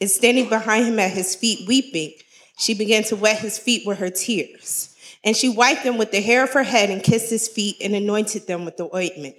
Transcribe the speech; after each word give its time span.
and 0.00 0.10
standing 0.10 0.48
behind 0.48 0.86
him 0.86 0.98
at 0.98 1.10
his 1.10 1.34
feet, 1.34 1.66
weeping, 1.68 2.12
she 2.58 2.74
began 2.74 3.02
to 3.04 3.16
wet 3.16 3.38
his 3.38 3.58
feet 3.58 3.86
with 3.86 3.98
her 3.98 4.10
tears. 4.10 4.94
And 5.22 5.36
she 5.36 5.48
wiped 5.48 5.84
them 5.84 5.98
with 5.98 6.12
the 6.12 6.20
hair 6.20 6.44
of 6.44 6.52
her 6.52 6.62
head 6.62 6.90
and 6.90 7.02
kissed 7.02 7.30
his 7.30 7.48
feet 7.48 7.76
and 7.80 7.94
anointed 7.94 8.46
them 8.46 8.64
with 8.64 8.76
the 8.76 8.94
ointment. 8.94 9.36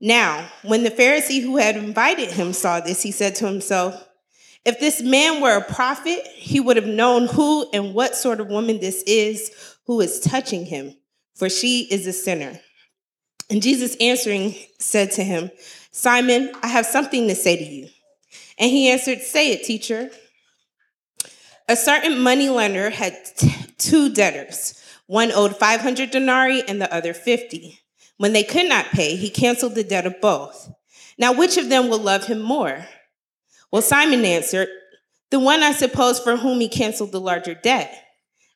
Now, 0.00 0.48
when 0.62 0.84
the 0.84 0.90
Pharisee 0.90 1.42
who 1.42 1.56
had 1.56 1.76
invited 1.76 2.30
him 2.30 2.52
saw 2.52 2.80
this, 2.80 3.02
he 3.02 3.10
said 3.10 3.34
to 3.36 3.46
himself, 3.46 4.08
If 4.64 4.78
this 4.78 5.02
man 5.02 5.40
were 5.40 5.56
a 5.56 5.72
prophet, 5.72 6.24
he 6.36 6.60
would 6.60 6.76
have 6.76 6.86
known 6.86 7.26
who 7.26 7.68
and 7.72 7.94
what 7.94 8.14
sort 8.14 8.40
of 8.40 8.48
woman 8.48 8.78
this 8.78 9.02
is 9.06 9.50
who 9.86 10.00
is 10.00 10.20
touching 10.20 10.66
him, 10.66 10.94
for 11.34 11.48
she 11.48 11.88
is 11.90 12.06
a 12.06 12.12
sinner. 12.12 12.60
And 13.50 13.62
Jesus 13.62 13.96
answering 14.00 14.54
said 14.78 15.10
to 15.12 15.24
him, 15.24 15.50
Simon, 15.90 16.52
I 16.62 16.68
have 16.68 16.86
something 16.86 17.26
to 17.26 17.34
say 17.34 17.56
to 17.56 17.64
you. 17.64 17.88
And 18.58 18.70
he 18.70 18.90
answered, 18.90 19.20
Say 19.22 19.52
it, 19.52 19.64
teacher. 19.64 20.10
A 21.68 21.76
certain 21.76 22.18
money 22.20 22.48
lender 22.48 22.90
had 22.90 23.16
t- 23.36 23.52
two 23.76 24.12
debtors. 24.12 24.82
One 25.06 25.32
owed 25.32 25.56
500 25.56 26.10
denarii 26.10 26.62
and 26.66 26.80
the 26.80 26.92
other 26.92 27.14
50. 27.14 27.78
When 28.16 28.32
they 28.32 28.42
could 28.42 28.68
not 28.68 28.86
pay, 28.86 29.16
he 29.16 29.30
canceled 29.30 29.74
the 29.74 29.84
debt 29.84 30.06
of 30.06 30.20
both. 30.20 30.70
Now, 31.18 31.32
which 31.32 31.56
of 31.56 31.68
them 31.68 31.88
will 31.88 31.98
love 31.98 32.26
him 32.26 32.40
more? 32.40 32.86
Well, 33.70 33.82
Simon 33.82 34.24
answered, 34.24 34.68
The 35.30 35.38
one, 35.38 35.62
I 35.62 35.72
suppose, 35.72 36.18
for 36.18 36.36
whom 36.36 36.60
he 36.60 36.68
canceled 36.68 37.12
the 37.12 37.20
larger 37.20 37.54
debt. 37.54 38.04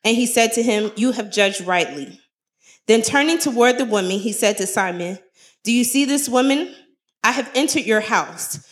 And 0.04 0.16
he 0.16 0.26
said 0.26 0.52
to 0.54 0.62
him, 0.62 0.90
You 0.96 1.12
have 1.12 1.30
judged 1.30 1.60
rightly. 1.62 2.20
Then 2.86 3.02
turning 3.02 3.38
toward 3.38 3.78
the 3.78 3.84
woman, 3.84 4.18
he 4.18 4.32
said 4.32 4.56
to 4.58 4.66
Simon, 4.66 5.18
Do 5.64 5.72
you 5.72 5.84
see 5.84 6.04
this 6.04 6.28
woman? 6.28 6.74
I 7.22 7.32
have 7.32 7.50
entered 7.54 7.84
your 7.84 8.00
house. 8.00 8.71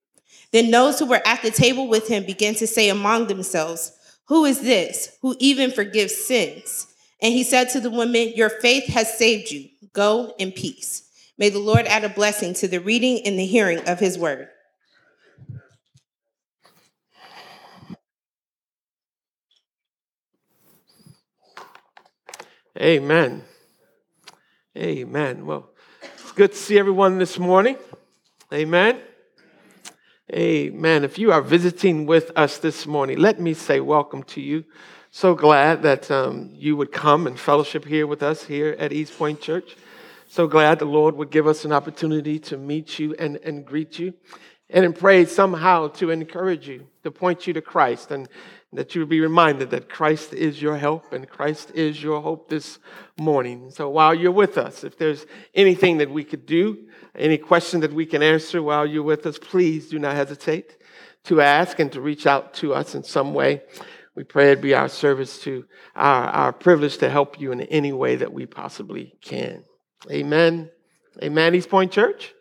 Then 0.51 0.71
those 0.71 0.99
who 0.99 1.05
were 1.05 1.21
at 1.25 1.41
the 1.41 1.51
table 1.51 1.87
with 1.87 2.07
him 2.07 2.25
began 2.25 2.55
to 2.55 2.67
say 2.67 2.89
among 2.89 3.27
themselves, 3.27 3.93
Who 4.25 4.45
is 4.45 4.61
this 4.61 5.17
who 5.21 5.35
even 5.39 5.71
forgives 5.71 6.15
sins? 6.15 6.87
And 7.21 7.33
he 7.33 7.43
said 7.43 7.69
to 7.69 7.79
the 7.79 7.89
woman, 7.89 8.33
Your 8.35 8.49
faith 8.49 8.87
has 8.87 9.17
saved 9.17 9.51
you. 9.51 9.69
Go 9.93 10.33
in 10.37 10.51
peace. 10.51 11.09
May 11.37 11.49
the 11.49 11.59
Lord 11.59 11.85
add 11.87 12.03
a 12.03 12.09
blessing 12.09 12.53
to 12.55 12.67
the 12.67 12.79
reading 12.79 13.21
and 13.25 13.37
the 13.39 13.45
hearing 13.45 13.87
of 13.87 13.99
his 13.99 14.17
word. 14.17 14.49
Amen. 22.77 23.43
Amen. 24.77 25.45
Well, 25.45 25.69
it's 26.01 26.31
good 26.31 26.51
to 26.51 26.57
see 26.57 26.79
everyone 26.79 27.17
this 27.17 27.37
morning. 27.37 27.77
Amen. 28.53 29.01
Amen. 30.33 31.03
If 31.03 31.19
you 31.19 31.33
are 31.33 31.41
visiting 31.41 32.05
with 32.05 32.31
us 32.37 32.57
this 32.57 32.87
morning, 32.87 33.17
let 33.17 33.41
me 33.41 33.53
say 33.53 33.81
welcome 33.81 34.23
to 34.23 34.39
you. 34.39 34.63
So 35.09 35.35
glad 35.35 35.83
that 35.83 36.09
um, 36.09 36.51
you 36.53 36.77
would 36.77 36.93
come 36.93 37.27
and 37.27 37.37
fellowship 37.37 37.83
here 37.83 38.07
with 38.07 38.23
us 38.23 38.45
here 38.45 38.77
at 38.79 38.93
East 38.93 39.17
Point 39.17 39.41
Church. 39.41 39.75
So 40.29 40.47
glad 40.47 40.79
the 40.79 40.85
Lord 40.85 41.17
would 41.17 41.31
give 41.31 41.47
us 41.47 41.65
an 41.65 41.73
opportunity 41.73 42.39
to 42.39 42.55
meet 42.55 42.97
you 42.97 43.13
and, 43.19 43.35
and 43.43 43.65
greet 43.65 43.99
you 43.99 44.13
and 44.69 44.95
pray 44.95 45.25
somehow 45.25 45.89
to 45.89 46.11
encourage 46.11 46.65
you, 46.65 46.87
to 47.03 47.11
point 47.11 47.47
you 47.47 47.53
to 47.53 47.61
Christ, 47.61 48.11
and 48.11 48.27
that 48.73 48.95
you 48.95 49.01
would 49.01 49.09
be 49.09 49.19
reminded 49.19 49.69
that 49.71 49.89
Christ 49.89 50.33
is 50.33 50.61
your 50.61 50.77
help 50.77 51.11
and 51.11 51.27
Christ 51.27 51.71
is 51.73 52.01
your 52.01 52.21
hope 52.21 52.49
this 52.49 52.79
morning. 53.19 53.69
So 53.71 53.89
while 53.89 54.13
you're 54.13 54.31
with 54.31 54.57
us, 54.57 54.83
if 54.83 54.97
there's 54.97 55.25
anything 55.53 55.97
that 55.97 56.09
we 56.09 56.23
could 56.23 56.45
do, 56.45 56.77
any 57.15 57.37
question 57.37 57.81
that 57.81 57.93
we 57.93 58.05
can 58.05 58.23
answer 58.23 58.63
while 58.63 58.85
you're 58.85 59.03
with 59.03 59.25
us, 59.25 59.37
please 59.37 59.89
do 59.89 59.99
not 59.99 60.15
hesitate 60.15 60.77
to 61.25 61.41
ask 61.41 61.79
and 61.79 61.91
to 61.91 62.01
reach 62.01 62.25
out 62.25 62.53
to 62.55 62.73
us 62.73 62.95
in 62.95 63.03
some 63.03 63.33
way. 63.33 63.61
We 64.15 64.23
pray 64.23 64.51
it 64.51 64.61
be 64.61 64.73
our 64.73 64.89
service 64.89 65.39
to 65.43 65.65
our, 65.95 66.25
our 66.25 66.53
privilege 66.53 66.97
to 66.97 67.09
help 67.09 67.39
you 67.39 67.51
in 67.51 67.61
any 67.61 67.93
way 67.93 68.17
that 68.17 68.33
we 68.33 68.45
possibly 68.45 69.15
can. 69.21 69.63
Amen. 70.09 70.69
Amen, 71.21 71.55
East 71.55 71.69
Point 71.69 71.91
Church. 71.91 72.33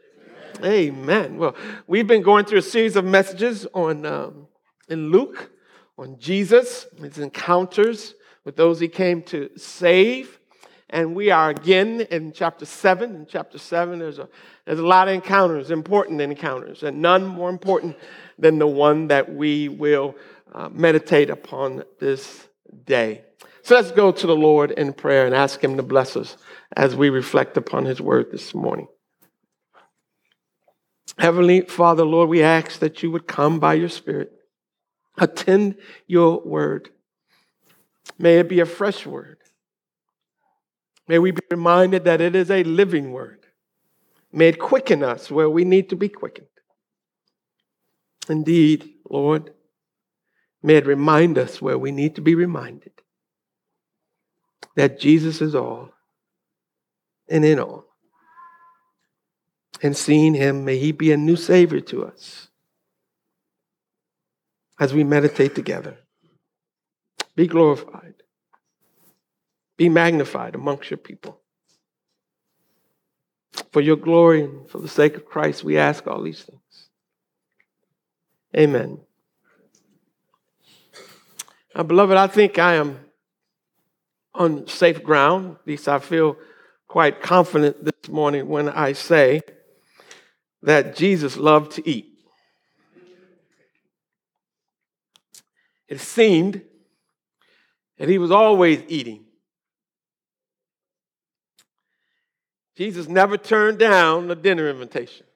Amen. 0.64 1.38
Well, 1.38 1.54
we've 1.86 2.06
been 2.06 2.22
going 2.22 2.44
through 2.44 2.58
a 2.58 2.62
series 2.62 2.96
of 2.96 3.04
messages 3.04 3.66
on 3.74 4.04
um, 4.04 4.46
in 4.90 5.10
Luke 5.10 5.50
on 5.96 6.18
Jesus, 6.18 6.86
his 7.00 7.18
encounters 7.18 8.14
with 8.44 8.56
those 8.56 8.80
he 8.80 8.88
came 8.88 9.22
to 9.22 9.50
save. 9.56 10.38
And 10.88 11.14
we 11.14 11.30
are 11.30 11.50
again 11.50 12.00
in 12.10 12.32
chapter 12.32 12.64
7. 12.64 13.14
In 13.14 13.26
chapter 13.26 13.58
7, 13.58 14.00
there's 14.00 14.18
a, 14.18 14.28
there's 14.66 14.80
a 14.80 14.86
lot 14.86 15.08
of 15.08 15.14
encounters, 15.14 15.70
important 15.70 16.20
encounters, 16.20 16.82
and 16.82 17.00
none 17.00 17.24
more 17.24 17.48
important 17.48 17.96
than 18.38 18.58
the 18.58 18.66
one 18.66 19.06
that 19.08 19.32
we 19.32 19.68
will 19.68 20.16
uh, 20.52 20.68
meditate 20.70 21.30
upon 21.30 21.84
this 22.00 22.48
day. 22.84 23.22
So 23.62 23.76
let's 23.76 23.92
go 23.92 24.10
to 24.10 24.26
the 24.26 24.34
Lord 24.34 24.72
in 24.72 24.92
prayer 24.92 25.26
and 25.26 25.34
ask 25.34 25.62
him 25.62 25.76
to 25.76 25.82
bless 25.82 26.16
us 26.16 26.36
as 26.76 26.96
we 26.96 27.08
reflect 27.08 27.56
upon 27.56 27.84
his 27.84 28.00
word 28.00 28.32
this 28.32 28.52
morning. 28.52 28.88
Heavenly 31.18 31.60
Father, 31.60 32.04
Lord, 32.04 32.28
we 32.28 32.42
ask 32.42 32.80
that 32.80 33.02
you 33.02 33.10
would 33.10 33.28
come 33.28 33.60
by 33.60 33.74
your 33.74 33.88
Spirit 33.88 34.32
Attend 35.20 35.76
your 36.06 36.40
word. 36.40 36.88
May 38.18 38.38
it 38.38 38.48
be 38.48 38.60
a 38.60 38.66
fresh 38.66 39.06
word. 39.06 39.36
May 41.06 41.18
we 41.18 41.30
be 41.30 41.42
reminded 41.50 42.04
that 42.04 42.20
it 42.20 42.34
is 42.34 42.50
a 42.50 42.64
living 42.64 43.12
word. 43.12 43.46
May 44.32 44.48
it 44.48 44.58
quicken 44.58 45.02
us 45.02 45.30
where 45.30 45.50
we 45.50 45.64
need 45.64 45.90
to 45.90 45.96
be 45.96 46.08
quickened. 46.08 46.46
Indeed, 48.28 48.94
Lord, 49.08 49.52
may 50.62 50.76
it 50.76 50.86
remind 50.86 51.36
us 51.36 51.60
where 51.60 51.78
we 51.78 51.90
need 51.90 52.14
to 52.14 52.20
be 52.20 52.34
reminded 52.34 52.92
that 54.76 55.00
Jesus 55.00 55.40
is 55.42 55.54
all 55.54 55.90
and 57.28 57.44
in 57.44 57.58
all. 57.58 57.86
And 59.82 59.96
seeing 59.96 60.34
him, 60.34 60.64
may 60.64 60.78
he 60.78 60.92
be 60.92 61.10
a 61.10 61.16
new 61.16 61.36
Savior 61.36 61.80
to 61.80 62.04
us 62.04 62.49
as 64.80 64.94
we 64.94 65.04
meditate 65.04 65.54
together. 65.54 65.98
Be 67.36 67.46
glorified. 67.46 68.14
Be 69.76 69.88
magnified 69.88 70.54
amongst 70.54 70.90
your 70.90 70.98
people. 70.98 71.40
For 73.72 73.80
your 73.80 73.96
glory 73.96 74.42
and 74.42 74.68
for 74.68 74.78
the 74.78 74.88
sake 74.88 75.16
of 75.16 75.26
Christ, 75.26 75.62
we 75.62 75.78
ask 75.78 76.06
all 76.06 76.22
these 76.22 76.42
things. 76.42 76.88
Amen. 78.56 79.00
Now, 81.76 81.84
beloved, 81.84 82.16
I 82.16 82.26
think 82.26 82.58
I 82.58 82.74
am 82.74 82.98
on 84.34 84.66
safe 84.66 85.04
ground. 85.04 85.56
At 85.60 85.66
least 85.66 85.88
I 85.88 85.98
feel 85.98 86.36
quite 86.88 87.20
confident 87.22 87.84
this 87.84 88.10
morning 88.10 88.48
when 88.48 88.68
I 88.68 88.92
say 88.92 89.42
that 90.62 90.96
Jesus 90.96 91.36
loved 91.36 91.72
to 91.72 91.88
eat. 91.88 92.09
It 95.90 96.00
seemed 96.00 96.62
that 97.98 98.08
he 98.08 98.16
was 98.16 98.30
always 98.30 98.82
eating. 98.88 99.24
Jesus 102.76 103.08
never 103.08 103.36
turned 103.36 103.78
down 103.78 104.30
a 104.30 104.36
dinner 104.36 104.70
invitation. 104.70 105.26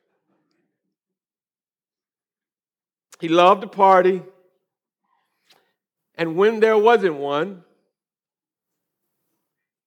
He 3.21 3.29
loved 3.29 3.63
to 3.63 3.67
party, 3.67 4.23
and 6.15 6.37
when 6.37 6.61
there 6.61 6.79
wasn't 6.79 7.17
one, 7.17 7.65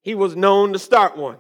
he 0.02 0.16
was 0.16 0.36
known 0.36 0.74
to 0.74 0.80
start 0.80 1.18
one. 1.18 1.38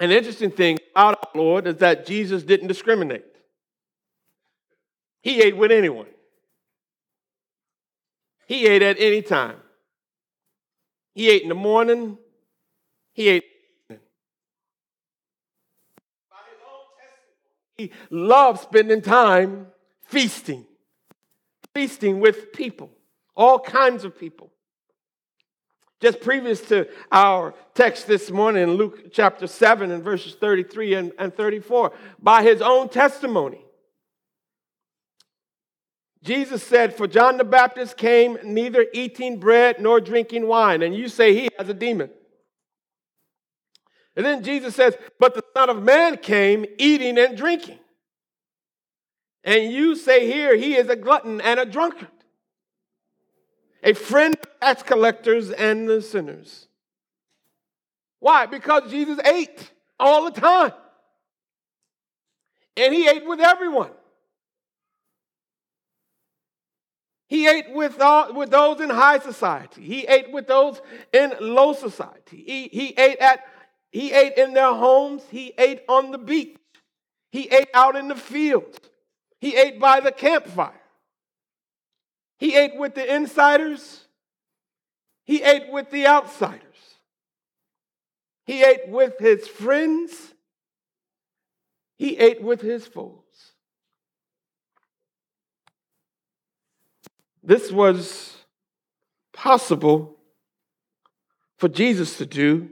An 0.00 0.10
interesting 0.10 0.50
thing 0.50 0.78
about 0.92 1.18
our 1.22 1.40
Lord 1.40 1.66
is 1.66 1.76
that 1.76 2.06
Jesus 2.06 2.42
didn't 2.42 2.68
discriminate. 2.68 3.24
He 5.22 5.42
ate 5.42 5.56
with 5.56 5.72
anyone. 5.72 6.06
He 8.46 8.66
ate 8.66 8.82
at 8.82 8.96
any 8.98 9.22
time. 9.22 9.56
He 11.14 11.28
ate 11.28 11.42
in 11.42 11.48
the 11.48 11.54
morning. 11.54 12.18
He 13.12 13.28
ate. 13.28 13.44
He 17.76 17.92
loved 18.10 18.60
spending 18.60 19.02
time 19.02 19.68
feasting. 20.06 20.64
feasting 21.74 22.18
with 22.18 22.52
people, 22.52 22.90
all 23.36 23.60
kinds 23.60 24.04
of 24.04 24.18
people. 24.18 24.50
Just 26.00 26.20
previous 26.20 26.60
to 26.68 26.88
our 27.10 27.54
text 27.74 28.06
this 28.06 28.30
morning 28.30 28.62
in 28.62 28.72
Luke 28.74 29.12
chapter 29.12 29.46
7 29.46 29.90
and 29.90 30.02
verses 30.02 30.34
33 30.34 30.94
and, 30.94 31.12
and 31.18 31.34
34, 31.34 31.92
by 32.20 32.42
his 32.42 32.62
own 32.62 32.88
testimony, 32.88 33.64
Jesus 36.22 36.62
said, 36.62 36.94
For 36.94 37.06
John 37.06 37.36
the 37.36 37.44
Baptist 37.44 37.96
came 37.96 38.38
neither 38.42 38.86
eating 38.92 39.38
bread 39.38 39.80
nor 39.80 40.00
drinking 40.00 40.46
wine, 40.46 40.82
and 40.82 40.94
you 40.94 41.08
say 41.08 41.34
he 41.34 41.48
has 41.58 41.68
a 41.68 41.74
demon. 41.74 42.10
And 44.16 44.26
then 44.26 44.42
Jesus 44.42 44.74
says, 44.74 44.96
But 45.20 45.34
the 45.34 45.44
Son 45.56 45.70
of 45.70 45.82
Man 45.82 46.16
came 46.16 46.66
eating 46.78 47.18
and 47.18 47.36
drinking. 47.36 47.78
And 49.44 49.72
you 49.72 49.94
say 49.94 50.26
here 50.26 50.56
he 50.56 50.74
is 50.74 50.88
a 50.88 50.96
glutton 50.96 51.40
and 51.40 51.60
a 51.60 51.64
drunkard, 51.64 52.08
a 53.82 53.94
friend 53.94 54.36
of 54.42 54.60
tax 54.60 54.82
collectors 54.82 55.50
and 55.50 55.88
the 55.88 56.02
sinners. 56.02 56.66
Why? 58.18 58.46
Because 58.46 58.90
Jesus 58.90 59.20
ate 59.24 59.70
all 60.00 60.24
the 60.24 60.40
time. 60.40 60.72
And 62.76 62.92
he 62.92 63.08
ate 63.08 63.24
with 63.24 63.40
everyone. 63.40 63.90
He 67.28 67.46
ate 67.46 67.70
with, 67.72 68.00
all, 68.00 68.32
with 68.32 68.50
those 68.50 68.80
in 68.80 68.88
high 68.88 69.18
society. 69.18 69.82
He 69.82 70.06
ate 70.06 70.32
with 70.32 70.46
those 70.46 70.80
in 71.12 71.34
low 71.40 71.74
society. 71.74 72.42
He, 72.46 72.68
he, 72.68 72.88
ate 72.96 73.18
at, 73.18 73.44
he 73.90 74.12
ate 74.12 74.38
in 74.38 74.54
their 74.54 74.72
homes. 74.72 75.22
He 75.30 75.52
ate 75.58 75.82
on 75.88 76.10
the 76.10 76.18
beach. 76.18 76.56
He 77.30 77.48
ate 77.50 77.68
out 77.74 77.96
in 77.96 78.08
the 78.08 78.14
fields. 78.14 78.80
He 79.40 79.56
ate 79.56 79.78
by 79.78 80.00
the 80.00 80.10
campfire. 80.10 80.72
He 82.38 82.56
ate 82.56 82.76
with 82.76 82.94
the 82.94 83.14
insiders. 83.14 84.06
He 85.24 85.42
ate 85.42 85.70
with 85.70 85.90
the 85.90 86.06
outsiders. 86.06 86.62
He 88.46 88.64
ate 88.64 88.88
with 88.88 89.18
his 89.18 89.46
friends. 89.46 90.32
He 91.98 92.16
ate 92.16 92.40
with 92.40 92.62
his 92.62 92.86
foes. 92.86 93.27
This 97.48 97.72
was 97.72 98.36
possible 99.32 100.18
for 101.56 101.66
Jesus 101.66 102.18
to 102.18 102.26
do 102.26 102.68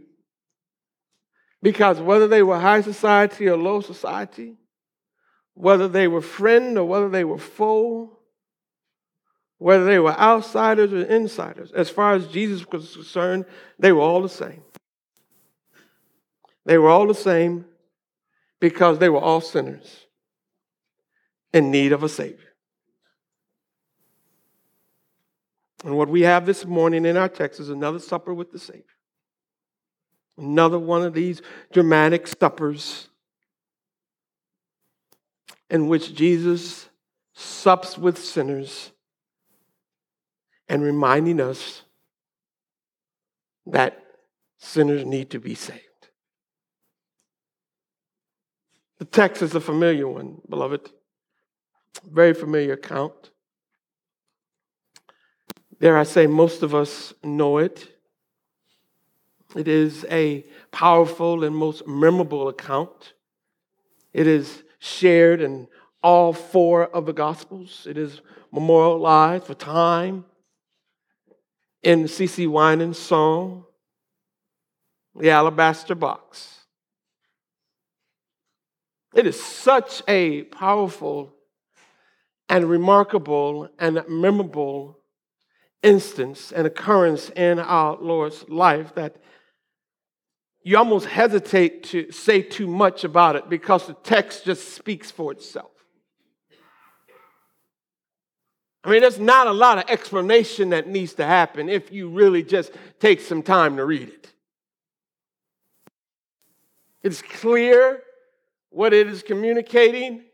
because 1.63 1.99
whether 1.99 2.29
they 2.29 2.43
were 2.43 2.59
high 2.59 2.83
society 2.83 3.49
or 3.49 3.57
low 3.57 3.81
society, 3.81 4.59
whether 5.55 5.89
they 5.89 6.07
were 6.07 6.21
friend 6.21 6.77
or 6.77 6.85
whether 6.85 7.09
they 7.09 7.25
were 7.25 7.39
foe, 7.39 8.19
whether 9.57 9.87
they 9.87 9.99
were 9.99 10.13
outsiders 10.13 10.93
or 10.93 11.05
insiders, 11.05 11.73
as 11.73 11.89
far 11.89 12.13
as 12.13 12.27
Jesus 12.27 12.67
was 12.71 12.97
concerned, 12.97 13.47
they 13.79 13.93
were 13.93 14.03
all 14.03 14.21
the 14.21 14.29
same. 14.29 14.63
They 16.67 16.77
were 16.77 16.91
all 16.91 17.07
the 17.07 17.15
same 17.15 17.65
because 18.61 18.99
they 18.99 19.09
were 19.09 19.21
all 19.21 19.41
sinners 19.41 20.05
in 21.55 21.71
need 21.71 21.93
of 21.93 22.03
a 22.03 22.11
Savior. 22.11 22.56
And 25.87 25.97
what 25.97 26.09
we 26.09 26.23
have 26.23 26.47
this 26.47 26.65
morning 26.65 27.07
in 27.07 27.17
our 27.17 27.29
text 27.29 27.61
is 27.61 27.69
another 27.69 28.01
supper 28.01 28.35
with 28.35 28.51
the 28.51 28.59
Savior. 28.59 28.83
Another 30.37 30.81
one 30.81 31.03
of 31.03 31.15
these 31.15 31.41
dramatic 31.73 32.27
suppers 32.27 33.09
in 35.71 35.87
which 35.87 36.13
Jesus 36.13 36.89
sups 37.35 37.97
with 37.97 38.19
sinners 38.19 38.91
and 40.69 40.83
reminding 40.83 41.41
us 41.41 41.83
that 43.67 44.03
sinners 44.59 45.05
need 45.05 45.31
to 45.31 45.39
be 45.39 45.55
saved. 45.55 45.81
The 48.99 49.05
text 49.05 49.41
is 49.41 49.55
a 49.55 49.61
familiar 49.61 50.09
one, 50.09 50.41
beloved. 50.49 50.91
Very 52.05 52.35
familiar 52.35 52.73
account. 52.73 53.31
Dare 55.81 55.99
I 55.99 56.05
say, 56.05 56.27
most 56.27 56.63
of 56.63 56.75
us 56.75 57.13
know 57.23 57.59
it. 57.59 57.89
It 59.55 59.69
is 59.69 60.05
a 60.11 60.45
powerful 60.73 61.45
and 61.45 61.55
most 61.55 61.87
memorable 61.87 62.49
account. 62.49 63.13
It 64.13 64.27
is 64.27 64.63
shared 64.79 65.41
in 65.41 65.69
all 66.03 66.33
four 66.33 66.85
of 66.87 67.07
the 67.07 67.13
Gospels. 67.13 67.87
It 67.89 67.99
is 67.99 68.21
memorialized 68.53 69.45
for 69.45 69.55
time 69.55 70.25
in 71.83 72.05
CeCe 72.05 72.49
Winans' 72.49 72.99
song, 72.99 73.65
The 75.15 75.31
Alabaster 75.31 75.95
Box. 75.95 76.61
It 79.15 79.27
is 79.27 79.43
such 79.43 80.03
a 80.09 80.43
powerful 80.45 81.35
and 82.49 82.69
remarkable 82.69 83.69
and 83.79 84.03
memorable 84.09 84.99
instance 85.87 86.51
and 86.51 86.67
occurrence 86.67 87.31
in 87.31 87.61
our 87.61 87.97
Lord's 87.97 88.47
life 88.49 88.95
that 88.97 89.17
you 90.65 90.77
almost 90.77 91.07
hesitate 91.07 91.85
to 91.85 92.11
say 92.11 92.43
too 92.43 92.67
much 92.67 93.05
about 93.05 93.37
it 93.37 93.49
because 93.49 93.87
the 93.87 93.95
text 93.95 94.45
just 94.45 94.75
speaks 94.75 95.13
for 95.13 95.31
itself. 95.31 95.71
I 98.83 98.91
mean, 98.91 99.01
there's 99.01 99.21
not 99.21 99.47
a 99.47 99.53
lot 99.53 99.79
of 99.79 99.85
explanation 99.89 100.71
that 100.71 100.89
needs 100.89 101.15
to 101.15 101.25
happen 101.25 101.69
if 101.69 101.93
you 101.93 102.09
really 102.09 102.43
just 102.43 102.73
take 102.99 103.21
some 103.21 103.45
time 103.45 103.77
to 103.77 103.85
read 103.85 104.09
it. 104.09 104.33
It's 107.05 107.23
clear 107.23 108.03
what 108.71 108.93
it 108.93 109.07
is 109.07 109.23
communicating. 109.23 110.25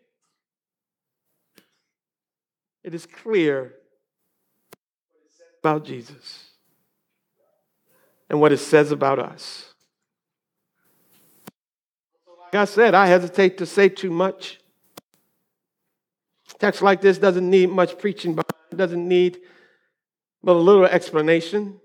It 2.83 2.95
is 2.95 3.05
clear 3.05 3.75
about 5.63 5.85
Jesus 5.85 6.51
and 8.29 8.41
what 8.41 8.51
it 8.51 8.59
says 8.59 8.91
about 8.91 9.21
us. 9.21 9.73
Like 12.27 12.55
I 12.57 12.65
said, 12.65 12.95
I 12.95 13.07
hesitate 13.07 13.59
to 13.59 13.67
say 13.67 13.89
too 13.89 14.11
much. 14.11 14.59
Text 16.59 16.83
like 16.83 17.01
this 17.01 17.19
doesn't 17.19 17.49
need 17.49 17.71
much 17.71 17.97
preaching, 17.97 18.35
but 18.35 18.45
it 18.73 18.77
doesn't 18.77 19.07
need 19.07 19.39
but 20.43 20.57
a 20.57 20.59
little 20.59 20.85
explanation. 20.85 21.81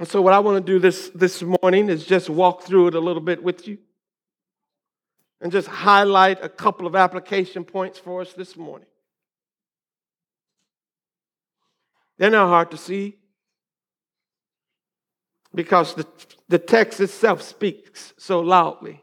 And 0.00 0.08
so, 0.08 0.20
what 0.20 0.32
I 0.32 0.40
want 0.40 0.64
to 0.64 0.72
do 0.72 0.80
this, 0.80 1.10
this 1.14 1.42
morning 1.42 1.88
is 1.88 2.04
just 2.04 2.28
walk 2.28 2.62
through 2.62 2.88
it 2.88 2.94
a 2.96 3.00
little 3.00 3.22
bit 3.22 3.42
with 3.42 3.68
you 3.68 3.78
and 5.40 5.52
just 5.52 5.68
highlight 5.68 6.42
a 6.42 6.48
couple 6.48 6.88
of 6.88 6.96
application 6.96 7.64
points 7.64 8.00
for 8.00 8.20
us 8.20 8.32
this 8.32 8.56
morning. 8.56 8.88
They're 12.18 12.30
not 12.30 12.48
hard 12.48 12.72
to 12.72 12.76
see 12.76 13.16
because 15.54 15.94
the, 15.94 16.06
the 16.48 16.58
text 16.58 17.00
itself 17.00 17.42
speaks 17.42 18.12
so 18.18 18.40
loudly, 18.40 19.02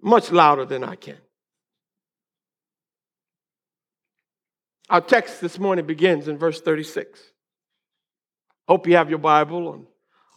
much 0.00 0.32
louder 0.32 0.64
than 0.64 0.82
I 0.82 0.96
can. 0.96 1.18
Our 4.90 5.00
text 5.00 5.40
this 5.40 5.58
morning 5.58 5.86
begins 5.86 6.28
in 6.28 6.38
verse 6.38 6.60
36. 6.60 7.20
Hope 8.68 8.86
you 8.86 8.96
have 8.96 9.10
your 9.10 9.18
Bible 9.18 9.68
on, 9.68 9.86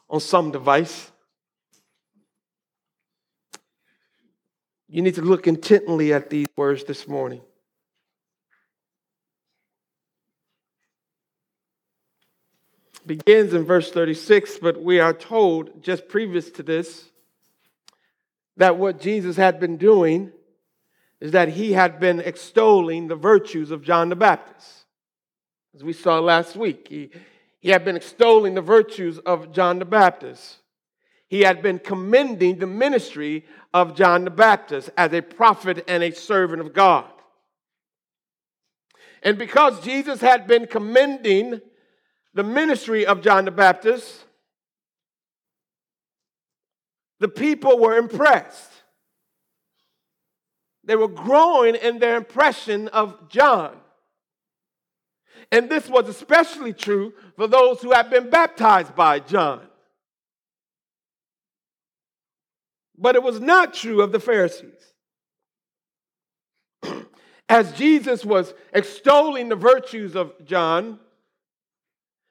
on 0.09 0.19
some 0.19 0.51
device. 0.51 1.11
You 4.89 5.01
need 5.01 5.15
to 5.15 5.21
look 5.21 5.47
intently 5.47 6.13
at 6.13 6.29
these 6.29 6.47
words 6.55 6.85
this 6.85 7.07
morning. 7.07 7.41
Begins 13.07 13.53
in 13.53 13.63
verse 13.63 13.91
36, 13.91 14.59
but 14.59 14.81
we 14.81 14.99
are 14.99 15.13
told 15.13 15.81
just 15.81 16.07
previous 16.07 16.51
to 16.51 16.63
this 16.63 17.09
that 18.57 18.77
what 18.77 18.99
Jesus 18.99 19.37
had 19.37 19.59
been 19.59 19.77
doing 19.77 20.31
is 21.19 21.31
that 21.31 21.49
he 21.49 21.73
had 21.73 21.99
been 21.99 22.19
extolling 22.19 23.07
the 23.07 23.15
virtues 23.15 23.71
of 23.71 23.83
John 23.83 24.09
the 24.09 24.15
Baptist. 24.15 24.85
As 25.75 25.83
we 25.83 25.93
saw 25.93 26.19
last 26.19 26.55
week, 26.55 26.87
he, 26.89 27.11
he 27.59 27.69
had 27.69 27.85
been 27.85 27.95
extolling 27.95 28.55
the 28.55 28.61
virtues 28.61 29.19
of 29.19 29.51
John 29.51 29.79
the 29.79 29.85
Baptist. 29.85 30.57
He 31.27 31.41
had 31.41 31.61
been 31.61 31.79
commending 31.79 32.57
the 32.57 32.67
ministry 32.67 33.45
of 33.73 33.95
John 33.95 34.23
the 34.23 34.31
Baptist 34.31 34.89
as 34.97 35.13
a 35.13 35.21
prophet 35.21 35.83
and 35.87 36.03
a 36.03 36.11
servant 36.11 36.61
of 36.61 36.73
God. 36.73 37.05
And 39.23 39.37
because 39.37 39.81
Jesus 39.81 40.21
had 40.21 40.47
been 40.47 40.67
commending 40.67 41.61
the 42.37 42.43
ministry 42.43 43.03
of 43.03 43.21
John 43.21 43.45
the 43.45 43.51
Baptist, 43.51 44.23
the 47.19 47.27
people 47.27 47.79
were 47.79 47.97
impressed. 47.97 48.71
they 50.83 50.95
were 50.95 51.07
growing 51.07 51.73
in 51.73 51.97
their 51.97 52.15
impression 52.15 52.89
of 52.89 53.27
John. 53.27 53.75
And 55.51 55.67
this 55.67 55.89
was 55.89 56.07
especially 56.07 56.73
true 56.73 57.11
for 57.35 57.47
those 57.47 57.81
who 57.81 57.91
had 57.91 58.11
been 58.11 58.29
baptized 58.29 58.95
by 58.95 59.19
John. 59.19 59.61
But 62.95 63.15
it 63.15 63.23
was 63.23 63.39
not 63.39 63.73
true 63.73 64.01
of 64.01 64.11
the 64.11 64.19
Pharisees. 64.19 64.93
As 67.49 67.73
Jesus 67.73 68.23
was 68.23 68.53
extolling 68.71 69.49
the 69.49 69.55
virtues 69.55 70.15
of 70.15 70.33
John, 70.45 70.99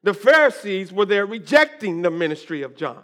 the 0.03 0.15
Pharisees 0.15 0.93
were 0.93 1.07
there 1.07 1.27
rejecting 1.27 2.03
the 2.03 2.11
ministry 2.11 2.63
of 2.63 2.77
John. 2.77 3.03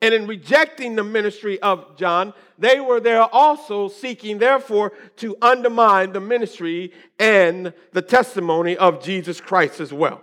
And 0.00 0.14
in 0.14 0.26
rejecting 0.26 0.94
the 0.94 1.02
ministry 1.02 1.60
of 1.60 1.96
John, 1.96 2.32
they 2.56 2.78
were 2.78 3.00
there 3.00 3.22
also 3.22 3.88
seeking, 3.88 4.38
therefore, 4.38 4.92
to 5.16 5.36
undermine 5.42 6.12
the 6.12 6.20
ministry 6.20 6.92
and 7.18 7.72
the 7.92 8.02
testimony 8.02 8.76
of 8.76 9.02
Jesus 9.02 9.40
Christ 9.40 9.80
as 9.80 9.92
well. 9.92 10.22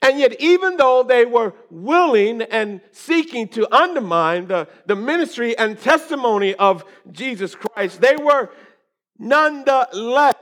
And 0.00 0.18
yet, 0.18 0.40
even 0.40 0.76
though 0.76 1.02
they 1.02 1.26
were 1.26 1.54
willing 1.70 2.42
and 2.42 2.80
seeking 2.92 3.48
to 3.48 3.74
undermine 3.74 4.46
the, 4.46 4.68
the 4.86 4.94
ministry 4.96 5.58
and 5.58 5.78
testimony 5.78 6.54
of 6.54 6.84
Jesus 7.10 7.54
Christ, 7.54 8.00
they 8.00 8.16
were 8.16 8.50
nonetheless 9.18 10.36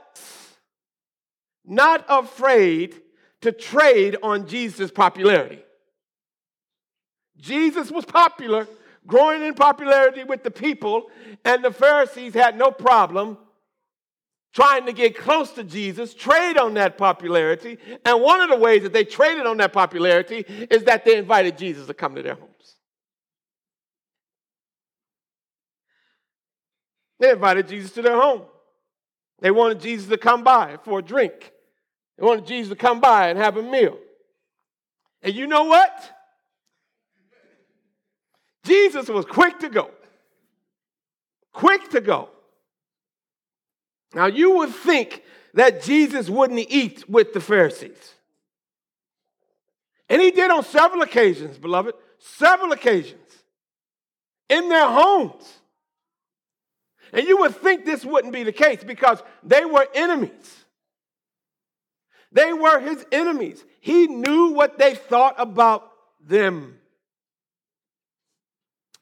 not 1.67 2.05
afraid 2.07 3.01
to 3.41 3.51
trade 3.51 4.17
on 4.23 4.47
Jesus' 4.47 4.89
popularity. 4.89 5.63
Jesus 7.37 7.91
was 7.91 8.05
popular, 8.05 8.67
growing 9.05 9.43
in 9.43 9.53
popularity 9.53 10.23
with 10.23 10.43
the 10.43 10.51
people, 10.51 11.07
and 11.45 11.63
the 11.63 11.71
Pharisees 11.71 12.33
had 12.33 12.57
no 12.57 12.71
problem 12.71 13.37
trying 14.53 14.87
to 14.87 14.93
get 14.93 15.15
close 15.15 15.51
to 15.51 15.63
Jesus, 15.63 16.15
trade 16.15 16.57
on 16.57 16.73
that 16.73 16.97
popularity. 16.97 17.77
And 18.03 18.21
one 18.23 18.41
of 18.41 18.49
the 18.49 18.57
ways 18.57 18.81
that 18.83 18.93
they 18.93 19.03
traded 19.03 19.45
on 19.45 19.57
that 19.57 19.71
popularity 19.71 20.45
is 20.71 20.85
that 20.85 21.05
they 21.05 21.15
invited 21.15 21.59
Jesus 21.59 21.85
to 21.85 21.93
come 21.93 22.15
to 22.15 22.23
their 22.23 22.33
homes. 22.33 22.51
They 27.19 27.29
invited 27.31 27.67
Jesus 27.67 27.91
to 27.93 28.01
their 28.01 28.19
home. 28.19 28.43
They 29.39 29.51
wanted 29.51 29.79
Jesus 29.79 30.07
to 30.09 30.17
come 30.17 30.43
by 30.43 30.77
for 30.83 30.99
a 30.99 31.03
drink. 31.03 31.51
They 32.17 32.25
wanted 32.25 32.47
Jesus 32.47 32.69
to 32.69 32.75
come 32.75 32.99
by 32.99 33.29
and 33.29 33.37
have 33.37 33.57
a 33.57 33.61
meal. 33.61 33.97
And 35.21 35.35
you 35.35 35.47
know 35.47 35.65
what? 35.65 36.11
Jesus 38.63 39.07
was 39.07 39.25
quick 39.25 39.59
to 39.59 39.69
go. 39.69 39.91
Quick 41.53 41.89
to 41.91 42.01
go. 42.01 42.29
Now, 44.13 44.25
you 44.25 44.57
would 44.57 44.69
think 44.69 45.23
that 45.53 45.83
Jesus 45.83 46.29
wouldn't 46.29 46.59
eat 46.59 47.09
with 47.09 47.33
the 47.33 47.41
Pharisees. 47.41 48.13
And 50.09 50.21
he 50.21 50.31
did 50.31 50.51
on 50.51 50.63
several 50.63 51.01
occasions, 51.01 51.57
beloved, 51.57 51.95
several 52.19 52.71
occasions 52.71 53.19
in 54.49 54.69
their 54.69 54.87
homes. 54.87 55.59
And 57.13 57.27
you 57.27 57.37
would 57.39 57.55
think 57.55 57.85
this 57.85 58.05
wouldn't 58.05 58.33
be 58.33 58.43
the 58.43 58.51
case 58.51 58.83
because 58.83 59.21
they 59.43 59.65
were 59.65 59.87
enemies. 59.93 60.65
They 62.31 62.53
were 62.53 62.79
his 62.79 63.05
enemies. 63.11 63.63
He 63.79 64.07
knew 64.07 64.51
what 64.51 64.77
they 64.77 64.95
thought 64.95 65.35
about 65.37 65.91
them. 66.19 66.79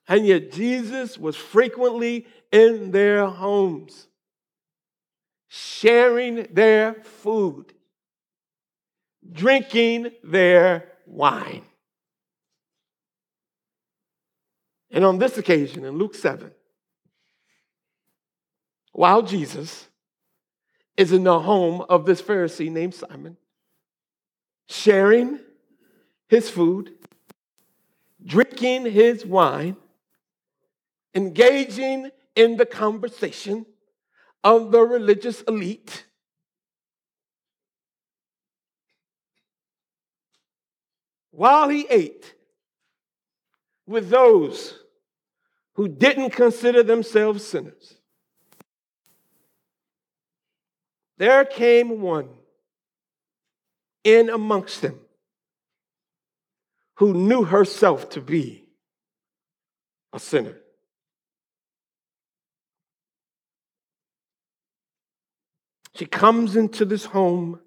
And 0.07 0.25
yet 0.25 0.51
Jesus 0.51 1.17
was 1.17 1.35
frequently 1.35 2.27
in 2.51 2.91
their 2.91 3.25
homes, 3.25 4.07
sharing 5.47 6.43
their 6.53 6.93
food, 6.93 7.73
drinking 9.31 10.11
their 10.23 10.91
wine. 11.07 11.63
And 14.91 15.03
on 15.03 15.17
this 15.17 15.37
occasion, 15.37 15.83
in 15.83 15.97
Luke 15.97 16.15
7, 16.15 16.51
while 18.91 19.23
Jesus 19.23 19.87
is 20.97 21.11
in 21.11 21.23
the 21.23 21.39
home 21.39 21.81
of 21.89 22.05
this 22.05 22.21
Pharisee 22.21 22.71
named 22.71 22.93
Simon, 22.93 23.37
sharing 24.67 25.39
his 26.27 26.49
food, 26.49 26.93
drinking 28.23 28.85
his 28.85 29.25
wine, 29.25 29.75
engaging 31.13 32.11
in 32.35 32.57
the 32.57 32.65
conversation 32.65 33.65
of 34.43 34.71
the 34.71 34.81
religious 34.81 35.41
elite. 35.41 36.05
While 41.31 41.69
he 41.69 41.85
ate 41.89 42.33
with 43.85 44.09
those 44.09 44.79
who 45.73 45.87
didn't 45.89 46.29
consider 46.29 46.81
themselves 46.83 47.45
sinners, 47.45 47.97
there 51.17 51.45
came 51.45 52.01
one 52.01 52.29
in 54.03 54.29
amongst 54.29 54.81
them 54.81 54.99
who 56.95 57.13
knew 57.13 57.43
herself 57.43 58.09
to 58.09 58.21
be 58.21 58.69
a 60.13 60.19
sinner. 60.19 60.55
She 65.95 66.05
comes 66.05 66.55
into 66.55 66.83
this 66.83 67.05
home 67.05 67.59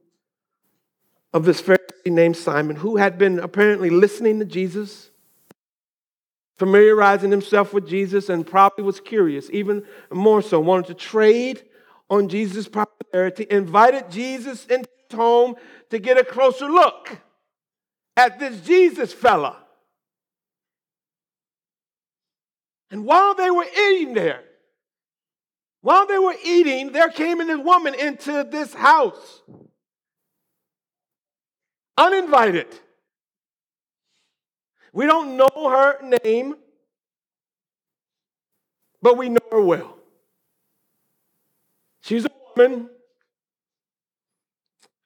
of 1.32 1.44
this 1.44 1.62
Pharisee 1.62 1.78
named 2.06 2.36
Simon, 2.36 2.76
who 2.76 2.96
had 2.96 3.18
been 3.18 3.38
apparently 3.38 3.90
listening 3.90 4.38
to 4.38 4.44
Jesus, 4.44 5.10
familiarizing 6.56 7.30
himself 7.30 7.72
with 7.72 7.88
Jesus, 7.88 8.28
and 8.28 8.46
probably 8.46 8.84
was 8.84 9.00
curious, 9.00 9.48
even 9.50 9.82
more 10.10 10.42
so, 10.42 10.60
wanted 10.60 10.86
to 10.88 10.94
trade 10.94 11.62
on 12.10 12.28
Jesus' 12.28 12.68
popularity, 12.68 13.46
invited 13.50 14.10
Jesus 14.10 14.64
into 14.66 14.88
his 15.08 15.16
home 15.16 15.56
to 15.90 15.98
get 15.98 16.18
a 16.18 16.24
closer 16.24 16.68
look 16.68 17.18
at 18.16 18.38
this 18.38 18.60
Jesus 18.60 19.12
fella. 19.12 19.56
And 22.90 23.04
while 23.04 23.34
they 23.34 23.50
were 23.50 23.66
eating 23.66 24.14
there, 24.14 24.42
while 25.82 26.06
they 26.06 26.18
were 26.18 26.34
eating, 26.44 26.92
there 26.92 27.10
came 27.10 27.40
this 27.40 27.60
woman 27.60 27.94
into 27.94 28.46
this 28.50 28.74
house, 28.74 29.42
uninvited. 31.96 32.66
We 34.92 35.06
don't 35.06 35.36
know 35.36 35.50
her 35.54 36.18
name, 36.24 36.56
but 39.00 39.16
we 39.16 39.28
know 39.28 39.40
her 39.52 39.62
well. 39.62 39.97
She's 42.08 42.24
a 42.24 42.30
woman 42.56 42.88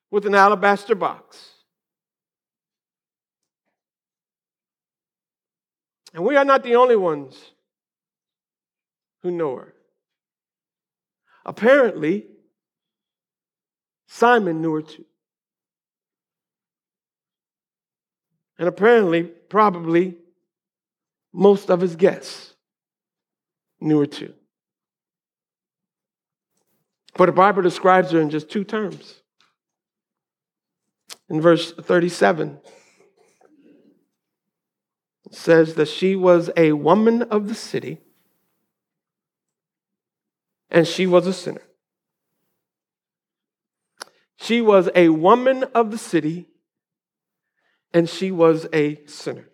with 0.08 0.24
an 0.24 0.36
alabaster 0.36 0.94
box. 0.94 1.50
And 6.14 6.24
we 6.24 6.36
are 6.36 6.44
not 6.44 6.62
the 6.62 6.76
only 6.76 6.94
ones 6.94 7.36
who 9.22 9.32
know 9.32 9.56
her. 9.56 9.74
Apparently, 11.44 12.26
Simon 14.06 14.62
knew 14.62 14.74
her 14.74 14.82
too. 14.82 15.04
And 18.60 18.68
apparently, 18.68 19.24
probably, 19.24 20.18
most 21.32 21.68
of 21.68 21.80
his 21.80 21.96
guests 21.96 22.54
knew 23.80 23.98
her 23.98 24.06
too. 24.06 24.34
But 27.16 27.26
the 27.26 27.32
Bible 27.32 27.62
describes 27.62 28.10
her 28.10 28.20
in 28.20 28.30
just 28.30 28.48
two 28.48 28.64
terms. 28.64 29.20
In 31.28 31.40
verse 31.40 31.72
37, 31.72 32.58
it 35.26 35.34
says 35.34 35.74
that 35.74 35.88
she 35.88 36.16
was 36.16 36.50
a 36.56 36.72
woman 36.72 37.22
of 37.22 37.48
the 37.48 37.54
city 37.54 38.00
and 40.72 40.88
she 40.88 41.06
was 41.06 41.26
a 41.26 41.32
sinner. 41.32 41.62
She 44.36 44.60
was 44.60 44.88
a 44.96 45.10
woman 45.10 45.64
of 45.72 45.92
the 45.92 45.98
city, 45.98 46.46
and 47.94 48.08
she 48.08 48.32
was 48.32 48.66
a 48.72 49.04
sinner. 49.06 49.48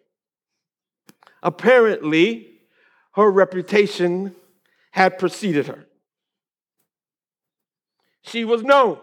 Apparently, 1.42 2.60
her 3.12 3.30
reputation 3.30 4.34
had 4.92 5.18
preceded 5.18 5.66
her 5.66 5.87
she 8.28 8.44
was 8.44 8.62
known. 8.62 8.98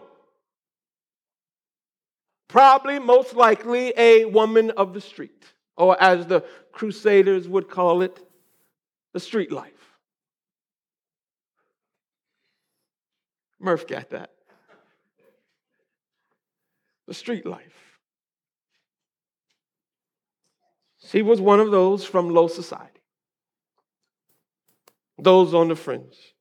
Probably, 2.48 2.98
most 2.98 3.34
likely, 3.34 3.92
a 3.96 4.24
woman 4.24 4.70
of 4.72 4.94
the 4.94 5.00
street, 5.00 5.44
or 5.76 6.00
as 6.00 6.26
the 6.26 6.44
Crusaders 6.72 7.48
would 7.48 7.68
call 7.68 8.02
it, 8.02 8.20
the 9.12 9.20
street 9.20 9.50
life. 9.50 9.72
Murph 13.58 13.86
got 13.86 14.10
that. 14.10 14.30
The 17.08 17.14
street 17.14 17.46
life. 17.46 17.98
She 21.08 21.22
was 21.22 21.40
one 21.40 21.60
of 21.60 21.70
those 21.70 22.04
from 22.04 22.30
low 22.30 22.48
society, 22.48 23.00
those 25.18 25.54
on 25.54 25.68
the 25.68 25.76
fringe 25.76 26.35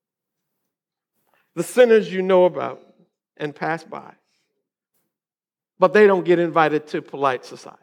the 1.55 1.63
sinners 1.63 2.11
you 2.11 2.21
know 2.21 2.45
about 2.45 2.81
and 3.37 3.55
pass 3.55 3.83
by, 3.83 4.13
but 5.79 5.93
they 5.93 6.07
don't 6.07 6.25
get 6.25 6.39
invited 6.39 6.87
to 6.87 7.01
polite 7.01 7.45
society. 7.45 7.81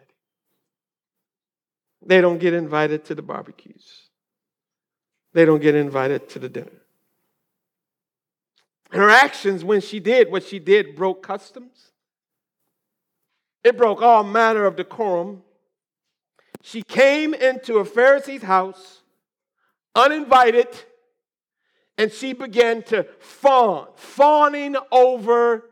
They 2.04 2.20
don't 2.20 2.38
get 2.38 2.54
invited 2.54 3.04
to 3.06 3.14
the 3.14 3.22
barbecues. 3.22 4.08
They 5.32 5.44
don't 5.44 5.62
get 5.62 5.74
invited 5.74 6.28
to 6.30 6.38
the 6.38 6.48
dinner. 6.48 6.82
Her 8.90 9.08
actions, 9.08 9.64
when 9.64 9.80
she 9.80 10.00
did 10.00 10.30
what 10.30 10.42
she 10.42 10.58
did, 10.58 10.94
broke 10.94 11.22
customs. 11.22 11.92
It 13.64 13.78
broke 13.78 14.02
all 14.02 14.24
manner 14.24 14.66
of 14.66 14.76
decorum. 14.76 15.42
She 16.62 16.82
came 16.82 17.32
into 17.32 17.78
a 17.78 17.84
Pharisee's 17.84 18.42
house 18.42 19.02
uninvited 19.94 20.68
and 22.02 22.10
she 22.10 22.32
began 22.32 22.82
to 22.82 23.04
fawn, 23.20 23.86
fawning 23.94 24.74
over 24.90 25.70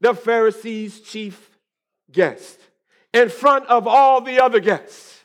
the 0.00 0.14
Pharisee's 0.14 1.02
chief 1.02 1.50
guest 2.10 2.58
in 3.12 3.28
front 3.28 3.66
of 3.66 3.86
all 3.86 4.22
the 4.22 4.40
other 4.40 4.58
guests. 4.58 5.22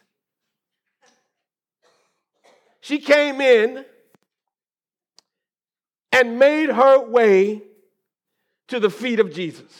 She 2.82 3.00
came 3.00 3.40
in 3.40 3.86
and 6.12 6.38
made 6.38 6.70
her 6.70 7.00
way 7.00 7.62
to 8.68 8.82
the 8.82 8.90
feet 8.90 9.22
of 9.22 9.34
Jesus. 9.34 9.72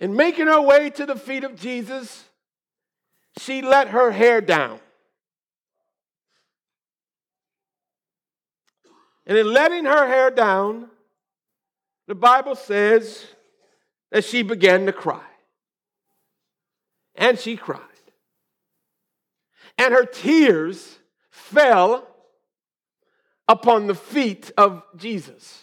In 0.00 0.16
making 0.16 0.48
her 0.48 0.60
way 0.60 0.90
to 0.90 1.06
the 1.06 1.14
feet 1.14 1.44
of 1.44 1.54
Jesus, 1.54 2.24
she 3.38 3.62
let 3.62 3.90
her 3.90 4.10
hair 4.10 4.40
down. 4.40 4.80
And 9.30 9.38
in 9.38 9.50
letting 9.50 9.86
her 9.86 10.06
hair 10.06 10.30
down, 10.30 10.90
the 12.06 12.14
Bible 12.14 12.56
says 12.56 13.24
that 14.10 14.24
she 14.24 14.42
began 14.42 14.84
to 14.84 14.92
cry. 14.92 15.24
And 17.14 17.38
she 17.38 17.56
cried 17.56 17.84
and 19.80 19.94
her 19.94 20.04
tears 20.04 20.98
fell 21.30 22.06
upon 23.48 23.86
the 23.86 23.94
feet 23.94 24.52
of 24.58 24.82
Jesus. 24.94 25.62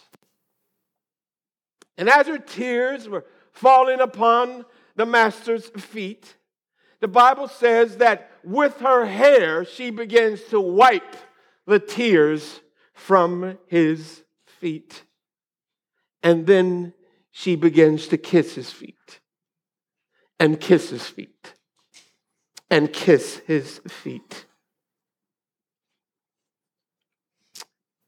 And 1.96 2.08
as 2.08 2.26
her 2.26 2.38
tears 2.38 3.08
were 3.08 3.24
falling 3.52 4.00
upon 4.00 4.64
the 4.96 5.06
master's 5.06 5.68
feet, 5.68 6.34
the 6.98 7.06
Bible 7.06 7.46
says 7.46 7.98
that 7.98 8.32
with 8.42 8.80
her 8.80 9.06
hair 9.06 9.64
she 9.64 9.90
begins 9.90 10.42
to 10.50 10.60
wipe 10.60 11.14
the 11.64 11.78
tears 11.78 12.60
from 12.98 13.56
his 13.66 14.24
feet. 14.44 15.04
And 16.22 16.46
then 16.46 16.92
she 17.30 17.54
begins 17.54 18.08
to 18.08 18.18
kiss 18.18 18.54
his 18.54 18.70
feet 18.70 19.20
and 20.40 20.60
kiss 20.60 20.90
his 20.90 21.06
feet 21.06 21.54
and 22.68 22.92
kiss 22.92 23.40
his 23.46 23.78
feet. 23.86 24.46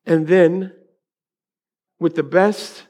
And 0.04 0.26
then, 0.26 0.73
with 2.00 2.16
the 2.16 2.25
best 2.25 2.85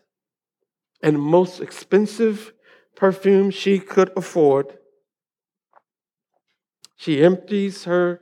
and 1.03 1.21
most 1.21 1.61
expensive 1.61 2.55
perfume 2.97 3.51
she 3.51 3.79
could 3.79 4.11
afford, 4.17 4.79
she 6.97 7.23
empties 7.23 7.85
her 7.85 8.21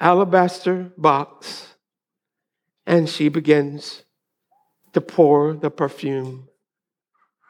alabaster 0.00 0.92
box 0.96 1.71
and 2.86 3.08
she 3.08 3.28
begins 3.28 4.04
to 4.92 5.00
pour 5.00 5.54
the 5.54 5.70
perfume 5.70 6.48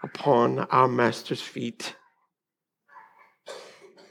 upon 0.02 0.58
our 0.58 0.88
master's 0.88 1.40
feet 1.40 1.94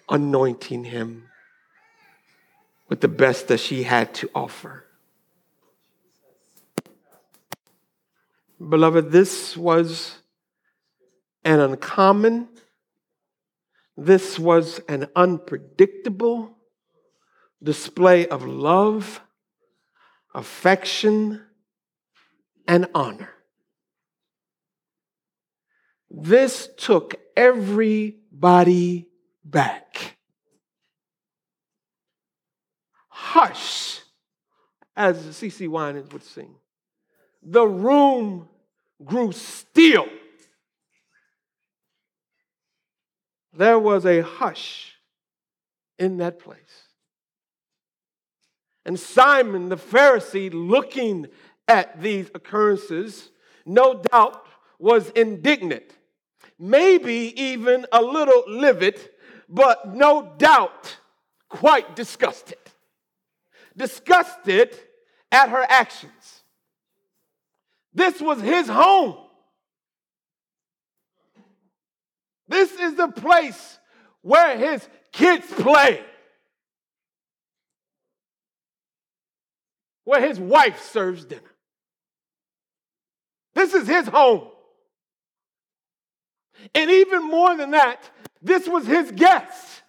anointing 0.10 0.84
him 0.84 1.24
with 2.90 3.00
the 3.02 3.08
best 3.08 3.48
that 3.48 3.60
she 3.60 3.84
had 3.84 4.14
to 4.14 4.30
offer. 4.36 4.86
Beloved, 8.60 9.12
this 9.12 9.58
was 9.58 10.18
an 11.44 11.60
uncommon, 11.60 12.50
this 13.98 14.38
was 14.38 14.80
an 14.88 15.08
unpredictable 15.16 16.58
display 17.64 18.28
of 18.28 18.46
love, 18.46 19.22
affection, 20.34 21.42
and 22.68 22.88
honor. 22.94 23.30
This 26.10 26.70
took 26.78 27.16
everybody 27.36 29.08
back. 29.44 30.18
Hush, 33.10 34.00
as 34.96 35.18
CeCe 35.18 35.68
Winans 35.68 36.12
would 36.12 36.24
sing. 36.24 36.56
The 37.42 37.66
room 37.66 38.50
grew 39.04 39.32
still. 39.32 40.08
There 43.54 43.80
was 43.80 44.06
a 44.06 44.22
hush 44.22 44.96
in 45.98 46.18
that 46.18 46.40
place. 46.40 46.91
And 48.86 49.00
Simon 49.00 49.70
the 49.70 49.78
Pharisee, 49.78 50.52
looking 50.54 51.28
at 51.68 52.02
these 52.02 52.30
occurrences, 52.34 53.30
no 53.66 54.02
doubt 54.02 54.46
was 54.80 55.10
indignant 55.12 55.94
maybe 56.62 57.34
even 57.42 57.88
a 57.92 58.02
little 58.02 58.44
livid, 58.48 59.00
but 59.50 59.94
no 59.94 60.34
doubt 60.38 60.96
quite 61.50 61.96
disgusted. 61.96 62.60
Disgusted 63.76 64.78
at 65.32 65.50
her 65.50 65.66
actions. 65.68 66.44
This 67.94 68.22
was 68.22 68.40
his 68.40 68.68
home. 68.68 69.18
This 72.48 72.72
is 72.74 72.96
the 72.96 73.08
place 73.08 73.80
where 74.22 74.58
his 74.58 74.88
kids 75.12 75.48
play, 75.52 76.02
where 80.04 80.26
his 80.26 80.40
wife 80.40 80.82
serves 80.82 81.26
dinner. 81.26 81.42
This 83.54 83.74
is 83.74 83.88
his 83.88 84.08
home. 84.08 84.48
And 86.74 86.90
even 86.92 87.24
more 87.24 87.56
than 87.56 87.72
that, 87.72 88.10
this 88.42 88.68
was 88.68 88.86
his 88.86 89.12
guest. 89.12 89.84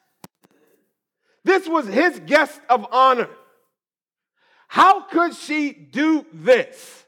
This 1.44 1.68
was 1.68 1.86
his 1.86 2.20
guest 2.20 2.60
of 2.68 2.86
honor. 2.92 3.28
How 4.68 5.02
could 5.02 5.34
she 5.34 5.72
do 5.72 6.24
this? 6.32 7.04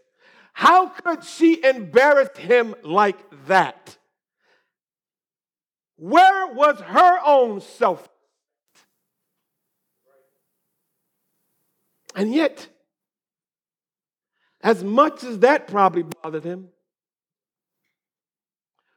How 0.52 0.88
could 0.88 1.24
she 1.24 1.62
embarrass 1.64 2.36
him 2.36 2.74
like 2.82 3.18
that? 3.46 3.96
Where 5.96 6.46
was 6.48 6.80
her 6.80 7.18
own 7.24 7.60
self? 7.60 8.08
And 12.14 12.32
yet, 12.34 12.68
as 14.64 14.82
much 14.82 15.22
as 15.22 15.40
that 15.40 15.68
probably 15.68 16.04
bothered 16.22 16.42
him, 16.42 16.68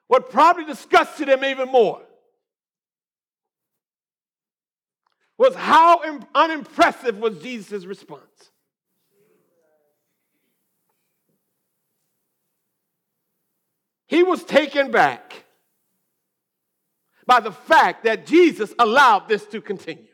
what 0.07 0.31
probably 0.31 0.63
disgusted 0.63 1.27
him 1.27 1.43
even 1.43 1.69
more 1.69 2.01
was 5.37 5.53
how 5.53 6.01
unimpressive 6.33 7.17
was 7.19 7.37
Jesus' 7.39 7.85
response. 7.85 8.21
He 14.07 14.23
was 14.23 14.45
taken 14.45 14.89
back 14.89 15.43
by 17.25 17.41
the 17.41 17.51
fact 17.51 18.05
that 18.05 18.25
Jesus 18.25 18.73
allowed 18.79 19.27
this 19.27 19.45
to 19.47 19.59
continue. 19.59 20.06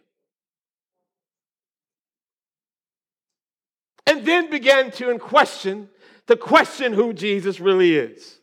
And 4.05 4.25
then 4.25 4.49
began 4.49 4.91
to 4.91 5.17
question 5.19 5.89
to 6.27 6.35
question 6.35 6.93
who 6.93 7.13
Jesus 7.13 7.59
really 7.59 7.95
is 7.95 8.39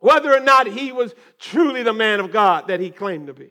whether 0.00 0.34
or 0.34 0.40
not 0.40 0.66
he 0.66 0.92
was 0.92 1.14
truly 1.38 1.82
the 1.82 1.92
man 1.92 2.20
of 2.20 2.32
God 2.32 2.68
that 2.68 2.80
he 2.80 2.90
claimed 2.90 3.28
to 3.28 3.34
be, 3.34 3.50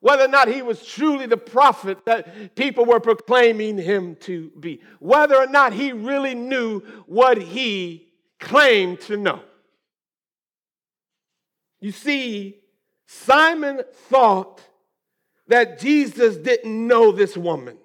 whether 0.00 0.24
or 0.24 0.28
not 0.28 0.48
he 0.48 0.60
was 0.60 0.84
truly 0.84 1.26
the 1.26 1.36
prophet 1.36 2.04
that 2.04 2.56
people 2.56 2.84
were 2.84 3.00
proclaiming 3.00 3.78
him 3.78 4.16
to 4.16 4.50
be, 4.60 4.80
whether 4.98 5.36
or 5.36 5.46
not 5.46 5.72
he 5.72 5.92
really 5.92 6.34
knew 6.34 6.80
what 7.06 7.40
he 7.40 8.08
claimed 8.40 9.00
to 9.02 9.16
know. 9.16 9.40
You 11.80 11.92
see, 11.92 12.58
Simon 13.06 13.82
thought 14.08 14.60
that 15.46 15.78
Jesus 15.78 16.36
didn't 16.36 16.86
know 16.86 17.12
this 17.12 17.36
woman. 17.36 17.78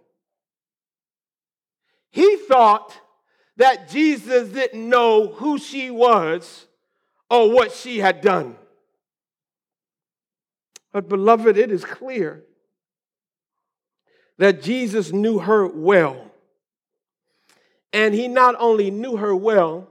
He 2.16 2.38
thought 2.38 2.98
that 3.58 3.90
Jesus 3.90 4.48
didn't 4.48 4.88
know 4.88 5.28
who 5.28 5.60
she 5.60 5.92
was 5.92 6.66
or 7.30 7.52
what 7.52 7.74
she 7.74 8.00
had 8.00 8.22
done. 8.22 8.56
But, 10.94 11.10
beloved, 11.10 11.58
it 11.58 11.74
is 11.74 11.84
clear 11.84 12.46
that 14.38 14.62
Jesus 14.62 15.12
knew 15.12 15.40
her 15.40 15.68
well. 15.68 16.32
And 17.92 18.14
he 18.14 18.30
not 18.30 18.56
only 18.60 18.92
knew 18.92 19.18
her 19.18 19.36
well, 19.36 19.90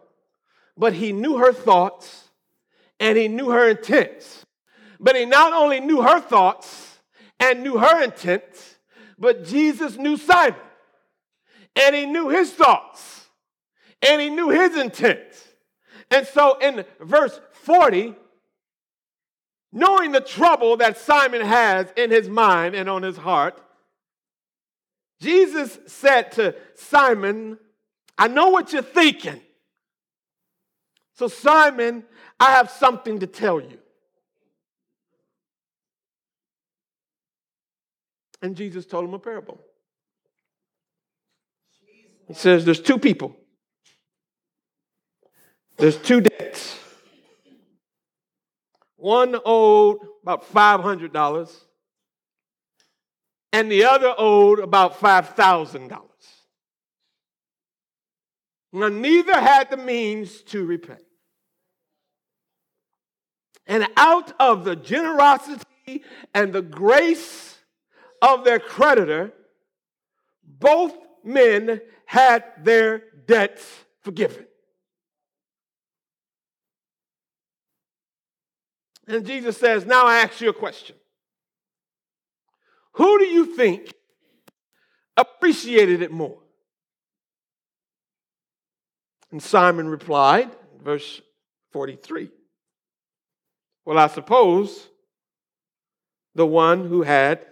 but 0.79 0.95
he 0.95 1.13
knew 1.13 1.37
her 1.37 1.53
thoughts 1.53 2.31
and 2.99 3.19
he 3.19 3.29
knew 3.29 3.51
her 3.51 3.69
intents. 3.69 4.47
But 4.99 5.15
he 5.15 5.27
not 5.27 5.53
only 5.53 5.79
knew 5.79 6.01
her 6.01 6.21
thoughts 6.21 7.01
and 7.39 7.63
knew 7.63 7.77
her 7.77 8.03
intents, 8.03 8.77
but 9.19 9.45
Jesus 9.45 9.99
knew 9.99 10.17
Simon 10.17 10.59
and 11.77 11.95
he 11.95 12.07
knew 12.07 12.29
his 12.29 12.53
thoughts 12.53 13.27
and 14.03 14.21
he 14.21 14.31
knew 14.31 14.51
his 14.51 14.77
intents. 14.77 15.43
And 16.11 16.27
so 16.27 16.59
in 16.59 16.85
verse 17.01 17.41
40, 17.53 18.15
knowing 19.73 20.13
the 20.13 20.21
trouble 20.21 20.77
that 20.77 20.99
Simon 20.99 21.41
has 21.41 21.93
in 21.97 22.11
his 22.11 22.29
mind 22.29 22.75
and 22.75 22.89
on 22.89 23.03
his 23.03 23.17
heart, 23.17 23.61
Jesus 25.21 25.79
said 25.87 26.33
to 26.33 26.55
Simon, 26.75 27.59
I 28.17 28.29
know 28.29 28.49
what 28.49 28.73
you're 28.73 28.83
thinking. 28.83 29.41
So, 31.15 31.29
Simon, 31.29 32.05
I 32.39 32.53
have 32.53 32.71
something 32.71 33.21
to 33.21 33.27
tell 33.27 33.61
you. 33.61 33.79
And 38.43 38.57
Jesus 38.57 38.85
told 38.85 39.05
him 39.05 39.15
a 39.15 39.19
parable. 39.19 39.59
He 42.27 42.35
says, 42.35 42.65
There's 42.65 42.81
two 42.81 42.99
people, 42.99 43.37
there's 45.77 45.97
two 45.97 46.21
debts. 46.21 46.79
One 48.97 49.37
owed 49.45 49.99
about 50.23 50.51
$500, 50.51 51.61
and 53.53 53.71
the 53.71 53.85
other 53.85 54.15
owed 54.17 54.61
about 54.61 54.99
$5,000. 54.99 56.01
Now, 58.73 58.89
neither 58.89 59.39
had 59.39 59.71
the 59.71 59.77
means 59.77 60.41
to 60.45 60.65
repay. 60.65 60.97
And 63.67 63.87
out 63.97 64.33
of 64.41 64.65
the 64.65 64.75
generosity 64.75 66.03
and 66.35 66.53
the 66.53 66.63
grace 66.63 67.59
of 68.21 68.45
their 68.45 68.59
creditor, 68.59 69.33
both 70.43 70.97
men 71.25 71.81
had 72.07 72.45
their 72.63 73.03
debts 73.27 73.85
forgiven. 74.03 74.47
And 79.07 79.27
Jesus 79.27 79.57
says, 79.57 79.85
Now 79.85 80.07
I 80.07 80.19
ask 80.21 80.41
you 80.41 80.49
a 80.49 80.55
question. 80.55 80.97
Who 82.95 83.19
do 83.19 83.25
you 83.25 83.57
think 83.57 83.93
appreciated 85.17 86.01
it 86.01 86.11
more? 86.11 86.39
And 89.31 89.43
Simon 89.43 89.89
replied, 89.89 90.51
verse 90.83 91.21
43 91.73 92.31
Well, 93.85 93.99
I 93.99 94.07
suppose 94.07 94.89
the 96.35 96.47
one 96.47 96.87
who 96.87 97.03
had 97.03 97.45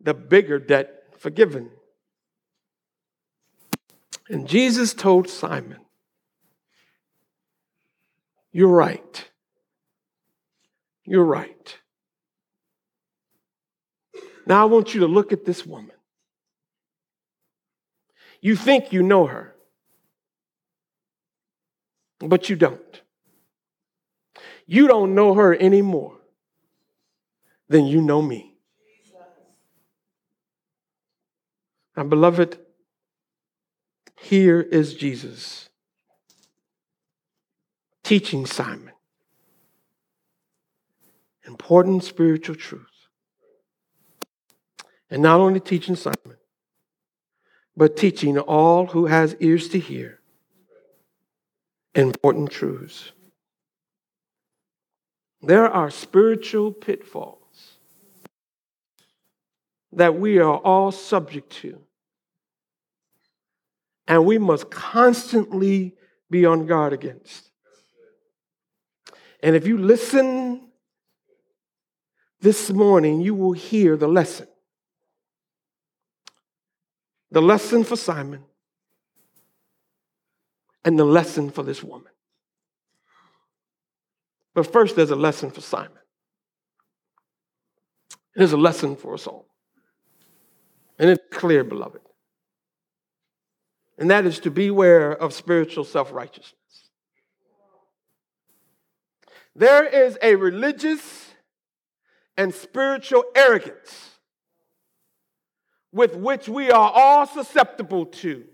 the 0.00 0.14
bigger 0.14 0.58
debt 0.58 1.02
forgiven. 1.18 1.70
And 4.28 4.46
Jesus 4.46 4.92
told 4.92 5.28
Simon, 5.28 5.78
You're 8.52 8.68
right. 8.68 9.30
You're 11.04 11.24
right. 11.24 11.78
Now 14.46 14.62
I 14.62 14.64
want 14.66 14.94
you 14.94 15.00
to 15.00 15.06
look 15.06 15.32
at 15.32 15.44
this 15.44 15.64
woman. 15.64 15.92
You 18.40 18.56
think 18.56 18.92
you 18.92 19.02
know 19.02 19.26
her, 19.26 19.54
but 22.20 22.48
you 22.48 22.56
don't. 22.56 23.02
You 24.66 24.86
don't 24.86 25.14
know 25.14 25.34
her 25.34 25.54
any 25.54 25.82
more 25.82 26.18
than 27.68 27.86
you 27.86 28.00
know 28.00 28.22
me. 28.22 28.54
Now, 31.96 32.04
beloved, 32.04 32.58
here 34.20 34.60
is 34.60 34.94
Jesus 34.94 35.68
teaching 38.02 38.46
Simon 38.46 38.92
important 41.48 42.04
spiritual 42.04 42.54
truth. 42.54 42.84
And 45.10 45.22
not 45.22 45.40
only 45.40 45.58
teaching 45.58 45.96
Simon, 45.96 46.36
but 47.74 47.96
teaching 47.96 48.38
all 48.38 48.86
who 48.86 49.06
has 49.06 49.34
ears 49.40 49.68
to 49.70 49.78
hear 49.78 50.20
important 51.94 52.50
truths. 52.50 53.12
There 55.40 55.66
are 55.68 55.90
spiritual 55.90 56.72
pitfalls 56.72 57.78
that 59.92 60.18
we 60.18 60.38
are 60.38 60.58
all 60.58 60.92
subject 60.92 61.50
to. 61.62 61.80
And 64.08 64.24
we 64.24 64.38
must 64.38 64.70
constantly 64.70 65.94
be 66.30 66.46
on 66.46 66.66
guard 66.66 66.92
against. 66.92 67.50
And 69.42 69.54
if 69.54 69.66
you 69.66 69.78
listen 69.78 70.70
this 72.40 72.70
morning 72.70 73.20
you 73.20 73.34
will 73.34 73.52
hear 73.52 73.96
the 73.96 74.08
lesson. 74.08 74.48
The 77.30 77.42
lesson 77.42 77.84
for 77.84 77.96
Simon 77.96 78.44
and 80.84 80.98
the 80.98 81.04
lesson 81.04 81.50
for 81.50 81.62
this 81.62 81.84
woman. 81.84 82.12
But 84.54 84.72
first, 84.72 84.96
there's 84.96 85.10
a 85.10 85.16
lesson 85.16 85.50
for 85.50 85.60
Simon. 85.60 85.92
There's 88.34 88.52
a 88.52 88.56
lesson 88.56 88.96
for 88.96 89.14
us 89.14 89.26
all. 89.26 89.46
And 90.98 91.10
it's 91.10 91.22
clear, 91.30 91.62
beloved. 91.62 92.00
And 93.98 94.10
that 94.10 94.24
is 94.24 94.38
to 94.40 94.50
beware 94.50 95.10
of 95.10 95.34
spiritual 95.34 95.84
self 95.84 96.12
righteousness. 96.12 96.54
There 99.56 99.84
is 99.84 100.16
a 100.22 100.36
religious 100.36 101.32
and 102.36 102.54
spiritual 102.54 103.24
arrogance 103.34 104.12
with 105.92 106.14
which 106.14 106.48
we 106.48 106.70
are 106.70 106.92
all 106.94 107.26
susceptible 107.26 108.06
to 108.06 108.44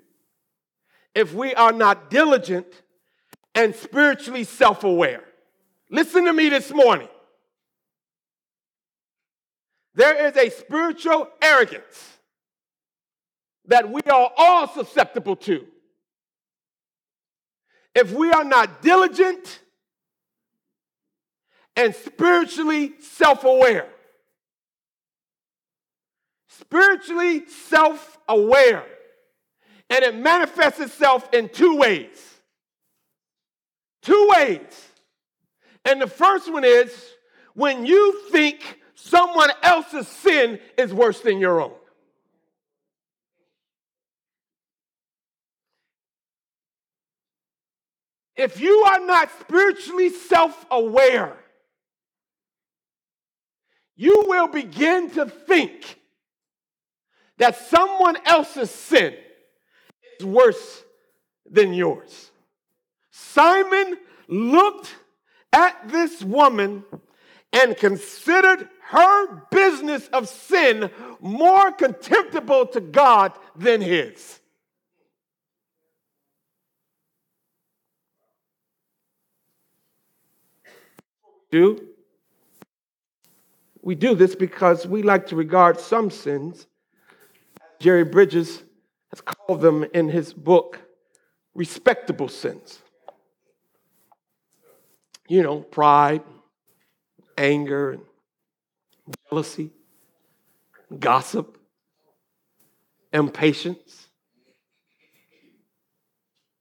if 1.15 1.35
we 1.35 1.55
are 1.55 1.73
not 1.73 2.09
diligent 2.09 2.67
and 3.55 3.75
spiritually 3.75 4.45
self 4.45 4.83
aware. 4.83 5.25
Listen 5.91 6.25
to 6.25 6.33
me 6.33 6.49
this 6.49 6.73
morning. 6.73 7.09
There 9.95 10.27
is 10.27 10.37
a 10.37 10.51
spiritual 10.51 11.29
arrogance 11.43 12.14
that 13.67 13.91
we 13.91 14.03
are 14.03 14.31
all 14.37 14.69
susceptible 14.69 15.37
to 15.37 15.67
if 17.95 18.13
we 18.13 18.31
are 18.31 18.45
not 18.45 18.83
diligent 18.83 19.61
and 21.77 21.95
spiritually 21.95 22.95
self 23.01 23.45
aware. 23.45 23.89
Spiritually 26.49 27.47
self 27.49 28.19
aware. 28.29 28.85
And 29.91 30.03
it 30.03 30.17
manifests 30.17 30.81
itself 30.81 31.29
in 31.33 31.49
two 31.49 31.77
ways. 31.77 32.19
Two 34.03 34.31
ways. 34.37 34.61
And 35.85 36.01
the 36.01 36.07
first 36.07 36.53
one 36.53 36.65
is 36.65 36.95
when 37.55 37.87
you 37.87 38.29
think 38.31 38.81
someone 38.95 39.51
else's 39.63 40.09
sin 40.09 40.59
is 40.79 40.93
worse 40.93 41.21
than 41.21 41.39
your 41.39 41.61
own. 41.61 41.73
If 48.37 48.61
you 48.61 48.81
are 48.81 49.07
not 49.07 49.31
spiritually 49.41 50.11
self 50.11 50.67
aware, 50.71 51.37
you 53.97 54.25
will 54.27 54.49
begin 54.49 55.11
to 55.13 55.27
think 55.27 56.01
that 57.39 57.57
someone 57.57 58.17
else's 58.25 58.71
sin 58.71 59.15
is 60.19 60.27
worse 60.27 60.83
than 61.49 61.73
yours. 61.73 62.31
Simon 63.11 63.97
looked 64.29 64.95
at 65.53 65.89
this 65.89 66.23
woman 66.23 66.85
and 67.53 67.77
considered 67.77 68.69
her 68.89 69.43
business 69.51 70.09
of 70.09 70.29
sin 70.29 70.91
more 71.21 71.71
contemptible 71.73 72.67
to 72.67 72.81
God 72.81 73.33
than 73.55 73.81
his. 73.81 74.41
Do 81.55 81.81
we 83.81 83.95
do 83.95 84.17
this 84.17 84.35
because 84.35 84.89
we 84.89 85.05
like 85.05 85.29
to 85.29 85.37
regard 85.37 85.79
some 85.79 86.11
sins, 86.11 86.67
Jerry 87.79 88.03
Bridges 88.03 88.65
has 89.11 89.21
called 89.21 89.61
them 89.61 89.87
in 89.95 90.09
his 90.09 90.35
book, 90.35 90.81
respectable 91.55 92.27
sins. 92.27 92.81
You 95.29 95.45
know, 95.45 95.61
pride, 95.61 96.23
anger, 97.39 97.93
and 97.93 98.03
jealousy, 99.31 99.71
gossip, 100.99 101.57
impatience. 103.13 104.09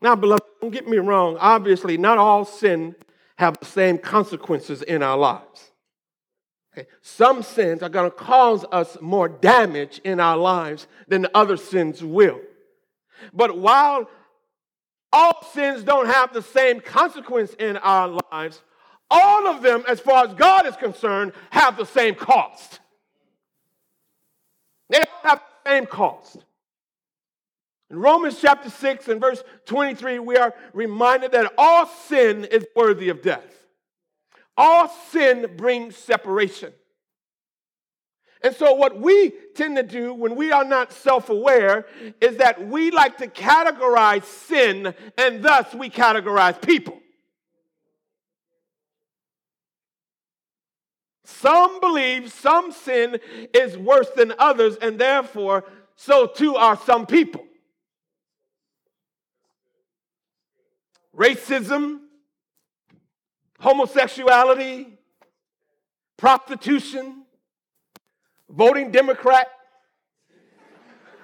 Now, 0.03 0.15
beloved, 0.15 0.43
don't 0.61 0.69
get 0.69 0.87
me 0.87 0.97
wrong. 0.97 1.37
Obviously, 1.39 1.97
not 1.97 2.19
all 2.19 2.45
sin 2.45 2.93
have 3.37 3.59
the 3.59 3.65
same 3.65 3.97
consequences 3.97 4.81
in 4.81 5.03
our 5.03 5.17
lives. 5.17 5.71
Okay. 6.75 6.87
Some 7.01 7.43
sins 7.43 7.83
are 7.83 7.89
going 7.89 8.09
to 8.09 8.15
cause 8.15 8.65
us 8.71 8.97
more 9.01 9.29
damage 9.29 9.99
in 10.03 10.19
our 10.19 10.37
lives 10.37 10.87
than 11.07 11.27
other 11.33 11.57
sins 11.57 12.03
will. 12.03 12.39
But 13.31 13.57
while 13.57 14.09
all 15.11 15.45
sins 15.53 15.83
don't 15.83 16.07
have 16.07 16.33
the 16.33 16.41
same 16.41 16.79
consequence 16.79 17.53
in 17.59 17.77
our 17.77 18.19
lives, 18.31 18.61
all 19.11 19.47
of 19.47 19.61
them, 19.61 19.83
as 19.87 19.99
far 19.99 20.25
as 20.25 20.33
God 20.33 20.65
is 20.65 20.75
concerned, 20.75 21.33
have 21.51 21.77
the 21.77 21.85
same 21.85 22.15
cost. 22.15 22.79
They 24.89 24.99
all 24.99 25.29
have 25.29 25.41
the 25.63 25.69
same 25.69 25.85
cost. 25.85 26.43
In 27.93 27.99
Romans 27.99 28.39
chapter 28.41 28.71
6 28.71 29.07
and 29.07 29.21
verse 29.21 29.43
23, 29.67 30.17
we 30.17 30.35
are 30.35 30.55
reminded 30.73 31.31
that 31.33 31.53
all 31.59 31.85
sin 31.85 32.43
is 32.43 32.65
worthy 32.75 33.09
of 33.09 33.21
death. 33.21 33.45
All 34.57 34.87
sin 35.11 35.45
brings 35.55 35.95
separation. 35.95 36.73
And 38.41 38.55
so, 38.55 38.73
what 38.73 38.99
we 38.99 39.31
tend 39.53 39.75
to 39.75 39.83
do 39.83 40.11
when 40.11 40.35
we 40.35 40.51
are 40.51 40.63
not 40.63 40.91
self 40.91 41.29
aware 41.29 41.85
is 42.19 42.37
that 42.37 42.67
we 42.67 42.89
like 42.89 43.19
to 43.19 43.27
categorize 43.27 44.23
sin 44.23 44.95
and 45.15 45.43
thus 45.43 45.71
we 45.75 45.91
categorize 45.91 46.59
people. 46.59 46.99
Some 51.25 51.79
believe 51.79 52.31
some 52.31 52.71
sin 52.71 53.19
is 53.53 53.77
worse 53.77 54.09
than 54.15 54.33
others, 54.39 54.77
and 54.77 54.97
therefore, 54.97 55.65
so 55.95 56.25
too 56.25 56.55
are 56.55 56.75
some 56.75 57.05
people. 57.05 57.45
Racism, 61.15 61.99
homosexuality, 63.59 64.97
prostitution, 66.17 67.25
voting 68.49 68.91
Democrat, 68.91 69.47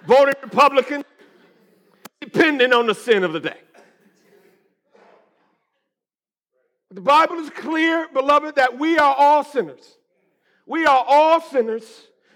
voting 0.05 0.35
Republican, 0.43 1.03
depending 2.21 2.73
on 2.73 2.87
the 2.87 2.95
sin 2.95 3.23
of 3.23 3.33
the 3.33 3.39
day. 3.39 3.57
The 6.91 7.01
Bible 7.01 7.35
is 7.35 7.49
clear, 7.51 8.07
beloved, 8.13 8.55
that 8.55 8.79
we 8.79 8.97
are 8.97 9.15
all 9.15 9.43
sinners. 9.43 9.97
We 10.65 10.85
are 10.85 11.05
all 11.07 11.39
sinners. 11.41 11.83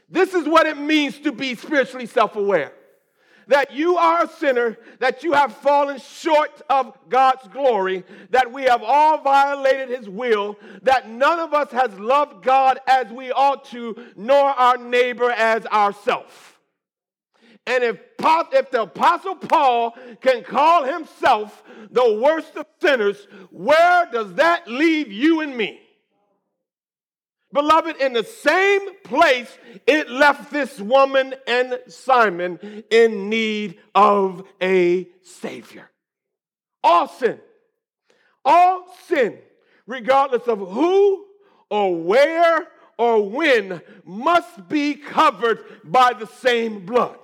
This 0.10 0.34
is 0.34 0.48
what 0.48 0.68
it 0.68 0.78
means 0.78 1.20
to 1.20 1.32
be 1.32 1.56
spiritually 1.56 2.06
self 2.06 2.36
aware 2.36 2.72
that 3.48 3.74
you 3.74 3.98
are 3.98 4.24
a 4.24 4.28
sinner, 4.28 4.78
that 5.00 5.24
you 5.24 5.34
have 5.34 5.56
fallen 5.58 6.00
short 6.00 6.62
of 6.70 6.98
God's 7.10 7.48
glory, 7.50 8.04
that 8.30 8.52
we 8.52 8.64
have 8.64 8.84
all 8.84 9.22
violated 9.22 9.90
His 9.90 10.10
will, 10.10 10.58
that 10.84 11.10
none 11.10 11.40
of 11.40 11.54
us 11.54 11.72
has 11.72 11.98
loved 12.00 12.44
God 12.44 12.80
as 12.88 13.12
we 13.12 13.32
ought 13.32 13.66
to, 13.66 13.96
nor 14.16 14.46
our 14.46 14.78
neighbor 14.78 15.32
as 15.32 15.66
ourselves. 15.68 16.34
And 17.66 17.84
if, 17.84 17.98
if 18.20 18.72
the 18.72 18.82
Apostle 18.84 19.36
Paul 19.36 19.98
can 20.22 20.44
call 20.44 20.84
himself 20.84 21.64
the 21.92 22.20
worst 22.22 22.56
of 22.58 22.66
sinners, 22.82 23.28
where 23.52 24.08
does 24.12 24.34
that 24.36 24.68
leave 24.68 25.12
you 25.12 25.40
and 25.40 25.56
me? 25.56 25.80
Beloved, 27.54 27.98
in 27.98 28.14
the 28.14 28.24
same 28.24 28.96
place 29.04 29.58
it 29.86 30.10
left 30.10 30.52
this 30.52 30.80
woman 30.80 31.36
and 31.48 31.80
Simon 31.88 32.84
in 32.90 33.30
need 33.30 33.80
of 33.94 34.44
a 34.60 35.08
Savior. 35.22 35.90
All 36.84 37.08
sin, 37.08 37.40
all 38.44 38.88
sin, 39.08 39.38
regardless 39.86 40.48
of 40.48 40.60
who 40.60 41.26
or 41.70 41.96
where 41.96 42.68
or 42.98 43.30
when, 43.30 43.82
must 44.04 44.68
be 44.68 44.96
covered 44.96 45.64
by 45.84 46.14
the 46.14 46.28
same 46.28 46.86
blood. 46.86 47.18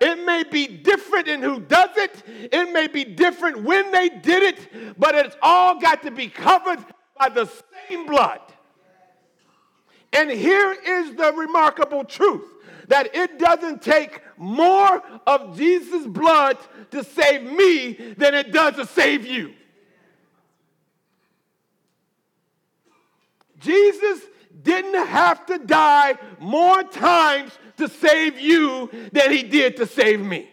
It 0.00 0.24
may 0.24 0.44
be 0.44 0.66
different 0.68 1.26
in 1.26 1.42
who 1.42 1.60
does 1.60 1.96
it, 1.96 2.22
it 2.26 2.72
may 2.72 2.86
be 2.86 3.04
different 3.04 3.62
when 3.62 3.90
they 3.90 4.08
did 4.08 4.42
it, 4.42 4.98
but 4.98 5.16
it's 5.16 5.36
all 5.42 5.80
got 5.80 6.02
to 6.02 6.12
be 6.12 6.28
covered 6.28 6.78
by 7.18 7.28
the 7.28 7.50
same 7.88 8.06
blood. 8.06 8.40
And 10.14 10.30
here 10.30 10.72
is 10.72 11.14
the 11.16 11.32
remarkable 11.32 12.04
truth 12.04 12.44
that 12.88 13.14
it 13.14 13.38
doesn't 13.38 13.82
take 13.82 14.20
more 14.36 15.02
of 15.26 15.56
Jesus' 15.56 16.06
blood 16.06 16.56
to 16.92 17.02
save 17.02 17.42
me 17.42 18.14
than 18.16 18.34
it 18.34 18.52
does 18.52 18.76
to 18.76 18.86
save 18.86 19.26
you. 19.26 19.52
Jesus 23.58 24.20
didn't 24.62 25.06
have 25.06 25.46
to 25.46 25.58
die 25.58 26.16
more 26.38 26.82
times 26.82 27.52
to 27.78 27.88
save 27.88 28.38
you 28.38 28.90
than 29.12 29.32
he 29.32 29.42
did 29.42 29.76
to 29.78 29.86
save 29.86 30.20
me. 30.20 30.50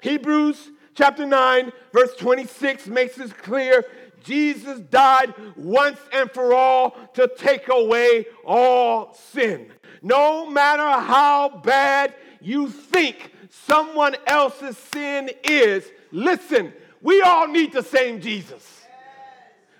Hebrews 0.00 0.70
chapter 0.94 1.24
9, 1.24 1.72
verse 1.92 2.14
26 2.16 2.88
makes 2.88 3.14
this 3.14 3.32
clear 3.32 3.84
Jesus 4.22 4.80
died 4.80 5.34
once 5.56 5.98
and 6.12 6.30
for 6.30 6.54
all 6.54 6.96
to 7.14 7.30
take 7.36 7.68
away 7.68 8.26
all 8.44 9.14
sin. 9.14 9.70
No 10.02 10.46
matter 10.46 10.82
how 10.82 11.60
bad 11.64 12.14
you 12.40 12.68
think 12.68 13.32
someone 13.50 14.16
else's 14.26 14.76
sin 14.76 15.30
is, 15.44 15.84
listen, 16.10 16.72
we 17.00 17.22
all 17.22 17.46
need 17.46 17.72
the 17.72 17.82
same 17.82 18.20
Jesus. 18.20 18.82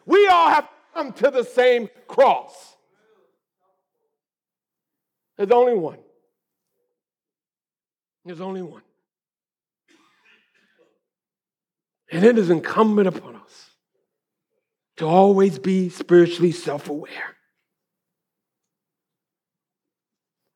We 0.07 0.27
all 0.29 0.51
have 0.51 0.69
come 0.95 1.13
to 1.13 1.31
the 1.31 1.45
same 1.45 1.89
cross. 2.07 2.77
There's 5.37 5.51
only 5.51 5.75
one. 5.75 5.99
There's 8.25 8.41
only 8.41 8.63
one. 8.63 8.83
And 12.11 12.25
it 12.25 12.37
is 12.37 12.51
incumbent 12.51 13.09
upon 13.09 13.37
us 13.37 13.72
to 14.97 15.07
always 15.07 15.59
be 15.59 15.89
spiritually 15.89 16.53
self 16.53 16.89
aware 16.89 17.37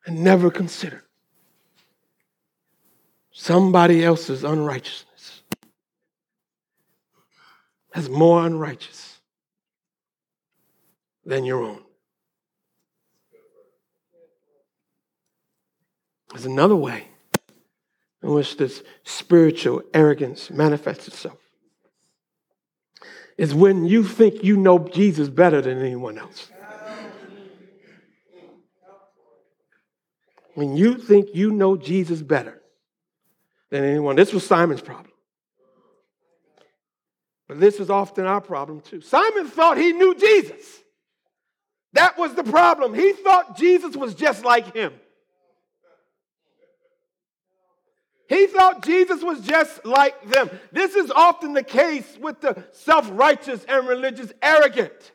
and 0.06 0.22
never 0.22 0.50
consider 0.50 1.02
somebody 3.32 4.04
else's 4.04 4.44
unrighteousness 4.44 5.42
as 7.94 8.08
more 8.08 8.46
unrighteous 8.46 9.20
than 11.24 11.44
your 11.44 11.62
own. 11.62 11.82
There's 16.30 16.46
another 16.46 16.76
way 16.76 17.08
in 18.22 18.30
which 18.30 18.56
this 18.58 18.82
spiritual 19.04 19.82
arrogance 19.94 20.50
manifests 20.50 21.08
itself 21.08 21.38
is 23.36 23.54
when 23.54 23.84
you 23.84 24.02
think 24.02 24.42
you 24.42 24.56
know 24.56 24.78
Jesus 24.78 25.28
better 25.28 25.60
than 25.60 25.78
anyone 25.78 26.18
else. 26.18 26.50
When 30.54 30.76
you 30.76 30.96
think 30.96 31.28
you 31.34 31.52
know 31.52 31.76
Jesus 31.76 32.22
better 32.22 32.62
than 33.70 33.84
anyone. 33.84 34.16
This 34.16 34.32
was 34.32 34.46
Simon's 34.46 34.80
problem. 34.80 35.12
But 37.46 37.60
this 37.60 37.78
is 37.78 37.90
often 37.90 38.26
our 38.26 38.40
problem 38.40 38.80
too. 38.80 39.00
Simon 39.02 39.48
thought 39.48 39.76
he 39.76 39.92
knew 39.92 40.14
Jesus. 40.14 40.80
That 41.92 42.18
was 42.18 42.34
the 42.34 42.42
problem. 42.42 42.94
He 42.94 43.12
thought 43.12 43.56
Jesus 43.56 43.96
was 43.96 44.14
just 44.14 44.44
like 44.44 44.74
him. 44.74 44.92
He 48.28 48.46
thought 48.46 48.84
Jesus 48.84 49.22
was 49.22 49.40
just 49.40 49.84
like 49.84 50.28
them. 50.30 50.50
This 50.72 50.96
is 50.96 51.10
often 51.10 51.52
the 51.52 51.62
case 51.62 52.18
with 52.20 52.40
the 52.40 52.64
self 52.72 53.08
righteous 53.12 53.64
and 53.68 53.86
religious 53.86 54.32
arrogant. 54.42 55.12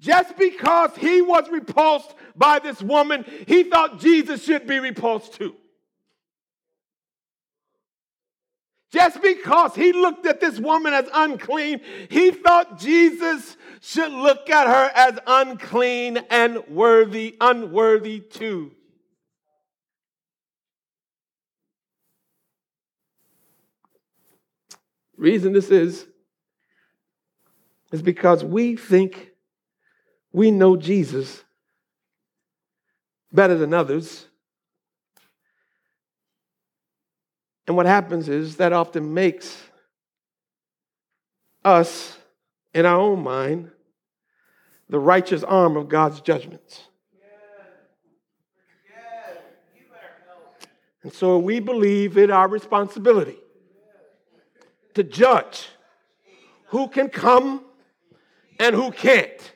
Just 0.00 0.36
because 0.36 0.94
he 0.96 1.22
was 1.22 1.48
repulsed 1.50 2.14
by 2.36 2.58
this 2.58 2.80
woman, 2.82 3.24
he 3.46 3.64
thought 3.64 4.00
Jesus 4.00 4.44
should 4.44 4.66
be 4.66 4.78
repulsed 4.78 5.34
too. 5.34 5.56
Just 8.90 9.20
because 9.20 9.74
he 9.74 9.92
looked 9.92 10.24
at 10.24 10.40
this 10.40 10.58
woman 10.58 10.94
as 10.94 11.08
unclean, 11.12 11.80
he 12.10 12.30
thought 12.30 12.78
Jesus 12.78 13.56
should 13.80 14.12
look 14.12 14.48
at 14.48 14.66
her 14.66 14.90
as 14.94 15.18
unclean 15.26 16.18
and 16.30 16.66
worthy, 16.68 17.36
unworthy 17.40 18.20
too. 18.20 18.72
Reason 25.18 25.52
this 25.52 25.70
is, 25.70 26.06
is 27.90 28.02
because 28.02 28.44
we 28.44 28.76
think 28.76 29.30
we 30.32 30.52
know 30.52 30.76
Jesus 30.76 31.42
better 33.32 33.56
than 33.56 33.74
others. 33.74 34.26
And 37.66 37.76
what 37.76 37.86
happens 37.86 38.28
is 38.28 38.56
that 38.56 38.72
often 38.72 39.12
makes 39.12 39.60
us, 41.64 42.16
in 42.72 42.86
our 42.86 42.98
own 42.98 43.22
mind, 43.22 43.72
the 44.88 45.00
righteous 45.00 45.42
arm 45.42 45.76
of 45.76 45.88
God's 45.88 46.20
judgments. 46.20 46.84
And 51.02 51.12
so 51.12 51.38
we 51.38 51.58
believe 51.58 52.16
it 52.16 52.30
our 52.30 52.48
responsibility 52.48 53.38
to 54.94 55.02
judge 55.02 55.68
who 56.66 56.88
can 56.88 57.08
come 57.08 57.64
and 58.58 58.74
who 58.74 58.90
can't. 58.90 59.54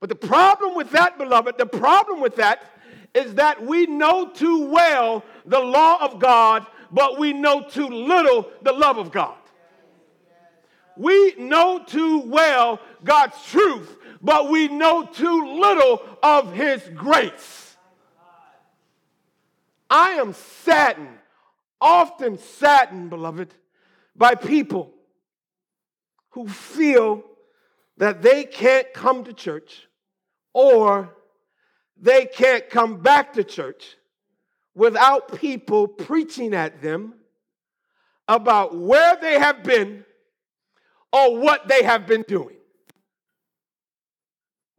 But 0.00 0.08
the 0.08 0.14
problem 0.14 0.74
with 0.74 0.90
that, 0.90 1.18
beloved, 1.18 1.56
the 1.58 1.66
problem 1.66 2.20
with 2.20 2.36
that 2.36 2.62
is 3.14 3.34
that 3.36 3.64
we 3.64 3.86
know 3.86 4.28
too 4.28 4.70
well 4.70 5.24
the 5.46 5.60
law 5.60 6.04
of 6.04 6.18
God, 6.18 6.66
but 6.90 7.18
we 7.18 7.32
know 7.32 7.62
too 7.62 7.88
little 7.88 8.50
the 8.62 8.72
love 8.72 8.98
of 8.98 9.12
God. 9.12 9.36
We 10.96 11.34
know 11.36 11.82
too 11.84 12.20
well 12.20 12.80
God's 13.02 13.36
truth, 13.46 13.96
but 14.20 14.48
we 14.48 14.68
know 14.68 15.04
too 15.06 15.60
little 15.60 16.02
of 16.22 16.52
His 16.52 16.82
grace. 16.94 17.76
I 19.90 20.10
am 20.12 20.32
saddened, 20.32 21.18
often 21.80 22.38
saddened, 22.38 23.10
beloved, 23.10 23.54
by 24.16 24.34
people 24.34 24.92
who 26.30 26.48
feel 26.48 27.22
that 27.96 28.22
they 28.22 28.44
can't 28.44 28.92
come 28.92 29.24
to 29.24 29.32
church 29.32 29.86
or 30.52 31.14
they 32.00 32.26
can't 32.26 32.68
come 32.70 33.00
back 33.00 33.32
to 33.34 33.44
church 33.44 33.96
without 34.74 35.38
people 35.38 35.86
preaching 35.86 36.54
at 36.54 36.82
them 36.82 37.14
about 38.26 38.76
where 38.76 39.16
they 39.20 39.38
have 39.38 39.62
been 39.62 40.04
or 41.12 41.38
what 41.38 41.68
they 41.68 41.82
have 41.82 42.06
been 42.06 42.24
doing. 42.26 42.56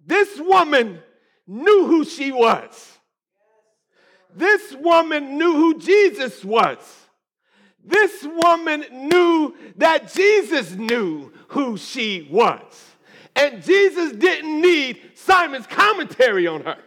This 0.06 0.40
woman 0.40 1.00
knew 1.48 1.86
who 1.88 2.04
she 2.04 2.32
was. 2.32 2.98
This 4.36 4.74
woman 4.74 5.38
knew 5.38 5.54
who 5.54 5.80
Jesus 5.80 6.44
was. 6.44 7.05
This 7.86 8.24
woman 8.24 8.86
knew 8.92 9.56
that 9.78 10.12
Jesus 10.12 10.74
knew 10.74 11.32
who 11.50 11.78
she 11.78 12.28
was. 12.32 12.62
And 13.36 13.64
Jesus 13.64 14.14
didn't 14.14 14.62
need 14.62 15.02
Simon's 15.14 15.68
commentary 15.68 16.48
on 16.48 16.62
her. 16.64 16.78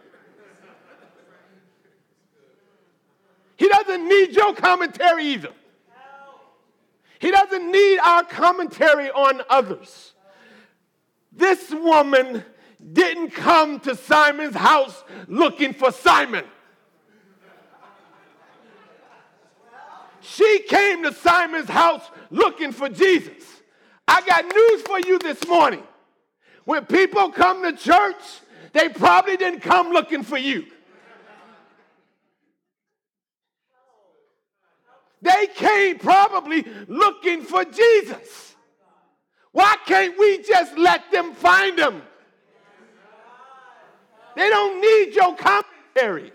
He 3.55 3.67
doesn't 3.67 4.07
need 4.07 4.35
your 4.35 4.53
commentary 4.55 5.25
either. 5.25 5.53
He 7.19 7.31
doesn't 7.31 7.71
need 7.71 7.99
our 7.99 8.23
commentary 8.23 9.11
on 9.11 9.41
others. 9.49 10.13
This 11.31 11.69
woman 11.71 12.43
didn't 12.93 13.31
come 13.31 13.79
to 13.81 13.95
Simon's 13.95 14.55
house 14.55 15.03
looking 15.27 15.73
for 15.73 15.91
Simon. 15.91 16.45
She 20.33 20.59
came 20.67 21.03
to 21.03 21.13
Simon's 21.13 21.69
house 21.69 22.03
looking 22.29 22.71
for 22.71 22.87
Jesus. 22.87 23.43
I 24.07 24.21
got 24.21 24.45
news 24.45 24.81
for 24.83 24.99
you 24.99 25.17
this 25.19 25.45
morning. 25.47 25.83
When 26.65 26.85
people 26.85 27.31
come 27.31 27.63
to 27.63 27.73
church, 27.73 28.21
they 28.73 28.89
probably 28.89 29.37
didn't 29.37 29.61
come 29.61 29.89
looking 29.89 30.23
for 30.23 30.37
you. 30.37 30.65
They 35.21 35.47
came 35.55 35.97
probably 35.97 36.65
looking 36.87 37.41
for 37.41 37.65
Jesus. 37.65 38.55
Why 39.51 39.77
can't 39.85 40.17
we 40.17 40.43
just 40.43 40.77
let 40.77 41.11
them 41.11 41.33
find 41.33 41.77
him? 41.77 42.01
They 44.35 44.49
don't 44.49 44.79
need 44.79 45.15
your 45.15 45.35
commentary. 45.35 46.31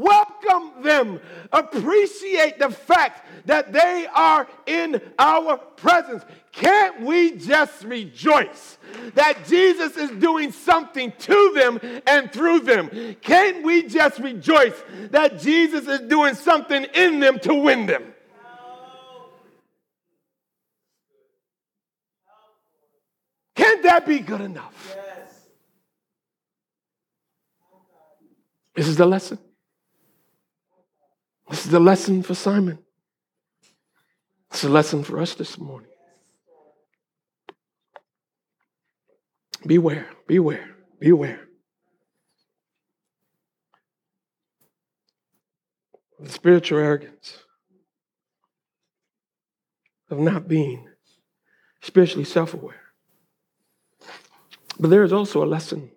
Welcome 0.00 0.82
them. 0.82 1.20
Appreciate 1.52 2.58
the 2.58 2.70
fact 2.70 3.26
that 3.44 3.70
they 3.70 4.06
are 4.14 4.48
in 4.64 4.98
our 5.18 5.58
presence. 5.58 6.24
Can't 6.52 7.02
we 7.02 7.32
just 7.32 7.84
rejoice 7.84 8.78
that 9.12 9.44
Jesus 9.46 9.98
is 9.98 10.10
doing 10.12 10.52
something 10.52 11.12
to 11.18 11.52
them 11.54 12.00
and 12.06 12.32
through 12.32 12.60
them? 12.60 13.16
Can't 13.20 13.62
we 13.62 13.82
just 13.82 14.18
rejoice 14.20 14.82
that 15.10 15.38
Jesus 15.38 15.86
is 15.86 16.00
doing 16.08 16.34
something 16.34 16.84
in 16.94 17.20
them 17.20 17.38
to 17.40 17.54
win 17.54 17.84
them? 17.84 18.14
Can't 23.54 23.82
that 23.82 24.06
be 24.06 24.20
good 24.20 24.40
enough? 24.40 24.96
Yes. 24.96 25.40
This 28.74 28.88
is 28.88 28.96
the 28.96 29.04
lesson. 29.04 29.38
This 31.50 31.64
is 31.64 31.72
the 31.72 31.80
lesson 31.80 32.22
for 32.22 32.36
Simon. 32.36 32.78
It's 34.52 34.62
a 34.62 34.68
lesson 34.68 35.02
for 35.02 35.18
us 35.18 35.34
this 35.34 35.58
morning. 35.58 35.90
Beware, 39.66 40.08
beware, 40.28 40.76
beware. 41.00 41.48
The 46.20 46.30
spiritual 46.30 46.78
arrogance 46.78 47.38
of 50.08 50.18
not 50.20 50.46
being 50.46 50.88
spiritually 51.82 52.24
self 52.24 52.54
aware. 52.54 52.92
But 54.78 54.90
there 54.90 55.02
is 55.02 55.12
also 55.12 55.42
a 55.42 55.46
lesson 55.46 55.90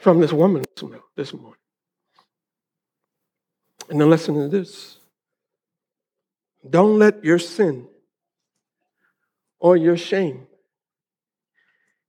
from 0.00 0.20
this 0.20 0.32
woman 0.32 0.64
this 1.16 1.32
morning. 1.32 1.61
And 3.92 4.00
the 4.00 4.06
lesson 4.06 4.36
is 4.36 4.50
this 4.50 4.98
don't 6.68 6.98
let 6.98 7.22
your 7.22 7.38
sin 7.38 7.88
or 9.60 9.76
your 9.76 9.98
shame 9.98 10.46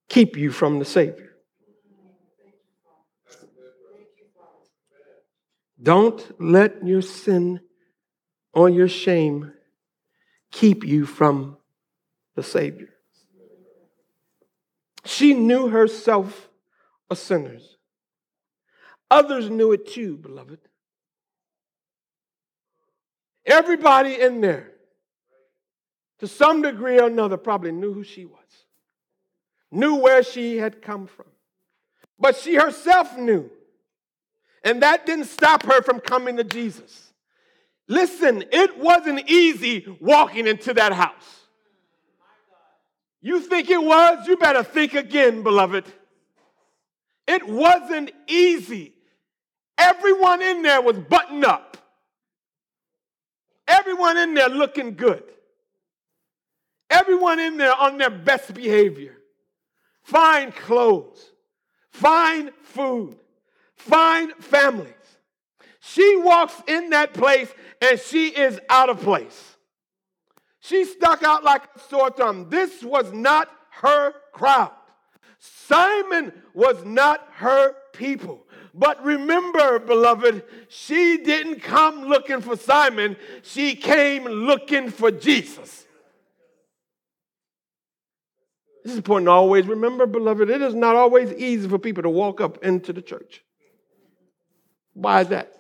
keep 0.08 0.38
you 0.38 0.50
from 0.50 0.80
the 0.80 0.86
Savior. 0.86 1.32
Don't 5.82 6.24
let 6.40 6.88
your 6.88 7.02
sin 7.02 7.60
or 8.54 8.70
your 8.70 8.88
shame 8.88 9.52
keep 10.54 10.86
you 10.86 11.06
from 11.06 11.58
the 12.36 12.44
Savior. 12.44 12.94
She 15.04 15.34
knew 15.34 15.68
herself 15.68 16.48
a 17.10 17.16
sinner. 17.18 17.58
Others 19.12 19.50
knew 19.50 19.74
it 19.74 19.86
too, 19.86 20.16
beloved. 20.16 20.60
Everybody 23.46 24.20
in 24.20 24.42
there, 24.42 24.72
to 26.20 26.28
some 26.28 26.62
degree 26.62 27.00
or 27.00 27.08
another, 27.08 27.38
probably 27.38 27.72
knew 27.72 27.94
who 27.94 28.04
she 28.04 28.26
was, 28.26 28.40
knew 29.72 29.96
where 29.96 30.24
she 30.24 30.58
had 30.58 30.82
come 30.82 31.08
from. 31.08 31.26
But 32.20 32.38
she 32.38 32.56
herself 32.56 33.18
knew. 33.18 33.50
And 34.64 34.82
that 34.82 35.06
didn't 35.06 35.26
stop 35.26 35.64
her 35.64 35.82
from 35.82 36.00
coming 36.00 36.38
to 36.38 36.44
Jesus. 36.44 37.12
Listen, 37.88 38.46
it 38.52 38.78
wasn't 38.78 39.30
easy 39.30 39.86
walking 40.00 40.48
into 40.48 40.74
that 40.76 40.94
house. 40.94 41.42
You 43.22 43.42
think 43.42 43.70
it 43.70 43.82
was? 43.82 44.28
You 44.28 44.38
better 44.38 44.64
think 44.64 44.94
again, 44.94 45.44
beloved. 45.44 45.86
It 47.28 47.48
wasn't 47.48 48.12
easy. 48.28 48.94
Everyone 49.78 50.42
in 50.42 50.62
there 50.62 50.82
was 50.82 50.98
buttoned 50.98 51.46
up. 51.46 51.73
Everyone 53.84 54.16
in 54.18 54.34
there 54.34 54.48
looking 54.48 54.96
good. 54.96 55.24
Everyone 56.90 57.38
in 57.38 57.58
there 57.58 57.76
on 57.76 57.98
their 57.98 58.10
best 58.10 58.54
behavior. 58.54 59.18
Fine 60.04 60.54
clothes, 60.54 61.32
fine 61.90 62.52
food, 62.62 63.18
fine 63.76 64.34
families. 64.36 64.94
She 65.82 66.16
walks 66.16 66.54
in 66.66 66.92
that 66.92 67.14
place 67.14 67.54
and 67.82 68.00
she 68.00 68.30
is 68.30 68.58
out 68.70 68.90
of 68.90 69.02
place. 69.02 69.58
She 70.62 70.86
stuck 70.86 71.24
out 71.24 71.44
like 71.44 71.64
a 71.76 71.80
sore 71.80 72.10
thumb. 72.10 72.50
This 72.50 72.84
was 72.84 73.12
not 73.12 73.50
her 73.82 74.14
crowd. 74.32 74.72
Simon 75.40 76.32
was 76.54 76.86
not 76.86 77.28
her 77.34 77.76
people. 77.92 78.43
But 78.74 79.04
remember, 79.06 79.78
beloved, 79.78 80.44
she 80.68 81.18
didn't 81.18 81.62
come 81.62 82.06
looking 82.06 82.42
for 82.42 82.58
Simon, 82.58 83.16
she 83.44 83.76
came 83.76 84.26
looking 84.26 84.90
for 84.90 85.12
Jesus. 85.12 85.86
This 88.84 88.94
is 88.94 88.98
important 88.98 89.28
to 89.28 89.32
always 89.32 89.68
remember, 89.68 90.06
beloved, 90.06 90.50
it 90.50 90.62
is 90.62 90.74
not 90.74 90.96
always 90.96 91.32
easy 91.34 91.70
for 91.70 91.78
people 91.78 92.04
to 92.04 92.10
walk 92.10 92.42
up 92.42 92.64
into 92.64 92.92
the 92.92 93.02
church. 93.02 93.44
Why 94.94 95.22
is 95.22 95.30
that? 95.30 95.54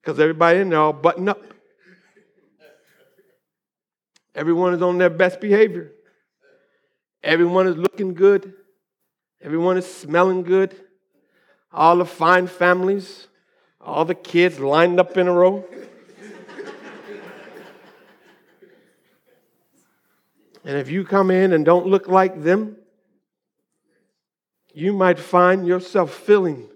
Because 0.00 0.18
everybody 0.18 0.60
in 0.60 0.70
there 0.70 0.80
all 0.80 0.92
buttoned 0.92 1.28
up. 1.28 1.42
Everyone 4.34 4.74
is 4.74 4.82
on 4.82 4.96
their 4.96 5.10
best 5.10 5.40
behavior. 5.40 5.92
Everyone 7.22 7.66
is 7.66 7.76
looking 7.76 8.14
good. 8.14 8.54
Everyone 9.42 9.76
is 9.76 9.86
smelling 9.86 10.42
good 10.42 10.74
all 11.72 11.96
the 11.96 12.04
fine 12.04 12.46
families, 12.46 13.28
all 13.80 14.04
the 14.04 14.14
kids 14.14 14.58
lined 14.58 14.98
up 15.00 15.16
in 15.16 15.28
a 15.28 15.32
row. 15.32 15.64
and 20.64 20.76
if 20.76 20.90
you 20.90 21.04
come 21.04 21.30
in 21.30 21.52
and 21.52 21.64
don't 21.64 21.86
look 21.86 22.08
like 22.08 22.42
them, 22.42 22.76
you 24.72 24.92
might 24.92 25.18
find 25.18 25.66
yourself 25.66 26.14
feeling 26.14 26.68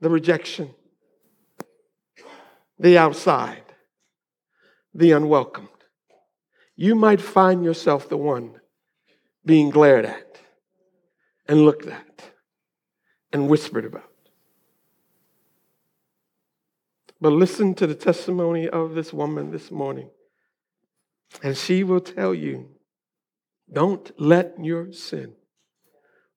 the 0.00 0.10
rejection, 0.10 0.74
the 2.78 2.98
outside, 2.98 3.62
the 4.94 5.12
unwelcomed. 5.12 5.68
You 6.74 6.94
might 6.94 7.20
find 7.22 7.64
yourself 7.64 8.08
the 8.08 8.18
one 8.18 8.60
being 9.44 9.70
glared 9.70 10.04
at 10.04 10.38
and 11.48 11.64
looked 11.64 11.86
at 11.86 12.35
and 13.36 13.50
whispered 13.50 13.84
about. 13.84 14.10
But 17.20 17.32
listen 17.32 17.74
to 17.74 17.86
the 17.86 17.94
testimony 17.94 18.66
of 18.66 18.94
this 18.94 19.12
woman 19.12 19.50
this 19.50 19.70
morning, 19.70 20.08
and 21.42 21.54
she 21.54 21.84
will 21.84 22.00
tell 22.00 22.34
you 22.34 22.70
don't 23.70 24.10
let 24.18 24.54
your 24.58 24.90
sin 24.90 25.34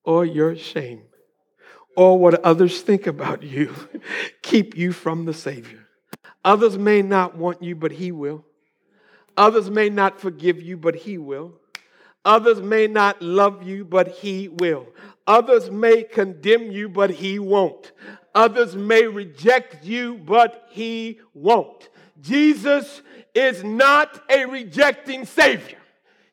or 0.03 0.25
your 0.25 0.57
shame 0.57 1.03
or 1.95 2.19
what 2.19 2.43
others 2.43 2.81
think 2.81 3.07
about 3.07 3.43
you 3.43 3.73
keep 4.41 4.75
you 4.75 4.91
from 4.91 5.23
the 5.23 5.33
Savior. 5.33 5.87
Others 6.43 6.77
may 6.77 7.01
not 7.01 7.37
want 7.37 7.63
you, 7.63 7.77
but 7.77 7.93
He 7.93 8.11
will. 8.11 8.43
Others 9.37 9.69
may 9.69 9.89
not 9.89 10.19
forgive 10.19 10.61
you, 10.61 10.75
but 10.75 10.95
He 10.95 11.17
will. 11.17 11.53
Others 12.25 12.61
may 12.61 12.87
not 12.87 13.21
love 13.21 13.63
you, 13.63 13.85
but 13.85 14.09
He 14.09 14.49
will. 14.49 14.87
Others 15.29 15.69
may 15.69 16.01
condemn 16.01 16.71
you, 16.71 16.89
but 16.89 17.11
He 17.11 17.37
won't. 17.37 17.91
Others 18.33 18.75
may 18.75 19.05
reject 19.05 19.85
you, 19.85 20.15
but 20.25 20.65
He 20.71 21.19
won't. 21.35 21.87
Jesus 22.19 23.03
is 23.35 23.63
not 23.63 24.23
a 24.27 24.45
rejecting 24.45 25.25
Savior, 25.27 25.77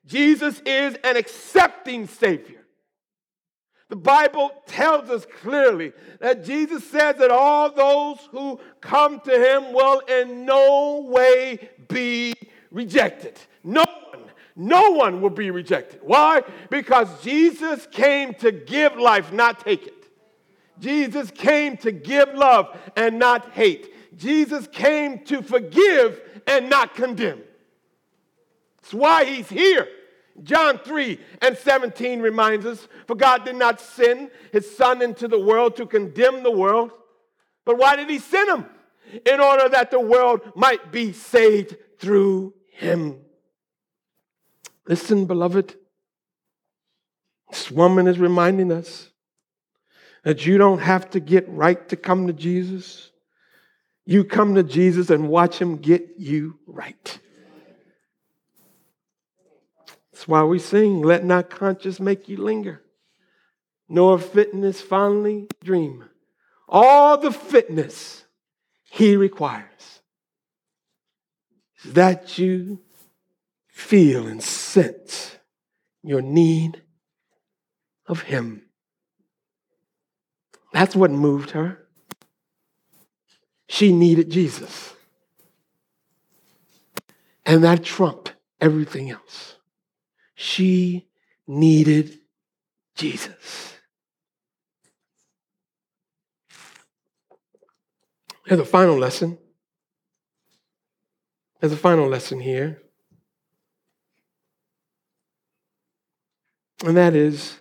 Jesus 0.06 0.62
is 0.64 0.96
an 1.04 1.18
accepting 1.18 2.06
Savior. 2.06 2.64
The 3.90 3.96
Bible 3.96 4.50
tells 4.66 5.10
us 5.10 5.26
clearly 5.42 5.92
that 6.18 6.42
Jesus 6.42 6.82
says 6.90 7.16
that 7.18 7.30
all 7.30 7.70
those 7.70 8.18
who 8.32 8.58
come 8.80 9.20
to 9.20 9.30
him 9.30 9.74
will 9.74 10.00
in 10.00 10.44
no 10.46 11.06
way 11.08 11.70
be 11.86 12.34
rejected. 12.72 13.38
No 13.62 13.84
no 14.56 14.92
one 14.92 15.20
will 15.20 15.30
be 15.30 15.50
rejected. 15.50 16.00
Why? 16.02 16.42
Because 16.70 17.22
Jesus 17.22 17.86
came 17.90 18.32
to 18.34 18.50
give 18.50 18.96
life, 18.96 19.30
not 19.30 19.60
take 19.60 19.86
it. 19.86 19.92
Jesus 20.78 21.30
came 21.30 21.76
to 21.78 21.92
give 21.92 22.32
love 22.34 22.76
and 22.96 23.18
not 23.18 23.52
hate. 23.52 23.92
Jesus 24.16 24.66
came 24.66 25.24
to 25.26 25.42
forgive 25.42 26.20
and 26.46 26.70
not 26.70 26.94
condemn. 26.94 27.42
That's 28.80 28.94
why 28.94 29.24
he's 29.24 29.48
here. 29.48 29.88
John 30.42 30.78
3 30.78 31.18
and 31.42 31.56
17 31.56 32.20
reminds 32.20 32.66
us 32.66 32.88
For 33.06 33.14
God 33.14 33.44
did 33.44 33.56
not 33.56 33.80
send 33.80 34.30
his 34.52 34.76
Son 34.76 35.02
into 35.02 35.28
the 35.28 35.38
world 35.38 35.76
to 35.76 35.86
condemn 35.86 36.42
the 36.42 36.50
world, 36.50 36.92
but 37.64 37.78
why 37.78 37.96
did 37.96 38.08
he 38.08 38.18
send 38.18 38.48
him? 38.48 38.66
In 39.24 39.40
order 39.40 39.68
that 39.68 39.90
the 39.90 40.00
world 40.00 40.40
might 40.54 40.92
be 40.92 41.12
saved 41.12 41.76
through 41.98 42.54
him. 42.70 43.18
Listen, 44.88 45.26
beloved, 45.26 45.74
this 47.50 47.70
woman 47.70 48.06
is 48.06 48.18
reminding 48.18 48.70
us 48.70 49.10
that 50.24 50.46
you 50.46 50.58
don't 50.58 50.80
have 50.80 51.10
to 51.10 51.20
get 51.20 51.48
right 51.48 51.88
to 51.88 51.96
come 51.96 52.26
to 52.26 52.32
Jesus. 52.32 53.10
You 54.04 54.24
come 54.24 54.54
to 54.54 54.62
Jesus 54.62 55.10
and 55.10 55.28
watch 55.28 55.58
him 55.58 55.76
get 55.76 56.14
you 56.18 56.58
right. 56.66 57.18
That's 60.12 60.26
why 60.26 60.42
we 60.44 60.58
sing, 60.58 61.02
Let 61.02 61.24
not 61.24 61.50
conscience 61.50 62.00
make 62.00 62.28
you 62.28 62.38
linger, 62.38 62.82
nor 63.88 64.18
fitness 64.18 64.80
fondly 64.80 65.48
dream. 65.62 66.04
All 66.68 67.18
the 67.18 67.30
fitness 67.30 68.24
he 68.90 69.16
requires 69.16 70.00
is 71.84 71.92
that 71.92 72.38
you 72.38 72.80
feel 73.76 74.26
and 74.26 74.42
sense 74.42 75.36
your 76.02 76.22
need 76.22 76.82
of 78.06 78.22
Him. 78.22 78.62
That's 80.72 80.96
what 80.96 81.10
moved 81.10 81.50
her. 81.50 81.86
She 83.68 83.92
needed 83.92 84.30
Jesus. 84.30 84.94
And 87.44 87.62
that 87.64 87.84
trumped 87.84 88.32
everything 88.62 89.10
else. 89.10 89.56
She 90.34 91.08
needed 91.46 92.18
Jesus. 92.94 93.74
There's 98.46 98.60
a 98.60 98.64
final 98.64 98.96
lesson. 98.96 99.36
There's 101.60 101.74
a 101.74 101.76
final 101.76 102.08
lesson 102.08 102.40
here. 102.40 102.80
And 106.84 106.96
that 106.96 107.14
is 107.14 107.58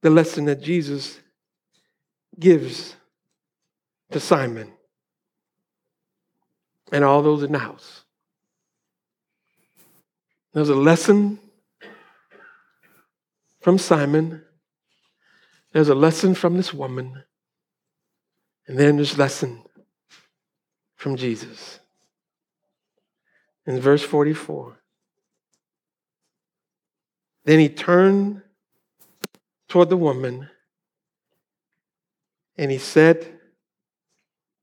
the 0.00 0.10
lesson 0.10 0.46
that 0.46 0.62
Jesus 0.62 1.20
gives 2.38 2.96
to 4.10 4.20
Simon 4.20 4.72
and 6.90 7.04
all 7.04 7.22
those 7.22 7.42
in 7.42 7.52
the 7.52 7.58
house. 7.58 8.04
There's 10.52 10.68
a 10.68 10.74
lesson 10.74 11.38
from 13.60 13.78
Simon, 13.78 14.42
there's 15.72 15.88
a 15.88 15.94
lesson 15.94 16.34
from 16.34 16.56
this 16.56 16.74
woman, 16.74 17.22
and 18.66 18.78
then 18.78 18.96
there's 18.96 19.16
lesson 19.16 19.62
from 20.96 21.16
Jesus. 21.16 21.80
In 23.66 23.80
verse 23.80 24.02
44, 24.02 24.81
then 27.44 27.58
he 27.58 27.68
turned 27.68 28.42
toward 29.68 29.88
the 29.88 29.96
woman 29.96 30.48
and 32.56 32.70
he 32.70 32.78
said 32.78 33.26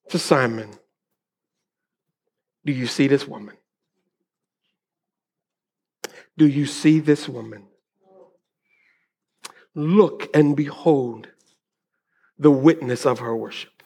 to 0.10 0.20
Simon, 0.20 0.70
Do 2.66 2.72
you 2.72 2.88
see 2.88 3.08
this 3.08 3.28
woman? 3.28 3.56
Do 6.38 6.48
you 6.48 6.66
see 6.66 7.00
this 7.00 7.28
woman? 7.28 7.64
Look 9.76 10.30
and 10.34 10.56
behold 10.56 11.28
the 12.38 12.52
witness 12.52 13.06
of 13.06 13.20
her 13.20 13.36
worship. 13.36 13.84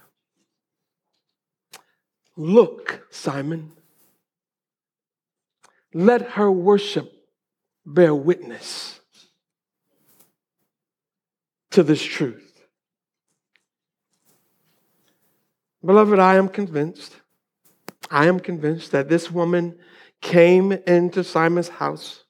Look, 2.35 3.07
Simon. 3.09 3.71
Let 5.93 6.31
her 6.31 6.51
worship 6.51 7.12
bear 7.86 8.13
witness 8.13 8.99
to 11.71 11.84
this 11.84 12.01
truth. 12.01 12.49
Beloved, 15.84 16.17
I 16.19 16.36
am 16.36 16.47
convinced, 16.47 17.15
I 18.09 18.27
am 18.27 18.39
convinced 18.39 18.91
that 18.91 19.09
this 19.09 19.29
woman 19.29 19.77
came 20.21 20.71
into 20.71 21.23
Simon's 21.23 21.67
house 21.67 22.23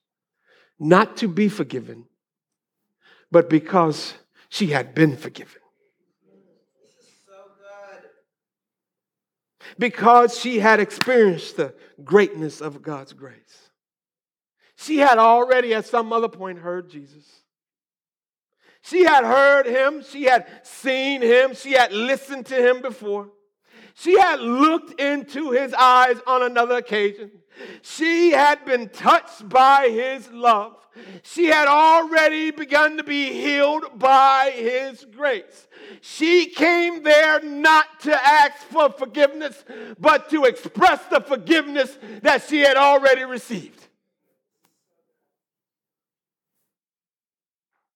not 0.80 1.18
to 1.18 1.28
be 1.28 1.48
forgiven, 1.50 2.06
but 3.32 3.50
because 3.50 4.16
she 4.50 4.68
had 4.68 4.96
been 4.96 5.16
forgiven. 5.16 5.62
Because 9.80 10.38
she 10.38 10.60
had 10.60 10.80
experienced 10.80 11.58
the 11.58 11.74
greatness 12.04 12.62
of 12.62 12.82
God's 12.82 13.14
grace. 13.14 13.63
She 14.84 14.98
had 14.98 15.18
already, 15.18 15.74
at 15.74 15.86
some 15.86 16.12
other 16.12 16.28
point, 16.28 16.60
heard 16.60 16.90
Jesus. 16.90 17.24
She 18.82 19.06
had 19.06 19.24
heard 19.24 19.66
him, 19.66 20.04
she 20.04 20.24
had 20.24 20.46
seen 20.64 21.22
him, 21.22 21.56
she 21.56 21.72
had 21.72 21.94
listened 21.94 22.48
to 22.48 22.56
him 22.56 22.82
before. 22.82 23.30
She 23.96 24.20
had 24.20 24.42
looked 24.42 25.00
into 25.00 25.52
his 25.52 25.74
eyes 25.74 26.18
on 26.28 26.42
another 26.42 26.76
occasion. 26.76 27.32
She 27.82 28.32
had 28.32 28.66
been 28.66 28.90
touched 28.90 29.48
by 29.48 29.90
his 29.90 30.30
love. 30.32 30.76
She 31.24 31.46
had 31.46 31.68
already 31.68 32.52
begun 32.52 32.98
to 32.98 33.04
be 33.04 33.32
healed 33.32 33.98
by 33.98 34.52
his 34.54 35.06
grace. 35.06 35.68
She 36.02 36.48
came 36.48 37.04
there 37.04 37.42
not 37.42 38.02
to 38.02 38.28
ask 38.28 38.58
for 38.64 38.90
forgiveness, 38.90 39.64
but 40.00 40.30
to 40.32 40.44
express 40.44 41.06
the 41.06 41.22
forgiveness 41.22 41.98
that 42.22 42.44
she 42.50 42.60
had 42.60 42.76
already 42.76 43.24
received. 43.24 43.88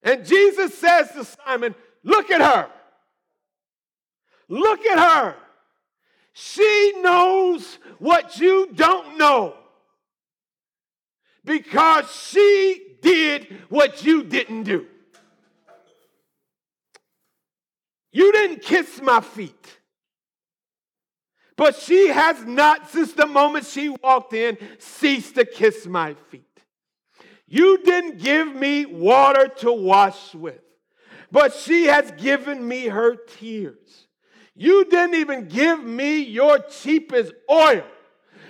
And 0.03 0.25
Jesus 0.25 0.77
says 0.77 1.11
to 1.11 1.25
Simon, 1.25 1.75
Look 2.03 2.31
at 2.31 2.41
her. 2.41 2.69
Look 4.47 4.85
at 4.85 4.97
her. 4.97 5.35
She 6.33 6.93
knows 7.01 7.79
what 7.99 8.39
you 8.39 8.69
don't 8.73 9.17
know 9.17 9.55
because 11.43 12.11
she 12.11 12.97
did 13.01 13.47
what 13.69 14.05
you 14.05 14.23
didn't 14.23 14.63
do. 14.63 14.85
You 18.11 18.31
didn't 18.31 18.61
kiss 18.61 19.01
my 19.01 19.21
feet. 19.21 19.79
But 21.55 21.75
she 21.75 22.09
has 22.09 22.45
not, 22.45 22.89
since 22.89 23.13
the 23.13 23.25
moment 23.25 23.65
she 23.65 23.89
walked 23.89 24.33
in, 24.33 24.57
ceased 24.77 25.35
to 25.35 25.45
kiss 25.45 25.87
my 25.87 26.13
feet. 26.29 26.46
You 27.47 27.77
didn't 27.83 28.19
give 28.19 28.53
me 28.53 28.85
water 28.85 29.47
to 29.59 29.71
wash 29.71 30.35
with, 30.35 30.59
but 31.31 31.53
she 31.53 31.85
has 31.85 32.11
given 32.11 32.67
me 32.67 32.87
her 32.87 33.15
tears. 33.15 34.07
You 34.53 34.85
didn't 34.85 35.15
even 35.15 35.47
give 35.47 35.81
me 35.81 36.19
your 36.19 36.59
cheapest 36.59 37.31
oil, 37.49 37.83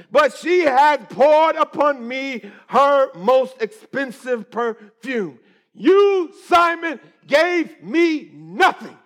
but 0.09 0.35
she 0.35 0.61
has 0.61 0.99
poured 1.09 1.57
upon 1.57 2.07
me 2.07 2.49
her 2.67 3.13
most 3.13 3.61
expensive 3.61 4.49
perfume. 4.49 5.39
You, 5.73 6.33
Simon, 6.47 6.99
gave 7.27 7.83
me 7.83 8.31
nothing. 8.33 8.97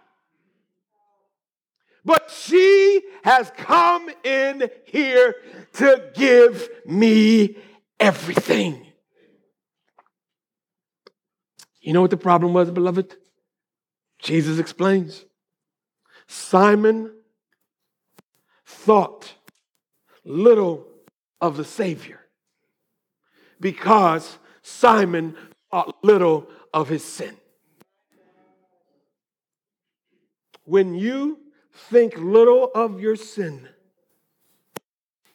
But 2.05 2.31
she 2.31 3.01
has 3.23 3.51
come 3.57 4.09
in 4.23 4.69
here 4.85 5.35
to 5.73 6.11
give 6.13 6.69
me 6.85 7.57
everything. 7.99 8.90
You 11.81 11.93
know 11.93 12.01
what 12.01 12.11
the 12.11 12.17
problem 12.17 12.53
was, 12.53 12.69
beloved? 12.69 13.15
Jesus 14.19 14.59
explains. 14.59 15.25
Simon 16.27 17.11
thought 18.65 19.33
little 20.23 20.85
of 21.41 21.57
the 21.57 21.65
Savior 21.65 22.19
because 23.59 24.37
Simon 24.61 25.35
thought 25.71 25.97
little 26.03 26.47
of 26.73 26.87
his 26.87 27.03
sin. 27.03 27.35
When 30.65 30.93
you 30.93 31.39
think 31.89 32.15
little 32.17 32.71
of 32.75 33.01
your 33.01 33.15
sin, 33.15 33.67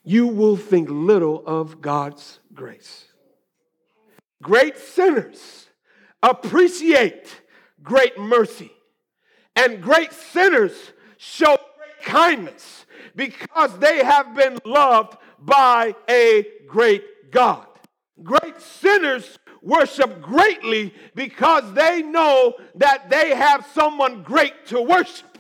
you 0.04 0.28
will 0.28 0.56
think 0.56 0.88
little 0.88 1.44
of 1.44 1.80
God's 1.80 2.38
grace. 2.54 3.06
Great 4.40 4.78
sinners 4.78 5.66
appreciate 6.28 7.40
great 7.82 8.18
mercy. 8.18 8.72
And 9.54 9.82
great 9.82 10.12
sinners 10.12 10.92
show 11.16 11.56
great 11.56 12.02
kindness 12.02 12.84
because 13.14 13.78
they 13.78 14.04
have 14.04 14.34
been 14.34 14.58
loved 14.64 15.16
by 15.38 15.94
a 16.08 16.46
great 16.66 17.30
God. 17.30 17.66
Great 18.22 18.60
sinners 18.60 19.38
worship 19.62 20.20
greatly 20.20 20.92
because 21.14 21.72
they 21.72 22.02
know 22.02 22.54
that 22.76 23.08
they 23.08 23.34
have 23.34 23.66
someone 23.72 24.22
great 24.22 24.66
to 24.66 24.80
worship. 24.80 25.38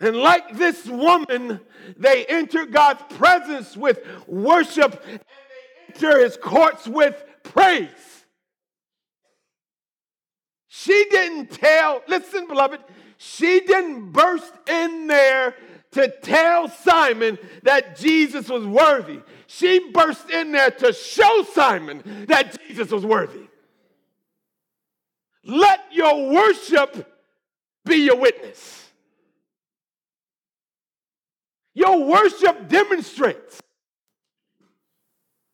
And 0.00 0.16
like 0.16 0.56
this 0.56 0.86
woman, 0.86 1.60
they 1.96 2.24
enter 2.26 2.66
God's 2.66 3.02
presence 3.16 3.76
with 3.76 4.00
worship 4.26 5.02
and 5.08 5.20
they 5.20 5.94
enter 5.94 6.22
his 6.22 6.36
courts 6.36 6.86
with 6.86 7.24
praise. 7.52 8.24
She 10.68 11.06
didn't 11.10 11.50
tell, 11.50 12.02
listen, 12.08 12.46
beloved, 12.46 12.80
she 13.16 13.60
didn't 13.60 14.12
burst 14.12 14.52
in 14.68 15.06
there 15.06 15.54
to 15.92 16.08
tell 16.22 16.68
Simon 16.68 17.38
that 17.62 17.96
Jesus 17.96 18.48
was 18.48 18.66
worthy. 18.66 19.20
She 19.46 19.90
burst 19.90 20.30
in 20.30 20.52
there 20.52 20.70
to 20.70 20.92
show 20.92 21.44
Simon 21.52 22.26
that 22.28 22.58
Jesus 22.66 22.90
was 22.90 23.04
worthy. 23.04 23.48
Let 25.44 25.80
your 25.90 26.30
worship 26.30 27.10
be 27.84 27.96
your 27.96 28.16
witness. 28.16 28.84
Your 31.74 32.04
worship 32.04 32.68
demonstrates 32.68 33.62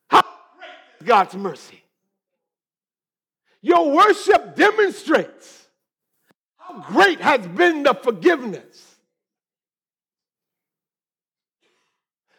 how 0.08 0.22
great 0.22 1.06
God's 1.06 1.34
mercy. 1.34 1.83
Your 3.64 3.92
worship 3.92 4.56
demonstrates 4.56 5.68
how 6.58 6.82
great 6.82 7.18
has 7.22 7.46
been 7.46 7.82
the 7.82 7.94
forgiveness. 7.94 8.96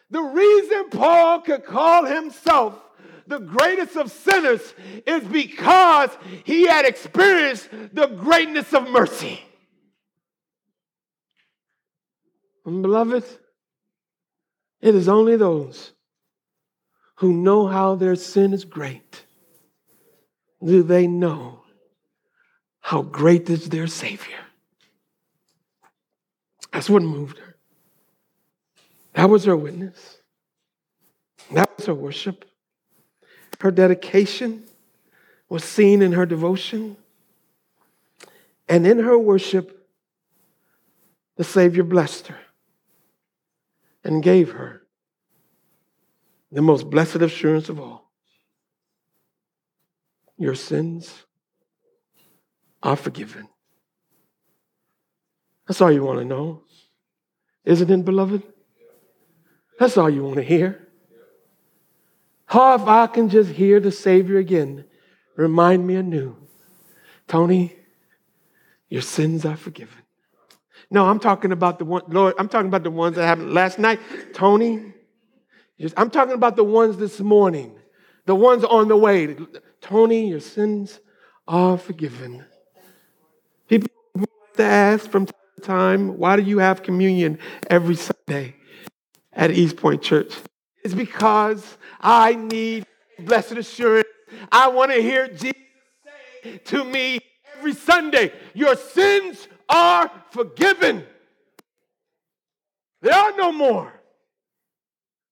The 0.08 0.22
reason 0.22 0.88
Paul 0.90 1.40
could 1.40 1.64
call 1.64 2.04
himself 2.04 2.80
the 3.26 3.40
greatest 3.40 3.96
of 3.96 4.12
sinners 4.12 4.72
is 5.04 5.24
because 5.24 6.10
he 6.44 6.68
had 6.68 6.84
experienced 6.84 7.70
the 7.92 8.06
greatness 8.06 8.72
of 8.72 8.88
mercy. 8.88 9.42
And 12.64 12.82
beloved, 12.82 13.24
it 14.80 14.94
is 14.94 15.08
only 15.08 15.34
those 15.36 15.90
who 17.16 17.32
know 17.32 17.66
how 17.66 17.96
their 17.96 18.14
sin 18.14 18.52
is 18.52 18.64
great 18.64 19.25
do 20.66 20.82
they 20.82 21.06
know 21.06 21.60
how 22.80 23.02
great 23.02 23.48
is 23.48 23.68
their 23.68 23.86
Savior? 23.86 24.38
That's 26.72 26.90
what 26.90 27.02
moved 27.02 27.38
her. 27.38 27.56
That 29.14 29.30
was 29.30 29.44
her 29.44 29.56
witness. 29.56 30.18
That 31.52 31.70
was 31.76 31.86
her 31.86 31.94
worship. 31.94 32.44
Her 33.60 33.70
dedication 33.70 34.64
was 35.48 35.64
seen 35.64 36.02
in 36.02 36.12
her 36.12 36.26
devotion. 36.26 36.96
And 38.68 38.86
in 38.86 38.98
her 38.98 39.16
worship, 39.16 39.86
the 41.36 41.44
Savior 41.44 41.84
blessed 41.84 42.26
her 42.26 42.38
and 44.02 44.22
gave 44.22 44.52
her 44.52 44.82
the 46.50 46.62
most 46.62 46.90
blessed 46.90 47.16
assurance 47.16 47.68
of 47.68 47.80
all 47.80 48.05
your 50.38 50.54
sins 50.54 51.12
are 52.82 52.96
forgiven. 52.96 53.48
That's 55.66 55.80
all 55.80 55.90
you 55.90 56.04
want 56.04 56.20
to 56.20 56.24
know. 56.24 56.62
Isn't 57.64 57.90
it, 57.90 58.04
beloved? 58.04 58.42
That's 59.78 59.96
all 59.96 60.08
you 60.08 60.22
want 60.22 60.36
to 60.36 60.42
hear. 60.42 60.88
How 62.46 62.76
if 62.76 62.82
I 62.82 63.08
can 63.08 63.28
just 63.28 63.50
hear 63.50 63.80
the 63.80 63.90
Savior 63.90 64.38
again 64.38 64.84
remind 65.36 65.86
me 65.86 65.96
anew, 65.96 66.36
Tony, 67.26 67.76
your 68.88 69.02
sins 69.02 69.44
are 69.44 69.56
forgiven. 69.56 70.02
No, 70.90 71.06
I'm 71.06 71.18
talking 71.18 71.50
about 71.50 71.78
the 71.80 71.84
one, 71.84 72.02
Lord, 72.06 72.34
I'm 72.38 72.48
talking 72.48 72.68
about 72.68 72.84
the 72.84 72.90
ones 72.90 73.16
that 73.16 73.26
happened 73.26 73.52
last 73.52 73.78
night. 73.78 73.98
Tony, 74.32 74.94
I'm 75.96 76.10
talking 76.10 76.34
about 76.34 76.54
the 76.54 76.64
ones 76.64 76.96
this 76.96 77.18
morning. 77.20 77.76
The 78.26 78.34
ones 78.34 78.64
on 78.64 78.88
the 78.88 78.96
way. 78.96 79.36
Tony, 79.86 80.28
your 80.28 80.40
sins 80.40 80.98
are 81.46 81.78
forgiven. 81.78 82.44
People 83.68 83.88
ask 84.58 85.08
from 85.08 85.26
time 85.26 85.34
to 85.54 85.62
time, 85.62 86.18
why 86.18 86.34
do 86.34 86.42
you 86.42 86.58
have 86.58 86.82
communion 86.82 87.38
every 87.70 87.94
Sunday 87.94 88.56
at 89.32 89.52
East 89.52 89.76
Point 89.76 90.02
Church? 90.02 90.34
It's 90.82 90.92
because 90.92 91.78
I 92.00 92.34
need 92.34 92.84
blessed 93.20 93.52
assurance. 93.52 94.08
I 94.50 94.66
want 94.68 94.90
to 94.90 95.00
hear 95.00 95.28
Jesus 95.28 95.54
say 96.42 96.58
to 96.58 96.82
me 96.82 97.20
every 97.56 97.74
Sunday, 97.74 98.32
Your 98.54 98.74
sins 98.74 99.46
are 99.68 100.10
forgiven. 100.30 101.04
They 103.02 103.10
are 103.10 103.36
no 103.36 103.52
more. 103.52 103.92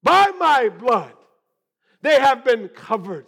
By 0.05 0.31
my 0.39 0.69
blood, 0.69 1.15
they 2.03 2.21
have 2.21 2.45
been 2.45 2.69
covered. 2.69 3.27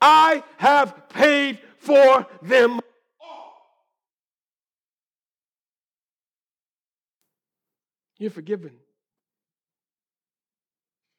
I 0.00 0.42
have 0.58 1.08
paid 1.08 1.58
for 1.78 2.26
them 2.42 2.80
all. 3.20 3.54
You're 8.18 8.30
forgiven. 8.30 8.72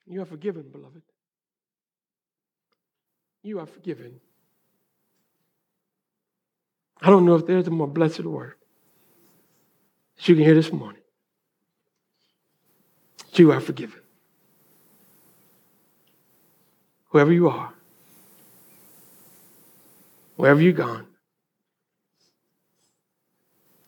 You 0.06 0.22
are 0.22 0.26
forgiven, 0.26 0.64
beloved. 0.72 1.04
You 3.44 3.60
are 3.60 3.66
forgiven. 3.66 4.20
I 7.02 7.10
don't 7.10 7.26
know 7.26 7.36
if 7.36 7.46
there's 7.46 7.68
a 7.68 7.72
more 7.72 7.88
blessed 7.88 8.26
word 8.26 8.56
that 10.18 10.28
you 10.28 10.36
can 10.36 10.44
hear 10.44 10.56
this 10.56 10.72
morning. 10.72 11.02
You 13.34 13.52
are 13.54 13.62
forgiven. 13.62 14.02
Whoever 17.10 17.32
you 17.32 17.48
are, 17.48 17.74
wherever 20.40 20.62
you've 20.62 20.78
gone, 20.78 21.06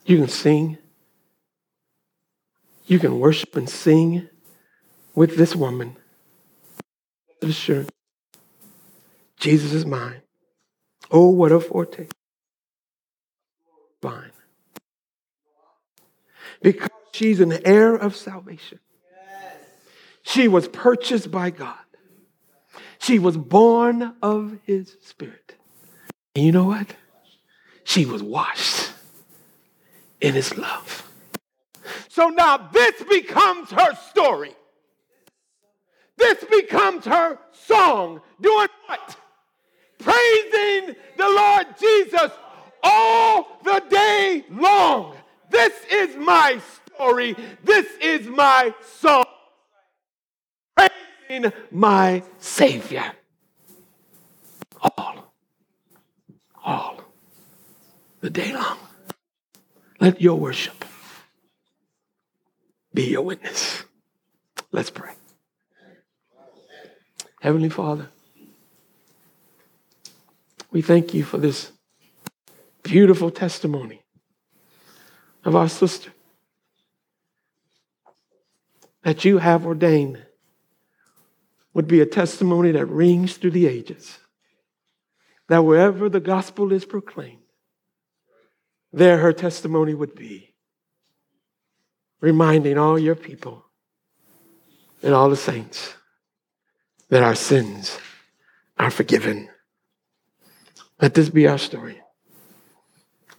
you 0.06 0.18
can 0.18 0.28
sing, 0.28 0.78
you 2.88 3.00
can 3.00 3.22
worship 3.22 3.56
and 3.56 3.70
sing 3.70 4.28
with 5.16 5.38
this 5.38 5.56
woman. 5.56 5.96
Assurance. 7.42 7.90
Jesus 9.40 9.72
is 9.72 9.86
mine. 9.86 10.24
Oh, 11.10 11.30
what 11.30 11.54
a 11.54 11.62
foretaste. 11.62 12.12
Fine. 14.02 14.32
Because 16.62 16.90
she's 17.14 17.40
an 17.40 17.66
heir 17.66 17.96
of 17.96 18.14
salvation. 18.14 18.80
She 20.22 20.50
was 20.50 20.68
purchased 20.68 21.32
by 21.32 21.50
God. 21.52 21.78
She 23.00 23.20
was 23.20 23.38
born 23.38 24.16
of 24.22 24.58
his 24.66 24.98
spirit. 25.02 25.56
And 26.36 26.46
you 26.46 26.52
know 26.52 26.66
what? 26.66 26.96
She 27.84 28.06
was 28.06 28.24
washed 28.24 28.92
in 30.22 30.34
his 30.34 30.58
love. 30.58 31.10
So 32.08 32.30
now 32.30 32.70
this 32.72 33.02
becomes 33.04 33.72
her 33.72 33.96
story. 34.10 34.56
This 36.18 36.44
becomes 36.46 37.06
her 37.06 37.38
song. 37.52 38.22
Doing 38.40 38.68
what? 38.86 39.18
Praising 40.00 40.96
the 41.18 41.30
Lord 41.30 41.68
Jesus 41.80 42.32
all 42.84 43.60
the 43.64 43.84
day 43.90 44.46
long. 44.52 45.16
This 45.50 45.74
is 45.92 46.16
my 46.16 46.62
story. 46.86 47.36
This 47.64 47.88
is 48.02 48.28
my 48.28 48.74
song. 49.00 49.26
Praising 50.76 51.52
my 51.72 52.24
Savior. 52.38 53.12
All. 54.98 55.34
All. 56.64 57.02
The 58.22 58.30
day 58.30 58.54
long. 58.54 58.78
Let 60.00 60.22
your 60.22 60.38
worship 60.38 60.86
be 62.94 63.04
your 63.04 63.22
witness. 63.22 63.84
Let's 64.72 64.90
pray. 64.90 65.12
Heavenly 67.42 67.70
Father, 67.70 68.10
we 70.72 70.82
thank 70.82 71.14
you 71.14 71.24
for 71.24 71.38
this 71.38 71.72
beautiful 72.84 73.32
testimony 73.32 74.04
of 75.44 75.56
our 75.56 75.70
sister 75.70 76.12
that 79.04 79.26
you 79.26 79.40
have 79.40 79.66
ordained 79.66 80.24
would 81.74 81.88
be 81.88 82.02
a 82.02 82.06
testimony 82.06 82.72
that 82.72 82.86
rings 82.86 83.38
through 83.38 83.52
the 83.52 83.68
ages. 83.68 84.20
That 85.52 85.66
wherever 85.66 86.08
the 86.08 86.22
gospel 86.22 86.72
is 86.72 86.86
proclaimed, 86.86 87.44
there 88.94 89.18
her 89.18 89.34
testimony 89.34 89.94
would 89.94 90.16
be, 90.16 90.56
reminding 92.22 92.78
all 92.78 92.98
your 92.98 93.16
people 93.16 93.66
and 95.04 95.14
all 95.14 95.30
the 95.30 95.36
saints 95.36 95.94
that 97.10 97.22
our 97.22 97.36
sins 97.36 98.00
are 98.80 98.90
forgiven. 98.90 99.50
Let 101.02 101.16
this 101.16 101.28
be 101.28 101.50
our 101.50 101.58
story. 101.58 102.00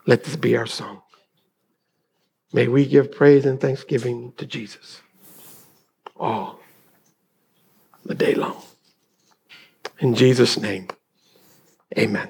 Let 0.07 0.25
this 0.25 0.37
be 0.37 0.55
our 0.55 0.67
song. 0.67 1.01
May 2.53 2.69
we 2.69 2.85
give 2.85 3.11
praise 3.11 3.47
and 3.47 3.59
thanksgiving 3.59 4.35
to 4.37 4.45
Jesus 4.45 5.01
all 6.15 6.61
the 8.05 8.15
day 8.15 8.35
long. 8.35 8.63
In 9.99 10.15
Jesus' 10.15 10.61
name, 10.61 10.89
amen. 11.99 12.29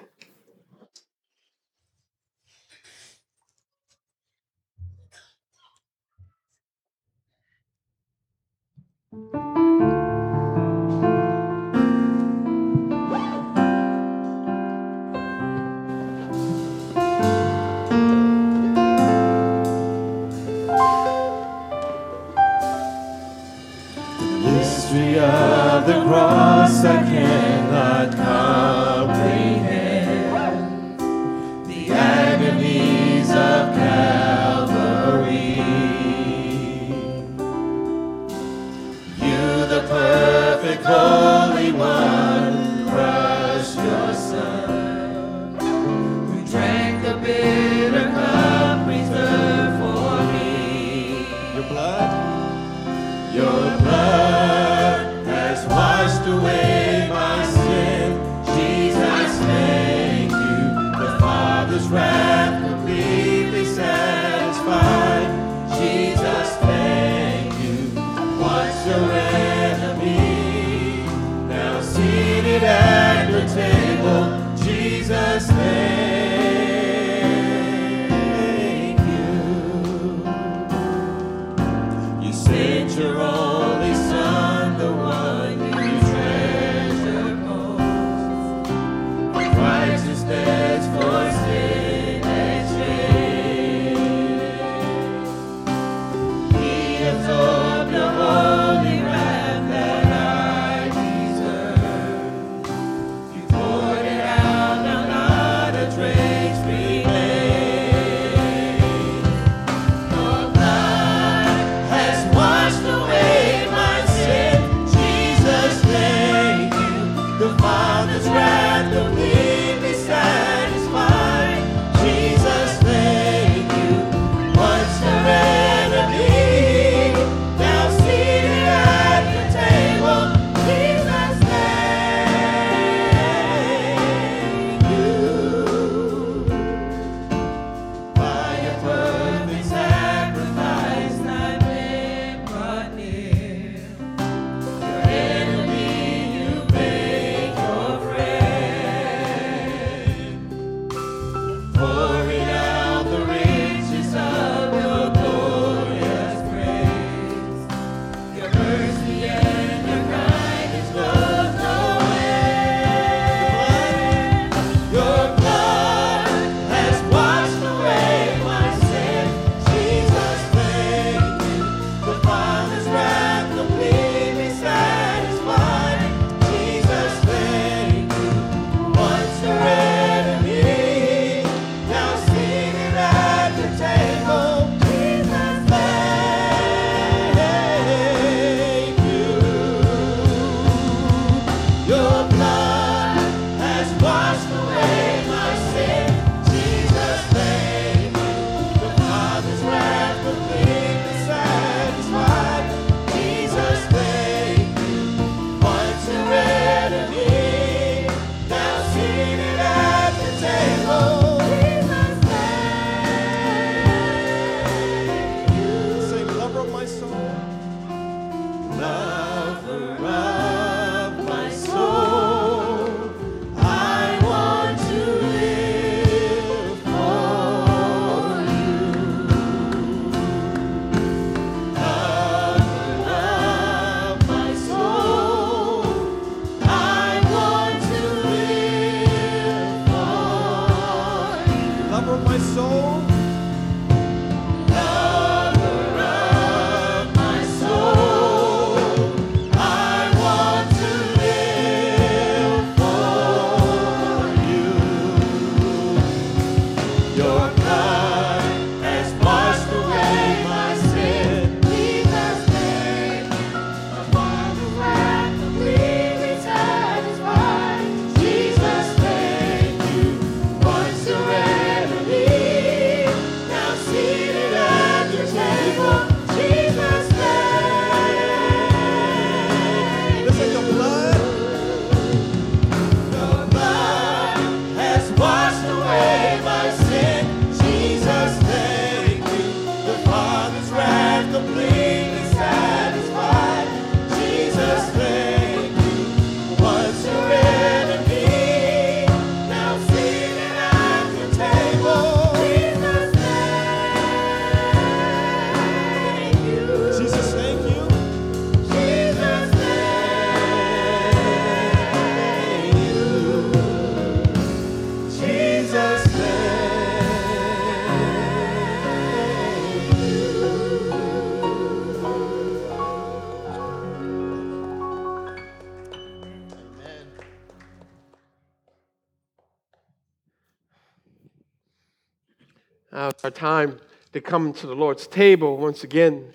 Uh, 332.93 333.11
our 333.25 333.31
time 333.31 333.81
to 334.13 334.21
come 334.21 334.53
to 334.53 334.67
the 334.67 334.75
Lord's 334.75 335.07
table 335.07 335.57
once 335.57 335.85
again. 335.85 336.33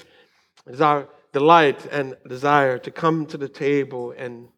It 0.66 0.74
is 0.74 0.82
our 0.82 1.08
delight 1.32 1.86
and 1.92 2.16
desire 2.28 2.78
to 2.80 2.92
come 2.92 3.26
to 3.28 3.38
the 3.38 3.50
table 3.50 4.14
and 4.18 4.50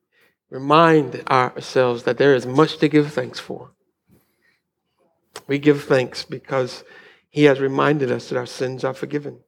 remind 0.50 1.22
ourselves 1.30 2.04
that 2.04 2.18
there 2.18 2.34
is 2.34 2.46
much 2.46 2.78
to 2.78 2.88
give 2.88 3.12
thanks 3.12 3.40
for. 3.40 3.72
We 5.48 5.60
give 5.60 5.84
thanks 5.84 6.24
because 6.24 6.84
He 7.30 7.44
has 7.44 7.60
reminded 7.60 8.12
us 8.12 8.30
that 8.30 8.38
our 8.38 8.46
sins 8.46 8.84
are 8.84 8.94
forgiven. 8.94 9.40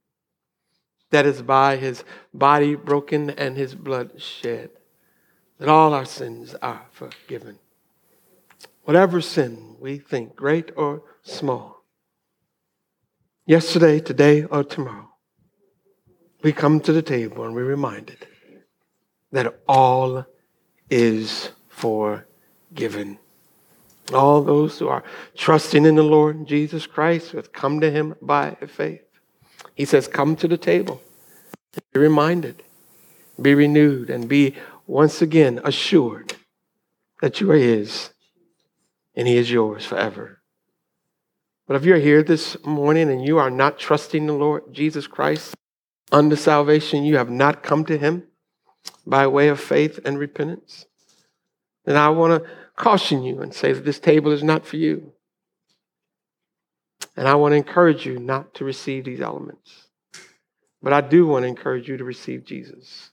That 1.11 1.25
is 1.25 1.41
by 1.41 1.77
His 1.77 2.03
body 2.33 2.75
broken 2.75 3.29
and 3.29 3.57
His 3.57 3.75
blood 3.75 4.21
shed, 4.21 4.71
that 5.57 5.69
all 5.69 5.93
our 5.93 6.05
sins 6.05 6.55
are 6.61 6.85
forgiven. 6.91 7.59
Whatever 8.83 9.21
sin 9.21 9.75
we 9.79 9.97
think, 9.97 10.35
great 10.35 10.71
or 10.75 11.03
small, 11.23 11.80
yesterday, 13.51 13.99
today, 13.99 14.45
or 14.45 14.63
tomorrow, 14.63 15.09
we 16.41 16.53
come 16.53 16.79
to 16.79 16.93
the 16.93 17.01
table 17.01 17.43
and 17.43 17.53
we're 17.53 17.65
reminded 17.65 18.25
that 19.33 19.59
all 19.67 20.25
is 20.89 21.49
forgiven. 21.67 23.19
All 24.13 24.41
those 24.41 24.79
who 24.79 24.87
are 24.87 25.03
trusting 25.35 25.85
in 25.85 25.95
the 25.95 26.01
Lord 26.17 26.47
Jesus 26.47 26.87
Christ 26.87 27.31
who 27.31 27.37
have 27.37 27.51
come 27.51 27.81
to 27.81 27.91
him 27.91 28.15
by 28.21 28.55
faith. 28.67 29.03
He 29.75 29.83
says, 29.83 30.07
Come 30.07 30.37
to 30.37 30.47
the 30.47 30.57
table, 30.57 31.01
be 31.91 31.99
reminded, 31.99 32.63
be 33.41 33.53
renewed, 33.53 34.09
and 34.09 34.29
be 34.29 34.55
once 34.87 35.21
again 35.21 35.59
assured 35.65 36.35
that 37.21 37.41
you 37.41 37.51
are 37.51 37.57
his 37.57 38.11
and 39.13 39.27
he 39.27 39.35
is 39.35 39.51
yours 39.51 39.85
forever. 39.85 40.40
But 41.71 41.77
if 41.77 41.85
you're 41.85 41.99
here 41.99 42.21
this 42.21 42.57
morning 42.65 43.09
and 43.09 43.25
you 43.25 43.37
are 43.37 43.49
not 43.49 43.79
trusting 43.79 44.27
the 44.27 44.33
Lord 44.33 44.73
Jesus 44.73 45.07
Christ 45.07 45.55
unto 46.11 46.35
salvation, 46.35 47.05
you 47.05 47.15
have 47.15 47.29
not 47.29 47.63
come 47.63 47.85
to 47.85 47.97
him 47.97 48.23
by 49.07 49.25
way 49.27 49.47
of 49.47 49.57
faith 49.57 49.97
and 50.03 50.19
repentance, 50.19 50.85
then 51.85 51.95
I 51.95 52.09
want 52.09 52.43
to 52.43 52.49
caution 52.75 53.23
you 53.23 53.39
and 53.39 53.53
say 53.53 53.71
that 53.71 53.85
this 53.85 53.99
table 53.99 54.33
is 54.33 54.43
not 54.43 54.65
for 54.65 54.75
you. 54.75 55.13
And 57.15 57.25
I 57.25 57.35
want 57.35 57.53
to 57.53 57.55
encourage 57.55 58.05
you 58.05 58.19
not 58.19 58.53
to 58.55 58.65
receive 58.65 59.05
these 59.05 59.21
elements. 59.21 59.87
But 60.83 60.91
I 60.91 60.99
do 60.99 61.25
want 61.25 61.43
to 61.43 61.47
encourage 61.47 61.87
you 61.87 61.95
to 61.95 62.03
receive 62.03 62.43
Jesus. 62.43 63.11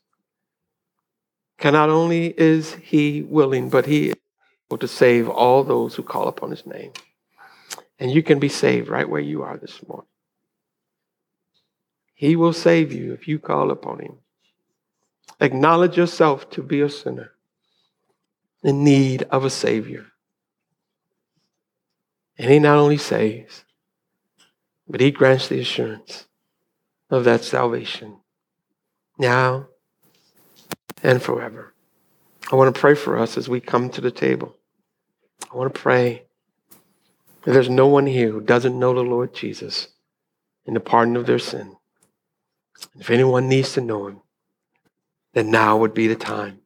Can 1.59 1.75
not 1.75 1.91
only 1.91 2.35
is 2.37 2.75
he 2.75 3.23
willing, 3.23 3.71
but 3.71 3.87
he 3.87 4.09
is 4.09 4.17
able 4.69 4.79
to 4.79 4.89
save 4.89 5.29
all 5.29 5.63
those 5.63 5.95
who 5.95 6.03
call 6.03 6.27
upon 6.27 6.51
his 6.51 6.67
name. 6.67 6.91
And 7.99 8.11
you 8.11 8.23
can 8.23 8.39
be 8.39 8.49
saved 8.49 8.89
right 8.89 9.09
where 9.09 9.21
you 9.21 9.43
are 9.43 9.57
this 9.57 9.81
morning. 9.87 10.07
He 12.15 12.37
will 12.37 12.53
save 12.53 12.93
you 12.93 13.13
if 13.13 13.29
you 13.29 13.39
call 13.39 13.71
upon 13.71 14.01
him. 14.01 14.19
Acknowledge 15.41 15.97
yourself 15.97 16.51
to 16.51 16.63
be 16.63 16.81
a 16.81 16.89
sinner 16.89 17.33
in 18.63 18.83
need 18.83 19.23
of 19.31 19.45
a 19.45 19.51
Savior. 19.51 20.07
And 22.37 22.51
He 22.51 22.59
not 22.59 22.79
only 22.79 22.99
saves, 22.99 23.65
but 24.89 25.01
He 25.01 25.11
grants 25.11 25.49
the 25.49 25.61
assurance 25.61 26.27
of 27.11 27.25
that 27.25 27.45
salvation 27.45 28.19
now 29.19 29.69
and 31.03 31.23
forever. 31.23 31.75
I 32.51 32.57
want 32.57 32.75
to 32.75 32.81
pray 32.81 32.95
for 32.95 33.19
us 33.19 33.37
as 33.37 33.49
we 33.49 33.61
come 33.61 33.91
to 33.91 34.01
the 34.01 34.11
table. 34.11 34.57
I 35.53 35.57
want 35.57 35.73
to 35.73 35.81
pray 35.81 36.25
there's 37.53 37.71
no 37.71 37.87
one 37.87 38.07
here 38.07 38.31
who 38.31 38.41
doesn't 38.41 38.79
know 38.79 38.95
the 38.95 39.01
Lord 39.01 39.35
Jesus 39.35 39.89
and 40.67 40.77
the 40.77 40.81
pardon 40.81 41.17
of 41.17 41.27
their 41.27 41.39
sin. 41.39 41.77
If 42.99 43.11
anyone 43.11 43.49
needs 43.49 43.73
to 43.73 43.81
know 43.81 44.09
him, 44.09 44.21
then 45.33 45.51
now 45.51 45.77
would 45.79 45.95
be 45.95 46.09
the 46.09 46.17
time. 46.17 46.61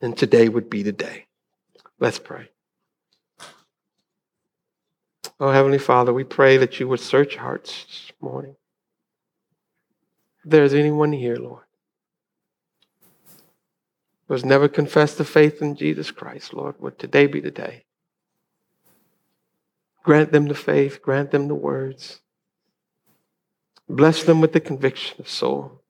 And 0.00 0.16
today 0.16 0.48
would 0.48 0.68
be 0.68 0.82
the 0.82 0.92
day. 0.92 1.26
Let's 1.98 2.18
pray. 2.18 2.50
Oh, 5.40 5.50
Heavenly 5.50 5.78
Father, 5.78 6.12
we 6.12 6.24
pray 6.24 6.56
that 6.56 6.78
you 6.78 6.88
would 6.88 7.00
search 7.00 7.36
hearts 7.36 7.84
this 7.86 8.12
morning. 8.20 8.56
If 10.44 10.50
there's 10.50 10.74
anyone 10.74 11.12
here, 11.12 11.36
Lord, 11.36 11.64
who 14.28 14.34
has 14.34 14.44
never 14.44 14.68
confessed 14.68 15.18
the 15.18 15.24
faith 15.24 15.60
in 15.60 15.74
Jesus 15.74 16.10
Christ, 16.10 16.54
Lord, 16.54 16.76
would 16.80 16.98
today 16.98 17.26
be 17.26 17.40
the 17.40 17.50
day. 17.50 17.85
Grant 20.06 20.30
them 20.30 20.46
the 20.46 20.54
faith, 20.54 21.02
grant 21.02 21.32
them 21.32 21.48
the 21.48 21.54
words. 21.56 22.20
Bless 23.88 24.22
them 24.22 24.40
with 24.40 24.52
the 24.52 24.60
conviction 24.60 25.16
of 25.18 25.28
soul. 25.28 25.82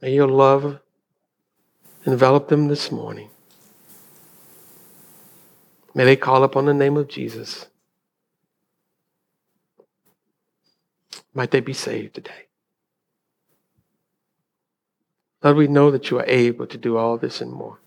May 0.00 0.14
your 0.14 0.28
love 0.28 0.80
envelop 2.06 2.48
them 2.48 2.68
this 2.68 2.90
morning. 2.90 3.28
May 5.94 6.04
they 6.06 6.16
call 6.16 6.42
upon 6.42 6.64
the 6.64 6.72
name 6.72 6.96
of 6.96 7.06
Jesus. 7.06 7.66
Might 11.34 11.50
they 11.50 11.60
be 11.60 11.74
saved 11.74 12.14
today. 12.14 12.46
Lord, 15.42 15.58
we 15.58 15.66
know 15.66 15.90
that 15.90 16.08
you 16.08 16.18
are 16.18 16.26
able 16.26 16.66
to 16.66 16.78
do 16.78 16.96
all 16.96 17.18
this 17.18 17.42
and 17.42 17.52
more. 17.52 17.78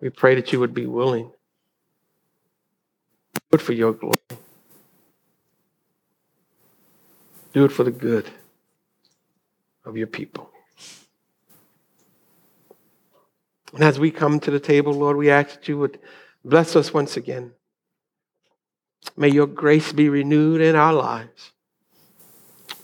We 0.00 0.10
pray 0.10 0.34
that 0.36 0.52
you 0.52 0.60
would 0.60 0.74
be 0.74 0.86
willing. 0.86 1.30
Do 3.34 3.56
it 3.56 3.62
for 3.62 3.72
your 3.72 3.92
glory. 3.92 4.16
Do 7.52 7.64
it 7.64 7.72
for 7.72 7.84
the 7.84 7.90
good 7.90 8.28
of 9.84 9.96
your 9.96 10.06
people. 10.06 10.50
And 13.72 13.82
as 13.82 13.98
we 13.98 14.10
come 14.10 14.40
to 14.40 14.50
the 14.50 14.60
table, 14.60 14.92
Lord, 14.92 15.16
we 15.16 15.30
ask 15.30 15.54
that 15.54 15.68
you 15.68 15.78
would 15.78 15.98
bless 16.44 16.76
us 16.76 16.94
once 16.94 17.16
again. 17.16 17.52
May 19.16 19.28
your 19.28 19.46
grace 19.46 19.92
be 19.92 20.08
renewed 20.08 20.60
in 20.60 20.76
our 20.76 20.92
lives, 20.92 21.52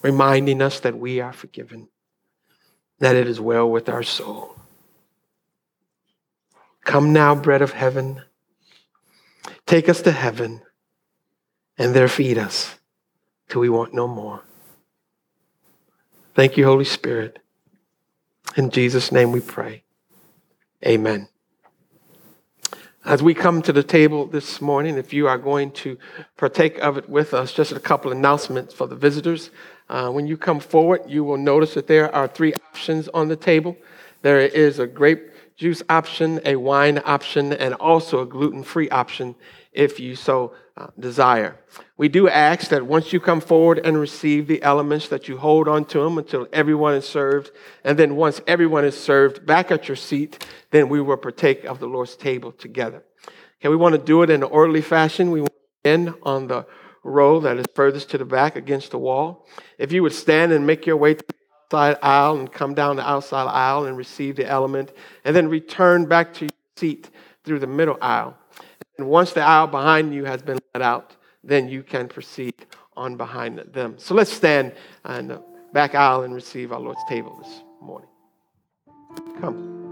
reminding 0.03 0.61
us 0.61 0.81
that 0.81 0.99
we 0.99 1.21
are 1.21 1.33
forgiven, 1.33 1.89
that 2.99 3.17
it 3.17 3.29
is 3.29 3.41
well 3.41 3.71
with 3.71 3.89
our 3.89 4.03
soul. 4.03 4.57
Come 6.85 7.12
now, 7.12 7.35
bread 7.35 7.62
of 7.62 7.72
heaven. 7.72 8.22
Take 9.66 9.89
us 9.89 10.03
to 10.03 10.12
heaven 10.12 10.62
and 11.78 11.95
there 11.95 12.09
feed 12.09 12.39
us 12.39 12.78
till 13.49 13.61
we 13.61 13.68
want 13.68 13.95
no 13.95 14.07
more. 14.07 14.43
Thank 16.35 16.57
you, 16.57 16.64
Holy 16.64 16.85
Spirit. 16.85 17.39
In 18.57 18.70
Jesus' 18.70 19.11
name 19.11 19.32
we 19.32 19.41
pray. 19.41 19.85
Amen. 20.85 21.28
As 23.05 23.22
we 23.22 23.35
come 23.35 23.61
to 23.62 23.72
the 23.72 23.82
table 23.82 24.26
this 24.26 24.61
morning, 24.61 24.97
if 24.97 25.12
you 25.12 25.28
are 25.28 25.39
going 25.39 25.70
to 25.72 25.99
partake 26.37 26.78
of 26.78 26.97
it 26.97 27.09
with 27.09 27.35
us, 27.35 27.53
just 27.53 27.72
a 27.72 27.80
couple 27.80 28.11
announcements 28.11 28.72
for 28.72 28.87
the 28.87 28.97
visitors. 28.97 29.51
Uh, 29.89 30.11
when 30.11 30.26
you 30.26 30.37
come 30.37 30.59
forward, 30.59 31.03
you 31.07 31.22
will 31.22 31.37
notice 31.37 31.74
that 31.74 31.87
there 31.87 32.14
are 32.14 32.26
three 32.26 32.55
options 32.55 33.09
on 33.09 33.28
the 33.28 33.37
table. 33.37 33.76
There 34.22 34.41
is 34.41 34.78
a 34.78 34.87
grape 34.87 35.34
juice 35.57 35.83
option, 35.89 36.41
a 36.45 36.57
wine 36.57 37.01
option, 37.05 37.53
and 37.53 37.75
also 37.75 38.21
a 38.21 38.27
gluten 38.27 38.63
free 38.63 38.89
option 38.89 39.35
if 39.73 40.01
you 40.01 40.17
so 40.17 40.53
uh, 40.77 40.89
desire. 40.99 41.57
We 41.97 42.09
do 42.09 42.29
ask 42.29 42.69
that 42.71 42.87
once 42.87 43.13
you 43.13 43.21
come 43.21 43.41
forward 43.41 43.79
and 43.85 43.99
receive 43.99 44.47
the 44.47 44.63
elements, 44.63 45.09
that 45.09 45.29
you 45.29 45.39
hold 45.39 45.69
on 45.69 45.85
to 45.87 46.01
them 46.01 46.19
until 46.19 46.49
everyone 46.53 46.95
is 46.95 47.07
served. 47.07 47.51
And 47.85 47.99
then 47.99 48.17
once 48.17 48.41
everyone 48.47 48.85
is 48.85 48.99
served 48.99 49.47
back 49.47 49.71
at 49.71 49.89
your 49.89 49.97
seat, 49.97 50.45
then 50.71 50.89
we 50.89 51.01
will 51.01 51.17
partake 51.17 51.65
of 51.65 51.79
the 51.79 51.87
Lord's 51.87 52.17
table 52.17 52.53
together. 52.53 53.05
Okay, 53.61 53.69
we 53.69 53.77
want 53.77 53.95
to 53.95 54.01
do 54.01 54.23
it 54.23 54.31
in 54.31 54.43
an 54.43 54.51
orderly 54.51 54.83
fashion. 54.83 55.31
We 55.31 55.41
want 55.41 55.53
end 55.85 56.15
on 56.23 56.49
the 56.49 56.67
row 57.03 57.39
that 57.41 57.59
is 57.59 57.67
furthest 57.75 58.11
to 58.11 58.19
the 58.19 58.25
back 58.25 58.57
against 58.57 58.91
the 58.91 58.99
wall. 58.99 59.47
If 59.79 59.93
you 59.93 60.03
would 60.03 60.15
stand 60.15 60.53
and 60.53 60.67
make 60.67 60.87
your 60.87 60.97
way 60.97 61.15
to 61.15 61.25
aisle 61.75 62.39
and 62.39 62.53
come 62.53 62.75
down 62.75 62.97
the 62.97 63.09
outside 63.09 63.47
aisle 63.47 63.87
and 63.87 63.97
receive 63.97 64.37
the 64.37 64.47
element, 64.47 64.93
and 65.25 65.35
then 65.35 65.49
return 65.49 66.07
back 66.07 66.33
to 66.35 66.45
your 66.45 66.51
seat 66.77 67.11
through 67.45 67.59
the 67.59 67.66
middle 67.66 67.99
aisle. 68.01 68.37
And 68.99 69.09
once 69.09 69.33
the 69.33 69.41
aisle 69.41 69.66
behind 69.66 70.14
you 70.14 70.25
has 70.25 70.43
been 70.43 70.59
let 70.75 70.83
out, 70.83 71.16
then 71.43 71.68
you 71.68 71.83
can 71.83 72.09
proceed 72.09 72.55
on 72.97 73.16
behind 73.16 73.59
them. 73.59 73.97
So 73.99 74.14
let's 74.14 74.33
stand 74.33 74.72
in 75.09 75.29
the 75.29 75.43
back 75.72 75.95
aisle 75.95 76.22
and 76.22 76.35
receive 76.35 76.72
our 76.72 76.81
Lord's 76.81 77.03
table 77.09 77.37
this 77.43 77.62
morning. 77.81 78.09
Come. 79.41 79.84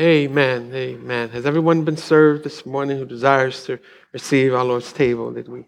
Amen. 0.00 0.72
Amen. 0.72 1.28
Has 1.28 1.44
everyone 1.44 1.84
been 1.84 1.98
served 1.98 2.42
this 2.42 2.64
morning 2.64 2.96
who 2.96 3.04
desires 3.04 3.64
to 3.64 3.78
receive 4.12 4.54
our 4.54 4.64
Lord's 4.64 4.94
table? 4.94 5.30
Did 5.30 5.46
we, 5.46 5.66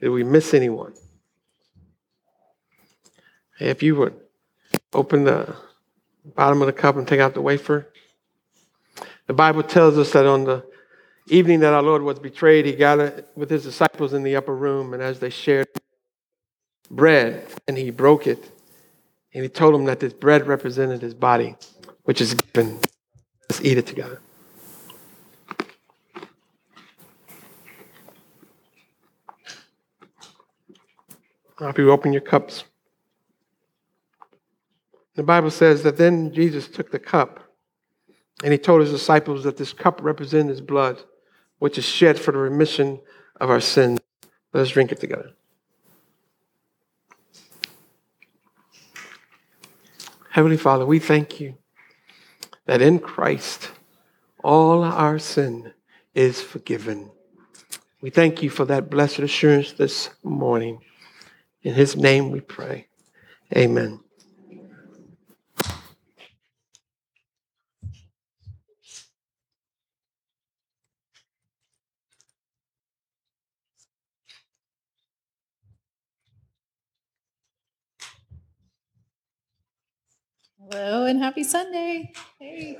did 0.00 0.10
we 0.10 0.22
miss 0.22 0.54
anyone? 0.54 0.94
Hey, 3.58 3.70
if 3.70 3.82
you 3.82 3.96
would 3.96 4.14
open 4.92 5.24
the 5.24 5.56
bottom 6.24 6.62
of 6.62 6.66
the 6.66 6.72
cup 6.72 6.94
and 6.94 7.08
take 7.08 7.18
out 7.18 7.34
the 7.34 7.40
wafer. 7.40 7.88
The 9.26 9.34
Bible 9.34 9.64
tells 9.64 9.98
us 9.98 10.12
that 10.12 10.26
on 10.26 10.44
the 10.44 10.64
evening 11.26 11.58
that 11.60 11.72
our 11.72 11.82
Lord 11.82 12.02
was 12.02 12.20
betrayed, 12.20 12.66
he 12.66 12.76
gathered 12.76 13.24
with 13.34 13.50
his 13.50 13.64
disciples 13.64 14.12
in 14.12 14.22
the 14.22 14.36
upper 14.36 14.54
room, 14.54 14.94
and 14.94 15.02
as 15.02 15.18
they 15.18 15.30
shared 15.30 15.66
bread, 16.88 17.48
and 17.66 17.76
he 17.76 17.90
broke 17.90 18.28
it, 18.28 18.48
and 19.34 19.42
he 19.42 19.48
told 19.48 19.74
them 19.74 19.86
that 19.86 19.98
this 19.98 20.12
bread 20.12 20.46
represented 20.46 21.02
his 21.02 21.14
body, 21.14 21.56
which 22.04 22.20
is 22.20 22.34
given. 22.34 22.78
Let's 23.48 23.64
eat 23.64 23.78
it 23.78 23.86
together. 23.86 24.20
I 31.60 31.66
hope 31.66 31.78
you 31.78 31.92
open 31.92 32.12
your 32.12 32.22
cups. 32.22 32.64
The 35.14 35.22
Bible 35.22 35.50
says 35.50 35.82
that 35.82 35.96
then 35.96 36.32
Jesus 36.32 36.66
took 36.66 36.90
the 36.90 36.98
cup 36.98 37.40
and 38.42 38.52
he 38.52 38.58
told 38.58 38.80
his 38.80 38.90
disciples 38.90 39.44
that 39.44 39.56
this 39.56 39.72
cup 39.72 40.00
represented 40.02 40.48
his 40.48 40.60
blood, 40.60 41.02
which 41.58 41.78
is 41.78 41.84
shed 41.84 42.18
for 42.18 42.32
the 42.32 42.38
remission 42.38 43.00
of 43.40 43.50
our 43.50 43.60
sins. 43.60 44.00
Let 44.52 44.62
us 44.62 44.70
drink 44.70 44.90
it 44.90 44.98
together. 44.98 45.32
Heavenly 50.30 50.56
Father, 50.56 50.86
we 50.86 50.98
thank 50.98 51.38
you 51.38 51.54
that 52.66 52.82
in 52.82 52.98
Christ 52.98 53.70
all 54.42 54.82
our 54.82 55.18
sin 55.18 55.72
is 56.14 56.40
forgiven. 56.40 57.10
We 58.00 58.10
thank 58.10 58.42
you 58.42 58.50
for 58.50 58.64
that 58.64 58.90
blessed 58.90 59.20
assurance 59.20 59.72
this 59.72 60.10
morning. 60.22 60.80
In 61.62 61.74
his 61.74 61.96
name 61.96 62.30
we 62.30 62.40
pray. 62.40 62.88
Amen. 63.56 64.00
Hello 80.70 81.06
and 81.06 81.18
happy 81.18 81.42
Sunday. 81.42 82.12
Hey. 82.38 82.78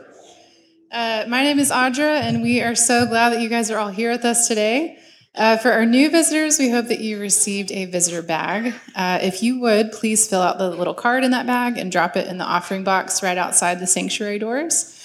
Uh, 0.92 1.24
my 1.26 1.42
name 1.42 1.58
is 1.58 1.72
Audra, 1.72 2.20
and 2.20 2.40
we 2.40 2.60
are 2.62 2.76
so 2.76 3.06
glad 3.06 3.30
that 3.30 3.40
you 3.40 3.48
guys 3.48 3.72
are 3.72 3.78
all 3.78 3.88
here 3.88 4.12
with 4.12 4.24
us 4.24 4.46
today. 4.46 4.98
Uh, 5.34 5.56
for 5.56 5.72
our 5.72 5.84
new 5.84 6.08
visitors, 6.08 6.60
we 6.60 6.70
hope 6.70 6.86
that 6.86 7.00
you 7.00 7.18
received 7.18 7.72
a 7.72 7.86
visitor 7.86 8.22
bag. 8.22 8.72
Uh, 8.94 9.18
if 9.20 9.42
you 9.42 9.58
would, 9.60 9.90
please 9.90 10.28
fill 10.28 10.42
out 10.42 10.58
the 10.58 10.70
little 10.70 10.94
card 10.94 11.24
in 11.24 11.32
that 11.32 11.44
bag 11.44 11.76
and 11.76 11.90
drop 11.90 12.16
it 12.16 12.28
in 12.28 12.38
the 12.38 12.44
offering 12.44 12.84
box 12.84 13.20
right 13.20 13.36
outside 13.36 13.80
the 13.80 13.86
sanctuary 13.88 14.38
doors. 14.38 14.96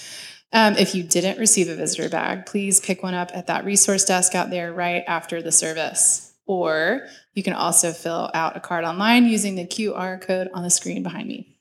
Um, 0.53 0.75
if 0.77 0.93
you 0.93 1.01
didn't 1.01 1.39
receive 1.39 1.69
a 1.69 1.75
visitor 1.75 2.09
bag, 2.09 2.45
please 2.45 2.79
pick 2.79 3.01
one 3.01 3.15
up 3.15 3.31
at 3.33 3.47
that 3.47 3.65
resource 3.65 4.05
desk 4.05 4.35
out 4.35 4.51
there 4.51 4.71
right 4.71 5.03
after 5.07 5.41
the 5.41 5.51
service. 5.51 6.31
Or 6.45 7.07
you 7.33 7.41
can 7.41 7.53
also 7.53 7.91
fill 7.91 8.29
out 8.35 8.55
a 8.55 8.59
card 8.59 8.85
online 8.85 9.25
using 9.25 9.55
the 9.55 9.65
QR 9.65 10.21
code 10.21 10.49
on 10.53 10.61
the 10.61 10.69
screen 10.69 11.01
behind 11.01 11.27
me. 11.27 11.56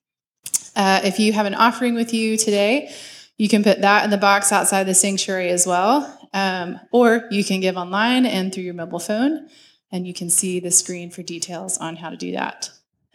Uh, 0.76 1.00
if 1.02 1.18
you 1.18 1.32
have 1.32 1.46
an 1.46 1.54
offering 1.54 1.94
with 1.94 2.12
you 2.12 2.36
today, 2.36 2.94
you 3.38 3.48
can 3.48 3.64
put 3.64 3.80
that 3.80 4.04
in 4.04 4.10
the 4.10 4.18
box 4.18 4.52
outside 4.52 4.84
the 4.84 4.94
sanctuary 4.94 5.48
as 5.48 5.66
well. 5.66 6.12
Um, 6.32 6.78
or 6.92 7.26
you 7.30 7.42
can 7.42 7.60
give 7.60 7.76
online 7.76 8.26
and 8.26 8.52
through 8.52 8.64
your 8.64 8.74
mobile 8.74 8.98
phone, 8.98 9.48
and 9.90 10.06
you 10.06 10.12
can 10.12 10.28
see 10.28 10.60
the 10.60 10.70
screen 10.70 11.10
for 11.10 11.22
details 11.22 11.78
on 11.78 11.96
how 11.96 12.10
to 12.10 12.16
do 12.16 12.32
that. 12.32 12.70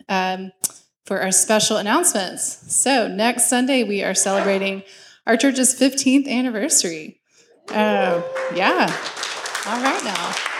Um, 0.10 0.52
for 1.06 1.22
our 1.22 1.32
special 1.32 1.78
announcements. 1.78 2.74
So, 2.74 3.08
next 3.08 3.48
Sunday, 3.48 3.84
we 3.84 4.04
are 4.04 4.14
celebrating 4.14 4.84
our 5.28 5.38
church's 5.38 5.78
15th 5.80 6.28
anniversary. 6.28 7.20
Uh, 7.70 8.22
yeah. 8.56 8.88
All 9.68 9.82
right 9.82 10.04
now. 10.04 10.51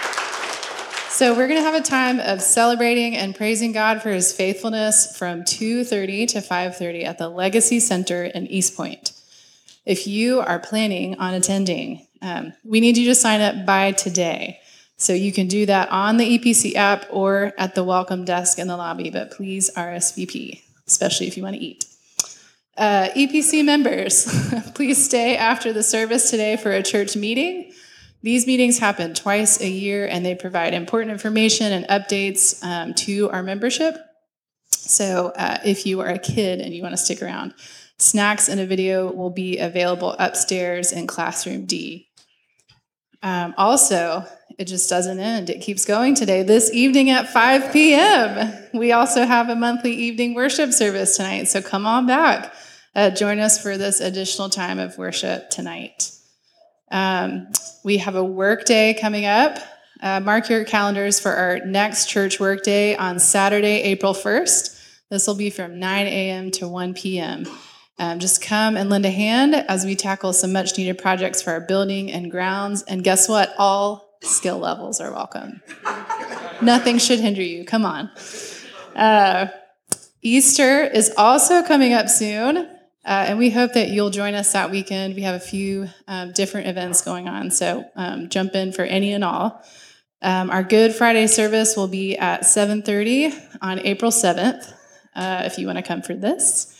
So 1.22 1.36
we're 1.36 1.48
going 1.48 1.60
to 1.60 1.64
have 1.64 1.80
a 1.80 1.86
time 1.86 2.20
of 2.20 2.42
celebrating 2.42 3.16
and 3.16 3.36
praising 3.36 3.74
God 3.74 4.02
for 4.02 4.10
his 4.10 4.34
faithfulness 4.34 5.16
from 5.16 5.44
2:30 5.44 6.26
to 6.30 6.42
5:30 6.42 7.06
at 7.06 7.20
the 7.20 7.30
Legacy 7.30 7.80
Center 7.80 8.24
in 8.24 8.48
East 8.48 8.76
Point. 8.76 9.12
If 9.86 10.08
you 10.08 10.40
are 10.40 10.58
planning 10.58 11.14
on 11.20 11.36
attending, 11.36 12.08
um, 12.24 12.54
we 12.64 12.80
need 12.80 12.98
you 12.98 13.06
to 13.06 13.14
sign 13.14 13.40
up 13.40 13.68
by 13.68 13.92
today. 13.92 14.62
So 14.98 15.14
you 15.14 15.32
can 15.32 15.48
do 15.48 15.68
that 15.68 15.90
on 15.92 16.18
the 16.18 16.40
EPC 16.40 16.74
app 16.74 17.06
or 17.12 17.54
at 17.56 17.76
the 17.76 17.84
welcome 17.84 18.26
desk 18.26 18.58
in 18.58 18.68
the 18.68 18.76
lobby, 18.76 19.12
but 19.12 19.30
please 19.30 19.70
RSVP, 19.78 20.64
especially 20.88 21.28
if 21.28 21.38
you 21.38 21.44
want 21.44 21.56
to 21.56 21.62
eat. 21.62 21.86
Uh, 22.76 23.10
EPC 23.16 23.64
members, 23.64 24.26
please 24.74 25.06
stay 25.06 25.38
after 25.38 25.72
the 25.72 25.84
service 25.84 26.32
today 26.32 26.58
for 26.58 26.72
a 26.72 26.82
church 26.82 27.16
meeting. 27.16 27.72
These 28.24 28.46
meetings 28.46 28.78
happen 28.78 29.14
twice 29.14 29.62
a 29.62 29.70
year 29.70 30.08
and 30.08 30.26
they 30.26 30.36
provide 30.36 30.74
important 30.74 31.12
information 31.12 31.74
and 31.74 31.88
updates 31.88 32.64
um, 32.64 32.94
to 32.96 33.30
our 33.32 33.42
membership. 33.42 33.98
So 34.70 35.32
uh, 35.36 35.60
if 35.66 35.86
you 35.86 36.02
are 36.02 36.10
a 36.10 36.20
kid 36.20 36.60
and 36.60 36.74
you 36.74 36.84
want 36.84 36.94
to 36.94 36.98
stick 36.98 37.22
around, 37.22 37.54
snacks 37.98 38.48
and 38.48 38.60
a 38.60 38.66
video 38.66 39.12
will 39.12 39.30
be 39.30 39.58
available 39.58 40.16
upstairs 40.20 40.92
in 40.92 41.08
Classroom 41.08 41.66
D. 41.66 42.08
Um, 43.24 43.54
also, 43.58 44.26
it 44.58 44.66
just 44.66 44.90
doesn't 44.90 45.20
end. 45.20 45.50
It 45.50 45.62
keeps 45.62 45.86
going 45.86 46.16
today. 46.16 46.44
This 46.44 46.72
evening 46.74 47.10
at 47.10 47.30
5 47.30 47.72
p.m., 47.72 48.54
we 48.74 48.92
also 48.92 49.26
have 49.26 49.50
a 49.50 49.56
monthly 49.56 49.94
evening 49.94 50.34
worship 50.34 50.72
service 50.72 51.18
tonight. 51.18 51.48
So 51.48 51.62
come 51.62 51.86
on 51.86 52.06
back. 52.06 52.54
Uh, 52.96 53.10
join 53.10 53.40
us 53.40 53.62
for 53.62 53.78
this 53.78 54.00
additional 54.00 54.50
time 54.50 54.80
of 54.80 54.98
worship 54.98 55.50
tonight. 55.50 56.12
Um, 56.92 57.48
we 57.84 57.98
have 57.98 58.16
a 58.16 58.24
work 58.24 58.66
day 58.66 58.94
coming 58.94 59.26
up. 59.26 59.58
Uh, 60.02 60.20
mark 60.20 60.50
your 60.50 60.64
calendars 60.66 61.20
for 61.20 61.32
our 61.32 61.60
next 61.66 62.08
church 62.08 62.40
work 62.40 62.64
day 62.64 62.96
on 62.96 63.20
Saturday, 63.20 63.82
April 63.84 64.14
1st. 64.14 64.80
This 65.10 65.28
will 65.28 65.36
be 65.36 65.50
from 65.50 65.80
9 65.80 66.08
a.m. 66.08 66.52
to 66.52 66.68
1 66.68 66.94
p.m. 66.94 67.46
Um, 68.00 68.20
just 68.20 68.42
come 68.42 68.78
and 68.78 68.90
lend 68.90 69.06
a 69.06 69.12
hand 69.12 69.54
as 69.54 69.86
we 69.86 69.96
tackle 69.96 70.34
some 70.34 70.54
much 70.54 70.78
needed 70.78 70.98
projects 70.98 71.42
for 71.42 71.52
our 71.52 71.62
building 71.62 72.12
and 72.12 72.32
grounds. 72.32 72.82
And 72.84 73.04
guess 73.04 73.30
what? 73.30 73.54
All 73.58 74.18
skill 74.22 74.58
levels 74.58 75.00
are 75.00 75.12
welcome. 75.12 75.62
Nothing 76.62 76.98
should 76.98 77.20
hinder 77.20 77.44
you. 77.44 77.64
Come 77.66 77.86
on. 77.86 78.10
Uh, 78.96 79.48
Easter 80.22 80.84
is 80.84 81.14
also 81.18 81.64
coming 81.64 81.94
up 81.94 82.10
soon. 82.10 82.68
Uh, 83.04 83.26
and 83.30 83.40
we 83.40 83.50
hope 83.50 83.74
that 83.74 83.90
you'll 83.90 84.12
join 84.12 84.36
us 84.36 84.54
that 84.54 84.70
weekend. 84.70 85.16
We 85.16 85.24
have 85.24 85.36
a 85.36 85.40
few 85.40 85.90
um, 86.08 86.34
different 86.34 86.68
events 86.68 87.02
going 87.02 87.28
on, 87.28 87.50
so 87.50 87.86
um, 87.96 88.30
jump 88.30 88.54
in 88.54 88.72
for 88.72 88.84
any 88.84 89.12
and 89.14 89.24
all. 89.24 89.64
Um, 90.22 90.52
our 90.52 90.62
Good 90.62 90.94
Friday 90.94 91.26
service 91.26 91.76
will 91.76 91.88
be 91.88 92.16
at 92.16 92.42
7:30 92.42 93.34
on 93.62 93.80
April 93.80 94.12
7th. 94.12 94.72
Uh, 95.16 95.42
if 95.46 95.58
you 95.58 95.66
want 95.66 95.78
to 95.78 95.84
come 95.84 96.04
for 96.04 96.14
this, 96.14 96.78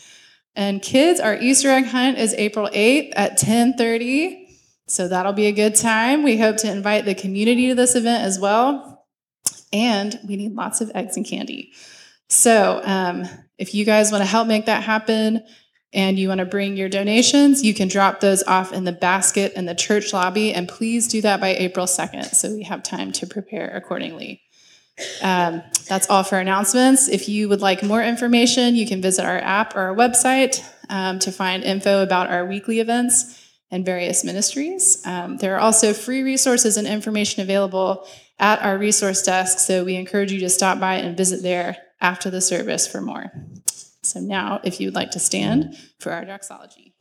and 0.54 0.80
kids, 0.80 1.18
our 1.18 1.36
Easter 1.36 1.70
egg 1.70 1.86
hunt 1.86 2.18
is 2.18 2.34
April 2.34 2.68
8th 2.72 3.12
at 3.16 3.36
10:30. 3.38 4.46
So 4.86 5.08
that'll 5.08 5.32
be 5.32 5.46
a 5.46 5.52
good 5.52 5.74
time. 5.74 6.22
We 6.22 6.38
hope 6.38 6.56
to 6.58 6.70
invite 6.70 7.04
the 7.04 7.14
community 7.16 7.68
to 7.68 7.74
this 7.74 7.96
event 7.96 8.22
as 8.22 8.38
well, 8.38 9.06
and 9.72 10.20
we 10.28 10.36
need 10.36 10.54
lots 10.54 10.80
of 10.80 10.92
eggs 10.94 11.16
and 11.16 11.26
candy. 11.26 11.72
So 12.28 12.80
um, 12.84 13.24
if 13.58 13.74
you 13.74 13.84
guys 13.84 14.12
want 14.12 14.22
to 14.22 14.28
help 14.28 14.46
make 14.46 14.66
that 14.66 14.84
happen 14.84 15.42
and 15.92 16.18
you 16.18 16.28
want 16.28 16.38
to 16.38 16.44
bring 16.46 16.76
your 16.76 16.88
donations, 16.88 17.62
you 17.62 17.74
can 17.74 17.88
drop 17.88 18.20
those 18.20 18.42
off 18.44 18.72
in 18.72 18.84
the 18.84 18.92
basket 18.92 19.52
in 19.54 19.66
the 19.66 19.74
church 19.74 20.12
lobby. 20.12 20.54
And 20.54 20.68
please 20.68 21.06
do 21.08 21.20
that 21.22 21.40
by 21.40 21.54
April 21.54 21.86
2nd 21.86 22.34
so 22.34 22.54
we 22.54 22.62
have 22.62 22.82
time 22.82 23.12
to 23.12 23.26
prepare 23.26 23.68
accordingly. 23.76 24.42
Um, 25.22 25.62
that's 25.88 26.08
all 26.08 26.22
for 26.22 26.38
announcements. 26.38 27.08
If 27.08 27.28
you 27.28 27.48
would 27.48 27.60
like 27.60 27.82
more 27.82 28.02
information, 28.02 28.74
you 28.74 28.86
can 28.86 29.02
visit 29.02 29.24
our 29.24 29.38
app 29.38 29.74
or 29.74 29.80
our 29.80 29.94
website 29.94 30.64
um, 30.88 31.18
to 31.20 31.32
find 31.32 31.64
info 31.64 32.02
about 32.02 32.30
our 32.30 32.46
weekly 32.46 32.80
events 32.80 33.38
and 33.70 33.84
various 33.86 34.22
ministries. 34.22 35.04
Um, 35.06 35.38
there 35.38 35.56
are 35.56 35.60
also 35.60 35.92
free 35.94 36.22
resources 36.22 36.76
and 36.76 36.86
information 36.86 37.42
available 37.42 38.06
at 38.38 38.60
our 38.62 38.76
resource 38.76 39.22
desk, 39.22 39.58
so 39.58 39.84
we 39.84 39.96
encourage 39.96 40.30
you 40.30 40.40
to 40.40 40.50
stop 40.50 40.78
by 40.78 40.96
and 40.96 41.16
visit 41.16 41.42
there 41.42 41.78
after 42.00 42.30
the 42.30 42.40
service 42.40 42.86
for 42.86 43.00
more. 43.00 43.32
So 44.04 44.20
now, 44.20 44.60
if 44.64 44.80
you 44.80 44.88
would 44.88 44.94
like 44.94 45.12
to 45.12 45.20
stand 45.20 45.76
for 46.00 46.12
our 46.12 46.24
doxology. 46.24 46.94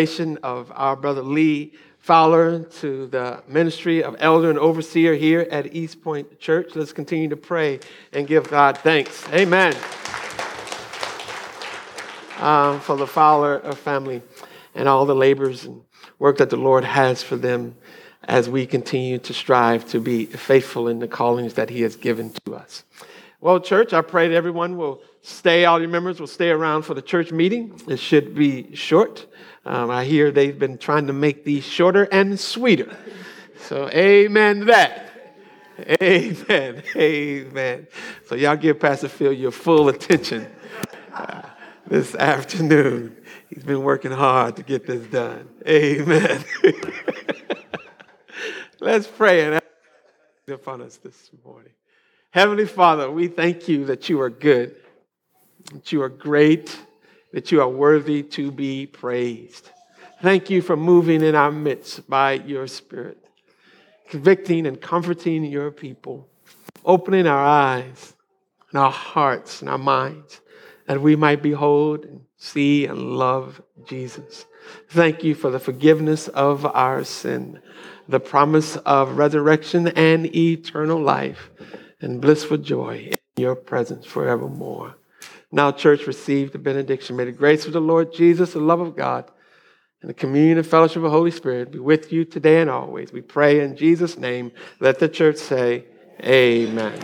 Of 0.00 0.72
our 0.74 0.96
brother 0.96 1.20
Lee 1.20 1.74
Fowler 1.98 2.60
to 2.60 3.06
the 3.08 3.42
ministry 3.46 4.02
of 4.02 4.16
elder 4.18 4.48
and 4.48 4.58
overseer 4.58 5.14
here 5.14 5.46
at 5.50 5.74
East 5.74 6.00
Point 6.00 6.40
Church. 6.40 6.74
Let's 6.74 6.94
continue 6.94 7.28
to 7.28 7.36
pray 7.36 7.80
and 8.14 8.26
give 8.26 8.48
God 8.48 8.78
thanks. 8.78 9.28
Amen. 9.28 9.74
Um, 12.38 12.80
for 12.80 12.96
the 12.96 13.06
Fowler 13.06 13.60
family 13.74 14.22
and 14.74 14.88
all 14.88 15.04
the 15.04 15.14
labors 15.14 15.66
and 15.66 15.82
work 16.18 16.38
that 16.38 16.48
the 16.48 16.56
Lord 16.56 16.84
has 16.84 17.22
for 17.22 17.36
them 17.36 17.76
as 18.24 18.48
we 18.48 18.64
continue 18.64 19.18
to 19.18 19.34
strive 19.34 19.86
to 19.90 20.00
be 20.00 20.24
faithful 20.24 20.88
in 20.88 20.98
the 20.98 21.08
callings 21.08 21.52
that 21.54 21.68
He 21.68 21.82
has 21.82 21.94
given 21.94 22.32
to 22.46 22.54
us. 22.54 22.84
Well, 23.42 23.60
church, 23.60 23.92
I 23.92 24.00
pray 24.00 24.28
that 24.28 24.34
everyone 24.34 24.78
will 24.78 25.02
stay, 25.20 25.66
all 25.66 25.78
your 25.78 25.90
members 25.90 26.20
will 26.20 26.26
stay 26.26 26.48
around 26.48 26.82
for 26.82 26.94
the 26.94 27.02
church 27.02 27.32
meeting. 27.32 27.78
It 27.86 27.98
should 27.98 28.34
be 28.34 28.74
short. 28.74 29.26
Um, 29.70 29.88
I 29.88 30.04
hear 30.04 30.32
they've 30.32 30.58
been 30.58 30.78
trying 30.78 31.06
to 31.06 31.12
make 31.12 31.44
these 31.44 31.62
shorter 31.62 32.08
and 32.10 32.40
sweeter. 32.40 32.92
So, 33.68 33.88
amen 33.90 34.66
that. 34.66 35.06
Amen. 36.02 36.82
Amen. 36.96 37.86
So, 38.26 38.34
y'all 38.34 38.56
give 38.56 38.80
Pastor 38.80 39.06
Phil 39.06 39.32
your 39.32 39.52
full 39.52 39.88
attention 39.88 40.50
uh, 41.14 41.42
this 41.86 42.16
afternoon. 42.16 43.16
He's 43.48 43.62
been 43.62 43.84
working 43.84 44.10
hard 44.10 44.56
to 44.56 44.64
get 44.64 44.88
this 44.88 45.06
done. 45.06 45.48
Amen. 45.64 46.44
Let's 48.80 49.06
pray 49.06 49.44
and 49.44 49.62
upon 50.48 50.82
us 50.82 50.96
this 50.96 51.30
morning. 51.44 51.70
Heavenly 52.32 52.66
Father, 52.66 53.08
we 53.08 53.28
thank 53.28 53.68
you 53.68 53.84
that 53.84 54.08
you 54.08 54.20
are 54.20 54.30
good, 54.30 54.74
that 55.72 55.92
you 55.92 56.02
are 56.02 56.08
great, 56.08 56.76
that 57.32 57.52
you 57.52 57.60
are 57.60 57.68
worthy 57.68 58.22
to 58.22 58.50
be 58.50 58.86
praised. 58.86 59.70
Thank 60.22 60.50
you 60.50 60.62
for 60.62 60.76
moving 60.76 61.22
in 61.22 61.34
our 61.34 61.50
midst 61.50 62.08
by 62.08 62.34
your 62.34 62.66
Spirit, 62.66 63.18
convicting 64.08 64.66
and 64.66 64.80
comforting 64.80 65.44
your 65.44 65.70
people, 65.70 66.28
opening 66.84 67.26
our 67.26 67.44
eyes 67.44 68.14
and 68.70 68.80
our 68.80 68.90
hearts 68.90 69.60
and 69.60 69.70
our 69.70 69.78
minds 69.78 70.40
that 70.86 71.00
we 71.00 71.16
might 71.16 71.42
behold 71.42 72.04
and 72.04 72.20
see 72.36 72.86
and 72.86 73.16
love 73.16 73.62
Jesus. 73.86 74.44
Thank 74.88 75.22
you 75.24 75.34
for 75.34 75.50
the 75.50 75.60
forgiveness 75.60 76.28
of 76.28 76.66
our 76.66 77.04
sin 77.04 77.60
the 78.10 78.20
promise 78.20 78.76
of 78.78 79.16
resurrection 79.16 79.86
and 79.88 80.34
eternal 80.34 81.00
life 81.00 81.50
and 82.00 82.20
blissful 82.20 82.56
joy 82.56 83.08
in 83.12 83.18
your 83.36 83.54
presence 83.54 84.04
forevermore. 84.04 84.96
Now, 85.52 85.72
church, 85.72 86.06
receive 86.06 86.52
the 86.52 86.58
benediction. 86.58 87.16
May 87.16 87.24
the 87.24 87.32
grace 87.32 87.66
of 87.66 87.72
the 87.72 87.80
Lord 87.80 88.12
Jesus, 88.12 88.52
the 88.52 88.60
love 88.60 88.80
of 88.80 88.96
God, 88.96 89.30
and 90.00 90.08
the 90.08 90.14
communion 90.14 90.58
and 90.58 90.66
fellowship 90.66 90.98
of 90.98 91.02
the 91.02 91.10
Holy 91.10 91.30
Spirit 91.30 91.72
be 91.72 91.78
with 91.78 92.12
you 92.12 92.24
today 92.24 92.60
and 92.60 92.70
always. 92.70 93.12
We 93.12 93.20
pray 93.20 93.60
in 93.60 93.76
Jesus' 93.76 94.16
name. 94.16 94.52
Let 94.78 94.98
the 94.98 95.08
church 95.08 95.36
say, 95.36 95.86
Amen. 96.22 96.98